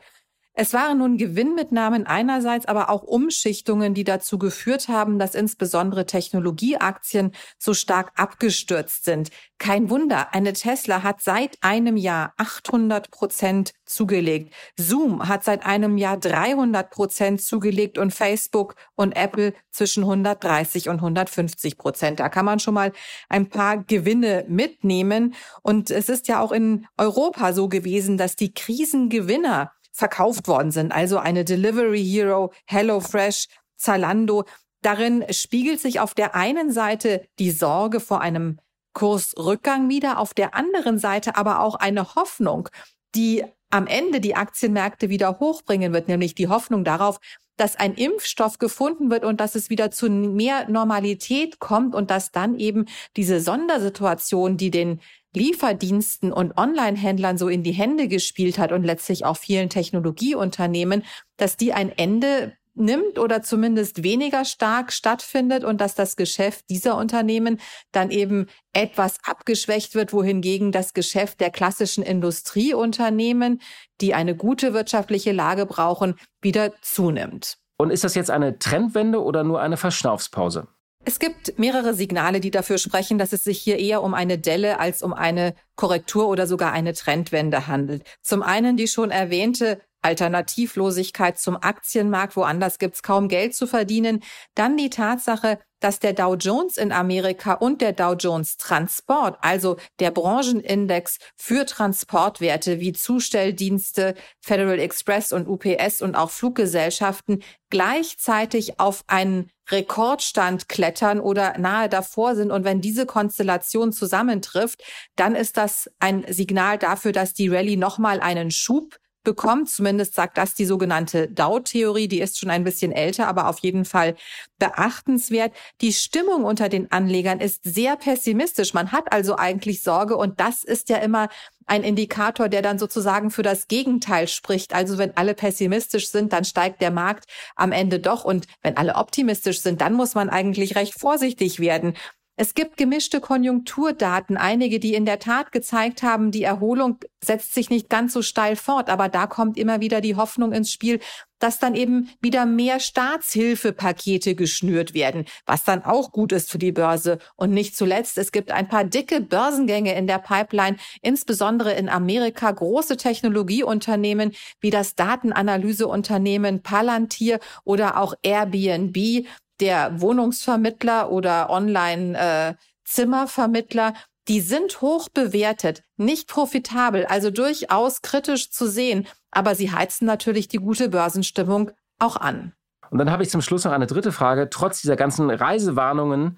Es 0.53 0.73
waren 0.73 0.97
nun 0.97 1.17
Gewinnmitnahmen 1.17 2.05
einerseits, 2.05 2.65
aber 2.65 2.89
auch 2.89 3.03
Umschichtungen, 3.03 3.93
die 3.93 4.03
dazu 4.03 4.37
geführt 4.37 4.89
haben, 4.89 5.17
dass 5.17 5.33
insbesondere 5.33 6.05
Technologieaktien 6.05 7.31
so 7.57 7.73
stark 7.73 8.11
abgestürzt 8.15 9.05
sind. 9.05 9.29
Kein 9.59 9.89
Wunder, 9.89 10.33
eine 10.33 10.51
Tesla 10.51 11.03
hat 11.03 11.21
seit 11.21 11.57
einem 11.61 11.95
Jahr 11.95 12.33
800 12.35 13.11
Prozent 13.11 13.71
zugelegt. 13.85 14.53
Zoom 14.75 15.29
hat 15.29 15.45
seit 15.45 15.65
einem 15.65 15.97
Jahr 15.97 16.17
300 16.17 16.89
Prozent 16.89 17.41
zugelegt 17.41 17.97
und 17.97 18.13
Facebook 18.13 18.75
und 18.95 19.15
Apple 19.15 19.53
zwischen 19.69 20.03
130 20.03 20.89
und 20.89 20.95
150 20.95 21.77
Prozent. 21.77 22.19
Da 22.19 22.27
kann 22.27 22.45
man 22.45 22.59
schon 22.59 22.73
mal 22.73 22.91
ein 23.29 23.47
paar 23.47 23.77
Gewinne 23.77 24.45
mitnehmen. 24.49 25.33
Und 25.61 25.91
es 25.91 26.09
ist 26.09 26.27
ja 26.27 26.41
auch 26.41 26.51
in 26.51 26.87
Europa 26.97 27.53
so 27.53 27.69
gewesen, 27.69 28.17
dass 28.17 28.35
die 28.35 28.53
Krisengewinner 28.53 29.71
verkauft 29.91 30.47
worden 30.47 30.71
sind. 30.71 30.91
Also 30.91 31.17
eine 31.17 31.45
Delivery 31.45 32.03
Hero, 32.03 32.51
HelloFresh, 32.65 33.47
Zalando. 33.75 34.45
Darin 34.81 35.25
spiegelt 35.31 35.79
sich 35.79 35.99
auf 35.99 36.13
der 36.13 36.35
einen 36.35 36.71
Seite 36.71 37.25
die 37.39 37.51
Sorge 37.51 37.99
vor 37.99 38.21
einem 38.21 38.59
Kursrückgang 38.93 39.89
wieder, 39.89 40.19
auf 40.19 40.33
der 40.33 40.55
anderen 40.55 40.97
Seite 40.97 41.35
aber 41.37 41.61
auch 41.61 41.75
eine 41.75 42.15
Hoffnung, 42.15 42.69
die 43.15 43.43
am 43.69 43.87
Ende 43.87 44.19
die 44.19 44.35
Aktienmärkte 44.35 45.09
wieder 45.09 45.39
hochbringen 45.39 45.93
wird, 45.93 46.07
nämlich 46.07 46.35
die 46.35 46.49
Hoffnung 46.49 46.83
darauf, 46.83 47.19
dass 47.57 47.75
ein 47.75 47.93
Impfstoff 47.93 48.57
gefunden 48.57 49.11
wird 49.11 49.23
und 49.23 49.39
dass 49.39 49.55
es 49.55 49.69
wieder 49.69 49.91
zu 49.91 50.09
mehr 50.09 50.67
Normalität 50.69 51.59
kommt 51.59 51.95
und 51.95 52.09
dass 52.09 52.31
dann 52.31 52.57
eben 52.57 52.85
diese 53.15 53.39
Sondersituation, 53.39 54.57
die 54.57 54.71
den 54.71 54.99
Lieferdiensten 55.33 56.33
und 56.33 56.57
Online-Händlern 56.57 57.37
so 57.37 57.47
in 57.47 57.63
die 57.63 57.71
Hände 57.71 58.07
gespielt 58.07 58.57
hat 58.57 58.71
und 58.71 58.83
letztlich 58.83 59.25
auch 59.25 59.37
vielen 59.37 59.69
Technologieunternehmen, 59.69 61.03
dass 61.37 61.57
die 61.57 61.73
ein 61.73 61.91
Ende 61.97 62.53
nimmt 62.73 63.19
oder 63.19 63.41
zumindest 63.41 64.03
weniger 64.03 64.45
stark 64.45 64.93
stattfindet 64.93 65.63
und 65.63 65.81
dass 65.81 65.95
das 65.95 66.15
Geschäft 66.15 66.69
dieser 66.69 66.97
Unternehmen 66.97 67.59
dann 67.91 68.11
eben 68.11 68.47
etwas 68.73 69.17
abgeschwächt 69.23 69.95
wird, 69.95 70.13
wohingegen 70.13 70.71
das 70.71 70.93
Geschäft 70.93 71.41
der 71.41 71.51
klassischen 71.51 72.03
Industrieunternehmen, 72.03 73.61
die 73.99 74.13
eine 74.13 74.35
gute 74.35 74.73
wirtschaftliche 74.73 75.31
Lage 75.31 75.65
brauchen, 75.65 76.15
wieder 76.41 76.73
zunimmt. 76.81 77.57
Und 77.77 77.89
ist 77.89 78.03
das 78.03 78.15
jetzt 78.15 78.31
eine 78.31 78.59
Trendwende 78.59 79.21
oder 79.23 79.43
nur 79.43 79.61
eine 79.61 79.77
Verschnaufspause? 79.77 80.67
Es 81.03 81.17
gibt 81.17 81.57
mehrere 81.57 81.95
Signale, 81.95 82.39
die 82.39 82.51
dafür 82.51 82.77
sprechen, 82.77 83.17
dass 83.17 83.33
es 83.33 83.43
sich 83.43 83.59
hier 83.59 83.79
eher 83.79 84.03
um 84.03 84.13
eine 84.13 84.37
Delle 84.37 84.79
als 84.79 85.01
um 85.01 85.13
eine 85.13 85.55
Korrektur 85.75 86.27
oder 86.27 86.45
sogar 86.45 86.71
eine 86.73 86.93
Trendwende 86.93 87.67
handelt. 87.67 88.03
Zum 88.21 88.43
einen 88.43 88.77
die 88.77 88.87
schon 88.87 89.09
erwähnte 89.09 89.81
Alternativlosigkeit 90.03 91.39
zum 91.39 91.57
Aktienmarkt, 91.57 92.35
woanders 92.35 92.79
gibt's 92.79 93.03
kaum 93.03 93.27
Geld 93.27 93.55
zu 93.55 93.67
verdienen. 93.67 94.21
Dann 94.55 94.77
die 94.77 94.89
Tatsache, 94.89 95.59
dass 95.81 95.99
der 95.99 96.13
Dow 96.13 96.35
Jones 96.35 96.77
in 96.77 96.93
Amerika 96.93 97.53
und 97.53 97.81
der 97.81 97.91
Dow 97.91 98.13
Jones 98.13 98.55
Transport, 98.55 99.37
also 99.41 99.75
der 99.99 100.11
Branchenindex 100.11 101.17
für 101.35 101.65
Transportwerte 101.65 102.79
wie 102.79 102.93
Zustelldienste, 102.93 104.15
Federal 104.39 104.79
Express 104.79 105.33
und 105.33 105.47
UPS 105.47 106.01
und 106.01 106.15
auch 106.15 106.31
Fluggesellschaften 106.31 107.43
gleichzeitig 107.69 108.79
auf 108.79 109.03
einen 109.07 109.49
Rekordstand 109.71 110.69
klettern 110.69 111.19
oder 111.19 111.57
nahe 111.57 111.89
davor 111.89 112.35
sind. 112.35 112.51
Und 112.51 112.63
wenn 112.63 112.81
diese 112.81 113.05
Konstellation 113.05 113.91
zusammentrifft, 113.91 114.83
dann 115.15 115.35
ist 115.35 115.57
das 115.57 115.89
ein 115.99 116.25
Signal 116.27 116.77
dafür, 116.77 117.11
dass 117.11 117.33
die 117.33 117.47
Rallye 117.47 117.77
nochmal 117.77 118.19
einen 118.19 118.51
Schub 118.51 118.97
bekommt. 119.23 119.69
Zumindest 119.69 120.13
sagt 120.13 120.37
das 120.37 120.53
die 120.53 120.65
sogenannte 120.65 121.27
Dow-Theorie. 121.27 122.07
Die 122.07 122.21
ist 122.21 122.39
schon 122.39 122.49
ein 122.49 122.63
bisschen 122.63 122.91
älter, 122.91 123.27
aber 123.27 123.47
auf 123.47 123.59
jeden 123.59 123.85
Fall 123.85 124.15
beachtenswert. 124.59 125.53
Die 125.81 125.93
Stimmung 125.93 126.43
unter 126.43 126.69
den 126.69 126.91
Anlegern 126.91 127.39
ist 127.39 127.61
sehr 127.63 127.95
pessimistisch. 127.95 128.73
Man 128.73 128.91
hat 128.91 129.11
also 129.11 129.37
eigentlich 129.37 129.83
Sorge 129.83 130.17
und 130.17 130.39
das 130.39 130.63
ist 130.63 130.89
ja 130.89 130.97
immer 130.97 131.29
ein 131.65 131.83
Indikator, 131.83 132.49
der 132.49 132.61
dann 132.61 132.79
sozusagen 132.79 133.31
für 133.31 133.43
das 133.43 133.67
Gegenteil 133.67 134.27
spricht. 134.27 134.73
Also 134.73 134.97
wenn 134.97 135.15
alle 135.15 135.33
pessimistisch 135.33 136.09
sind, 136.09 136.33
dann 136.33 136.43
steigt 136.43 136.81
der 136.81 136.91
Markt 136.91 137.25
am 137.55 137.71
Ende 137.71 137.99
doch. 137.99 138.25
Und 138.25 138.45
wenn 138.61 138.77
alle 138.77 138.95
optimistisch 138.95 139.61
sind, 139.61 139.79
dann 139.79 139.93
muss 139.93 140.13
man 140.15 140.29
eigentlich 140.29 140.75
recht 140.75 140.99
vorsichtig 140.99 141.59
werden. 141.59 141.95
Es 142.37 142.53
gibt 142.53 142.77
gemischte 142.77 143.19
Konjunkturdaten, 143.19 144.37
einige, 144.37 144.79
die 144.79 144.95
in 144.95 145.05
der 145.05 145.19
Tat 145.19 145.51
gezeigt 145.51 146.01
haben, 146.01 146.31
die 146.31 146.43
Erholung 146.43 146.97
setzt 147.23 147.53
sich 147.53 147.69
nicht 147.69 147.89
ganz 147.89 148.13
so 148.13 148.21
steil 148.21 148.55
fort, 148.55 148.89
aber 148.89 149.09
da 149.09 149.27
kommt 149.27 149.57
immer 149.57 149.79
wieder 149.79 150.01
die 150.01 150.15
Hoffnung 150.15 150.53
ins 150.53 150.71
Spiel, 150.71 150.99
dass 151.41 151.59
dann 151.59 151.75
eben 151.75 152.09
wieder 152.21 152.45
mehr 152.45 152.79
Staatshilfepakete 152.79 154.35
geschnürt 154.35 154.93
werden, 154.93 155.25
was 155.45 155.63
dann 155.63 155.83
auch 155.83 156.11
gut 156.11 156.31
ist 156.31 156.51
für 156.51 156.59
die 156.59 156.71
Börse. 156.71 157.17
Und 157.35 157.51
nicht 157.51 157.75
zuletzt, 157.75 158.17
es 158.17 158.31
gibt 158.31 158.51
ein 158.51 158.67
paar 158.67 158.85
dicke 158.85 159.21
Börsengänge 159.21 159.95
in 159.95 160.07
der 160.07 160.19
Pipeline, 160.19 160.77
insbesondere 161.01 161.73
in 161.73 161.89
Amerika 161.89 162.51
große 162.51 162.97
Technologieunternehmen 162.97 164.33
wie 164.59 164.69
das 164.69 164.95
Datenanalyseunternehmen 164.95 166.61
Palantir 166.61 167.39
oder 167.63 167.97
auch 167.97 168.13
Airbnb, 168.23 169.25
der 169.61 170.01
Wohnungsvermittler 170.01 171.09
oder 171.11 171.49
Online-Zimmervermittler, 171.49 173.89
äh, 173.89 173.93
die 174.27 174.41
sind 174.41 174.81
hoch 174.81 175.09
bewertet, 175.09 175.83
nicht 175.97 176.27
profitabel, 176.27 177.05
also 177.05 177.31
durchaus 177.31 178.01
kritisch 178.01 178.51
zu 178.51 178.67
sehen, 178.67 179.07
aber 179.31 179.55
sie 179.55 179.71
heizen 179.71 180.05
natürlich 180.05 180.47
die 180.47 180.57
gute 180.57 180.89
Börsenstimmung 180.89 181.71
auch 181.99 182.17
an. 182.17 182.53
Und 182.89 182.97
dann 182.97 183.09
habe 183.09 183.23
ich 183.23 183.29
zum 183.29 183.41
Schluss 183.41 183.63
noch 183.63 183.71
eine 183.71 183.87
dritte 183.87 184.11
Frage. 184.11 184.49
Trotz 184.49 184.81
dieser 184.81 184.97
ganzen 184.97 185.29
Reisewarnungen 185.29 186.37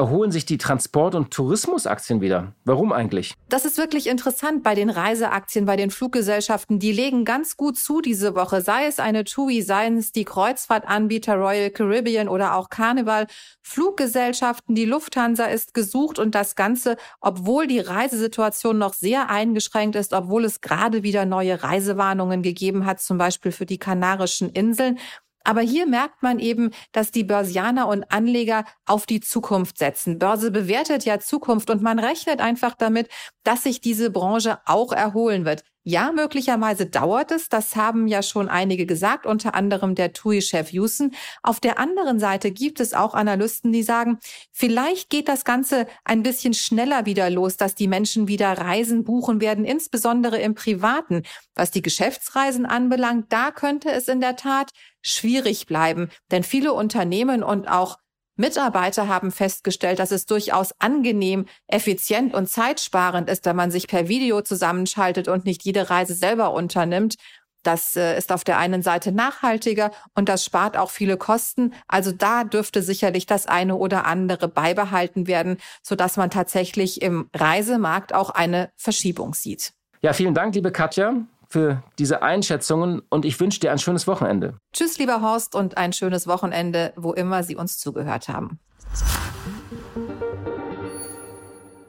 erholen 0.00 0.32
sich 0.32 0.46
die 0.46 0.56
Transport- 0.56 1.14
und 1.14 1.30
Tourismusaktien 1.30 2.22
wieder. 2.22 2.54
Warum 2.64 2.90
eigentlich? 2.90 3.34
Das 3.50 3.66
ist 3.66 3.76
wirklich 3.76 4.06
interessant 4.06 4.62
bei 4.62 4.74
den 4.74 4.88
Reiseaktien, 4.88 5.66
bei 5.66 5.76
den 5.76 5.90
Fluggesellschaften. 5.90 6.78
Die 6.78 6.92
legen 6.92 7.26
ganz 7.26 7.58
gut 7.58 7.76
zu 7.76 8.00
diese 8.00 8.34
Woche. 8.34 8.62
Sei 8.62 8.86
es 8.86 8.98
eine 8.98 9.24
TUI, 9.24 9.60
seien 9.60 9.98
es 9.98 10.10
die 10.10 10.24
Kreuzfahrtanbieter 10.24 11.34
Royal 11.34 11.68
Caribbean 11.68 12.28
oder 12.28 12.54
auch 12.56 12.70
Carnival. 12.70 13.26
Fluggesellschaften, 13.60 14.74
die 14.74 14.86
Lufthansa 14.86 15.44
ist 15.44 15.74
gesucht 15.74 16.18
und 16.18 16.34
das 16.34 16.56
Ganze, 16.56 16.96
obwohl 17.20 17.66
die 17.66 17.80
Reisesituation 17.80 18.78
noch 18.78 18.94
sehr 18.94 19.28
eingeschränkt 19.28 19.96
ist, 19.96 20.14
obwohl 20.14 20.46
es 20.46 20.62
gerade 20.62 21.02
wieder 21.02 21.26
neue 21.26 21.62
Reisewarnungen 21.62 22.40
gegeben 22.40 22.86
hat, 22.86 23.00
zum 23.00 23.18
Beispiel 23.18 23.52
für 23.52 23.66
die 23.66 23.78
Kanarischen 23.78 24.48
Inseln. 24.48 24.98
Aber 25.44 25.60
hier 25.60 25.86
merkt 25.86 26.22
man 26.22 26.38
eben, 26.38 26.70
dass 26.92 27.10
die 27.10 27.24
Börsianer 27.24 27.88
und 27.88 28.04
Anleger 28.12 28.64
auf 28.86 29.06
die 29.06 29.20
Zukunft 29.20 29.78
setzen. 29.78 30.18
Börse 30.18 30.50
bewertet 30.50 31.04
ja 31.04 31.18
Zukunft 31.18 31.70
und 31.70 31.82
man 31.82 31.98
rechnet 31.98 32.40
einfach 32.40 32.74
damit, 32.74 33.08
dass 33.44 33.62
sich 33.62 33.80
diese 33.80 34.10
Branche 34.10 34.58
auch 34.66 34.92
erholen 34.92 35.44
wird. 35.44 35.64
Ja, 35.82 36.12
möglicherweise 36.12 36.84
dauert 36.84 37.30
es, 37.30 37.48
das 37.48 37.74
haben 37.74 38.06
ja 38.06 38.22
schon 38.22 38.50
einige 38.50 38.84
gesagt, 38.84 39.24
unter 39.24 39.54
anderem 39.54 39.94
der 39.94 40.12
TUI-Chef 40.12 40.72
Houston. 40.72 41.12
Auf 41.42 41.58
der 41.58 41.78
anderen 41.78 42.18
Seite 42.20 42.50
gibt 42.50 42.80
es 42.80 42.92
auch 42.92 43.14
Analysten, 43.14 43.72
die 43.72 43.82
sagen, 43.82 44.18
vielleicht 44.52 45.08
geht 45.08 45.26
das 45.26 45.46
Ganze 45.46 45.86
ein 46.04 46.22
bisschen 46.22 46.52
schneller 46.52 47.06
wieder 47.06 47.30
los, 47.30 47.56
dass 47.56 47.74
die 47.74 47.88
Menschen 47.88 48.28
wieder 48.28 48.52
Reisen 48.52 49.04
buchen 49.04 49.40
werden, 49.40 49.64
insbesondere 49.64 50.38
im 50.38 50.54
Privaten. 50.54 51.22
Was 51.54 51.70
die 51.70 51.82
Geschäftsreisen 51.82 52.66
anbelangt, 52.66 53.32
da 53.32 53.50
könnte 53.50 53.90
es 53.90 54.06
in 54.08 54.20
der 54.20 54.36
Tat 54.36 54.72
schwierig 55.00 55.64
bleiben, 55.64 56.10
denn 56.30 56.42
viele 56.42 56.74
Unternehmen 56.74 57.42
und 57.42 57.68
auch 57.68 57.96
Mitarbeiter 58.40 59.06
haben 59.06 59.30
festgestellt, 59.30 59.98
dass 59.98 60.10
es 60.10 60.26
durchaus 60.26 60.72
angenehm, 60.80 61.46
effizient 61.68 62.34
und 62.34 62.48
zeitsparend 62.48 63.28
ist, 63.28 63.44
wenn 63.44 63.54
man 63.54 63.70
sich 63.70 63.86
per 63.86 64.08
Video 64.08 64.40
zusammenschaltet 64.40 65.28
und 65.28 65.44
nicht 65.44 65.62
jede 65.64 65.90
Reise 65.90 66.14
selber 66.14 66.52
unternimmt. 66.52 67.16
Das 67.62 67.94
äh, 67.94 68.16
ist 68.16 68.32
auf 68.32 68.42
der 68.42 68.56
einen 68.56 68.82
Seite 68.82 69.12
nachhaltiger 69.12 69.90
und 70.14 70.30
das 70.30 70.44
spart 70.44 70.78
auch 70.78 70.90
viele 70.90 71.18
Kosten. 71.18 71.74
Also 71.86 72.10
da 72.10 72.44
dürfte 72.44 72.82
sicherlich 72.82 73.26
das 73.26 73.46
eine 73.46 73.76
oder 73.76 74.06
andere 74.06 74.48
beibehalten 74.48 75.26
werden, 75.26 75.58
sodass 75.82 76.16
man 76.16 76.30
tatsächlich 76.30 77.02
im 77.02 77.28
Reisemarkt 77.36 78.14
auch 78.14 78.30
eine 78.30 78.70
Verschiebung 78.76 79.34
sieht. 79.34 79.74
Ja, 80.00 80.14
vielen 80.14 80.32
Dank, 80.32 80.54
liebe 80.54 80.72
Katja 80.72 81.26
für 81.50 81.82
diese 81.98 82.22
Einschätzungen 82.22 83.02
und 83.10 83.24
ich 83.24 83.38
wünsche 83.40 83.60
dir 83.60 83.72
ein 83.72 83.78
schönes 83.78 84.06
Wochenende. 84.06 84.54
Tschüss, 84.72 84.98
lieber 84.98 85.20
Horst, 85.20 85.54
und 85.54 85.76
ein 85.76 85.92
schönes 85.92 86.26
Wochenende, 86.26 86.92
wo 86.96 87.12
immer 87.12 87.42
Sie 87.42 87.56
uns 87.56 87.78
zugehört 87.78 88.28
haben. 88.28 88.60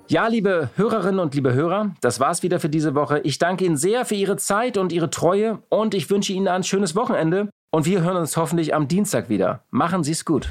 Ja, 0.07 0.28
liebe 0.28 0.70
Hörerinnen 0.76 1.20
und 1.20 1.36
liebe 1.36 1.53
Hörer, 1.53 1.95
das 2.01 2.20
war's 2.20 2.43
wieder 2.43 2.59
für 2.59 2.68
diese 2.68 2.95
Woche. 2.95 3.20
Ich 3.20 3.38
danke 3.38 3.64
Ihnen 3.64 3.78
sehr 3.78 4.03
für 4.03 4.16
Ihre 4.16 4.36
Zeit 4.36 4.78
und 4.78 4.91
Ihre 4.91 5.09
Treue 5.09 5.59
und 5.70 5.93
ich 5.93 6.09
wünsche 6.09 6.34
Ihnen 6.34 6.49
ein 6.49 6.64
schönes 6.64 6.95
Wochenende 6.95 7.49
und 7.72 7.86
wir 7.86 8.01
hören 8.01 8.18
uns 8.18 8.36
hoffentlich 8.36 8.76
am 8.76 8.89
Dienstag 8.89 9.30
wieder. 9.30 9.64
Machen 9.70 10.03
Sie 10.03 10.12
es 10.12 10.26
gut. 10.26 10.49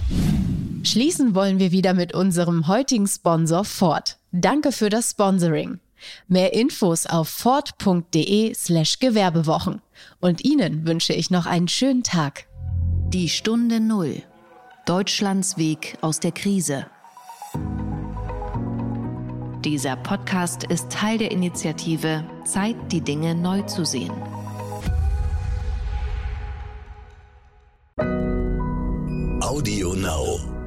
Schließen 0.83 1.35
wollen 1.35 1.59
wir 1.59 1.73
wieder 1.73 1.93
mit 1.93 2.15
unserem 2.15 2.69
heutigen 2.69 3.07
Sponsor 3.07 3.67
Ford. 3.67 4.17
Danke 4.33 4.73
für 4.73 4.89
das 4.89 5.11
Sponsoring. 5.11 5.79
Mehr 6.29 6.53
Infos 6.55 7.07
auf 7.07 7.29
ford.de 7.29 8.55
slash 8.55 8.99
Gewerbewochen. 8.99 9.83
Und 10.21 10.45
Ihnen 10.45 10.87
wünsche 10.87 11.13
ich 11.13 11.31
noch 11.31 11.47
einen 11.47 11.69
schönen 11.69 12.03
Tag. 12.03 12.47
Die 13.09 13.29
Stunde 13.29 13.81
Null. 13.81 14.23
Deutschlands 14.87 15.57
Weg 15.57 15.97
aus 16.01 16.21
der 16.21 16.33
Krise. 16.33 16.87
Dieser 19.65 19.97
Podcast 19.97 20.65
ist 20.65 20.91
Teil 20.91 21.19
der 21.19 21.31
Initiative 21.31 22.25
Zeit, 22.45 22.77
die 22.91 23.03
Dinge 23.03 23.35
neu 23.35 23.63
zu 23.63 23.85
sehen. 23.85 24.13
Audio 29.43 29.95
Now. 29.95 30.60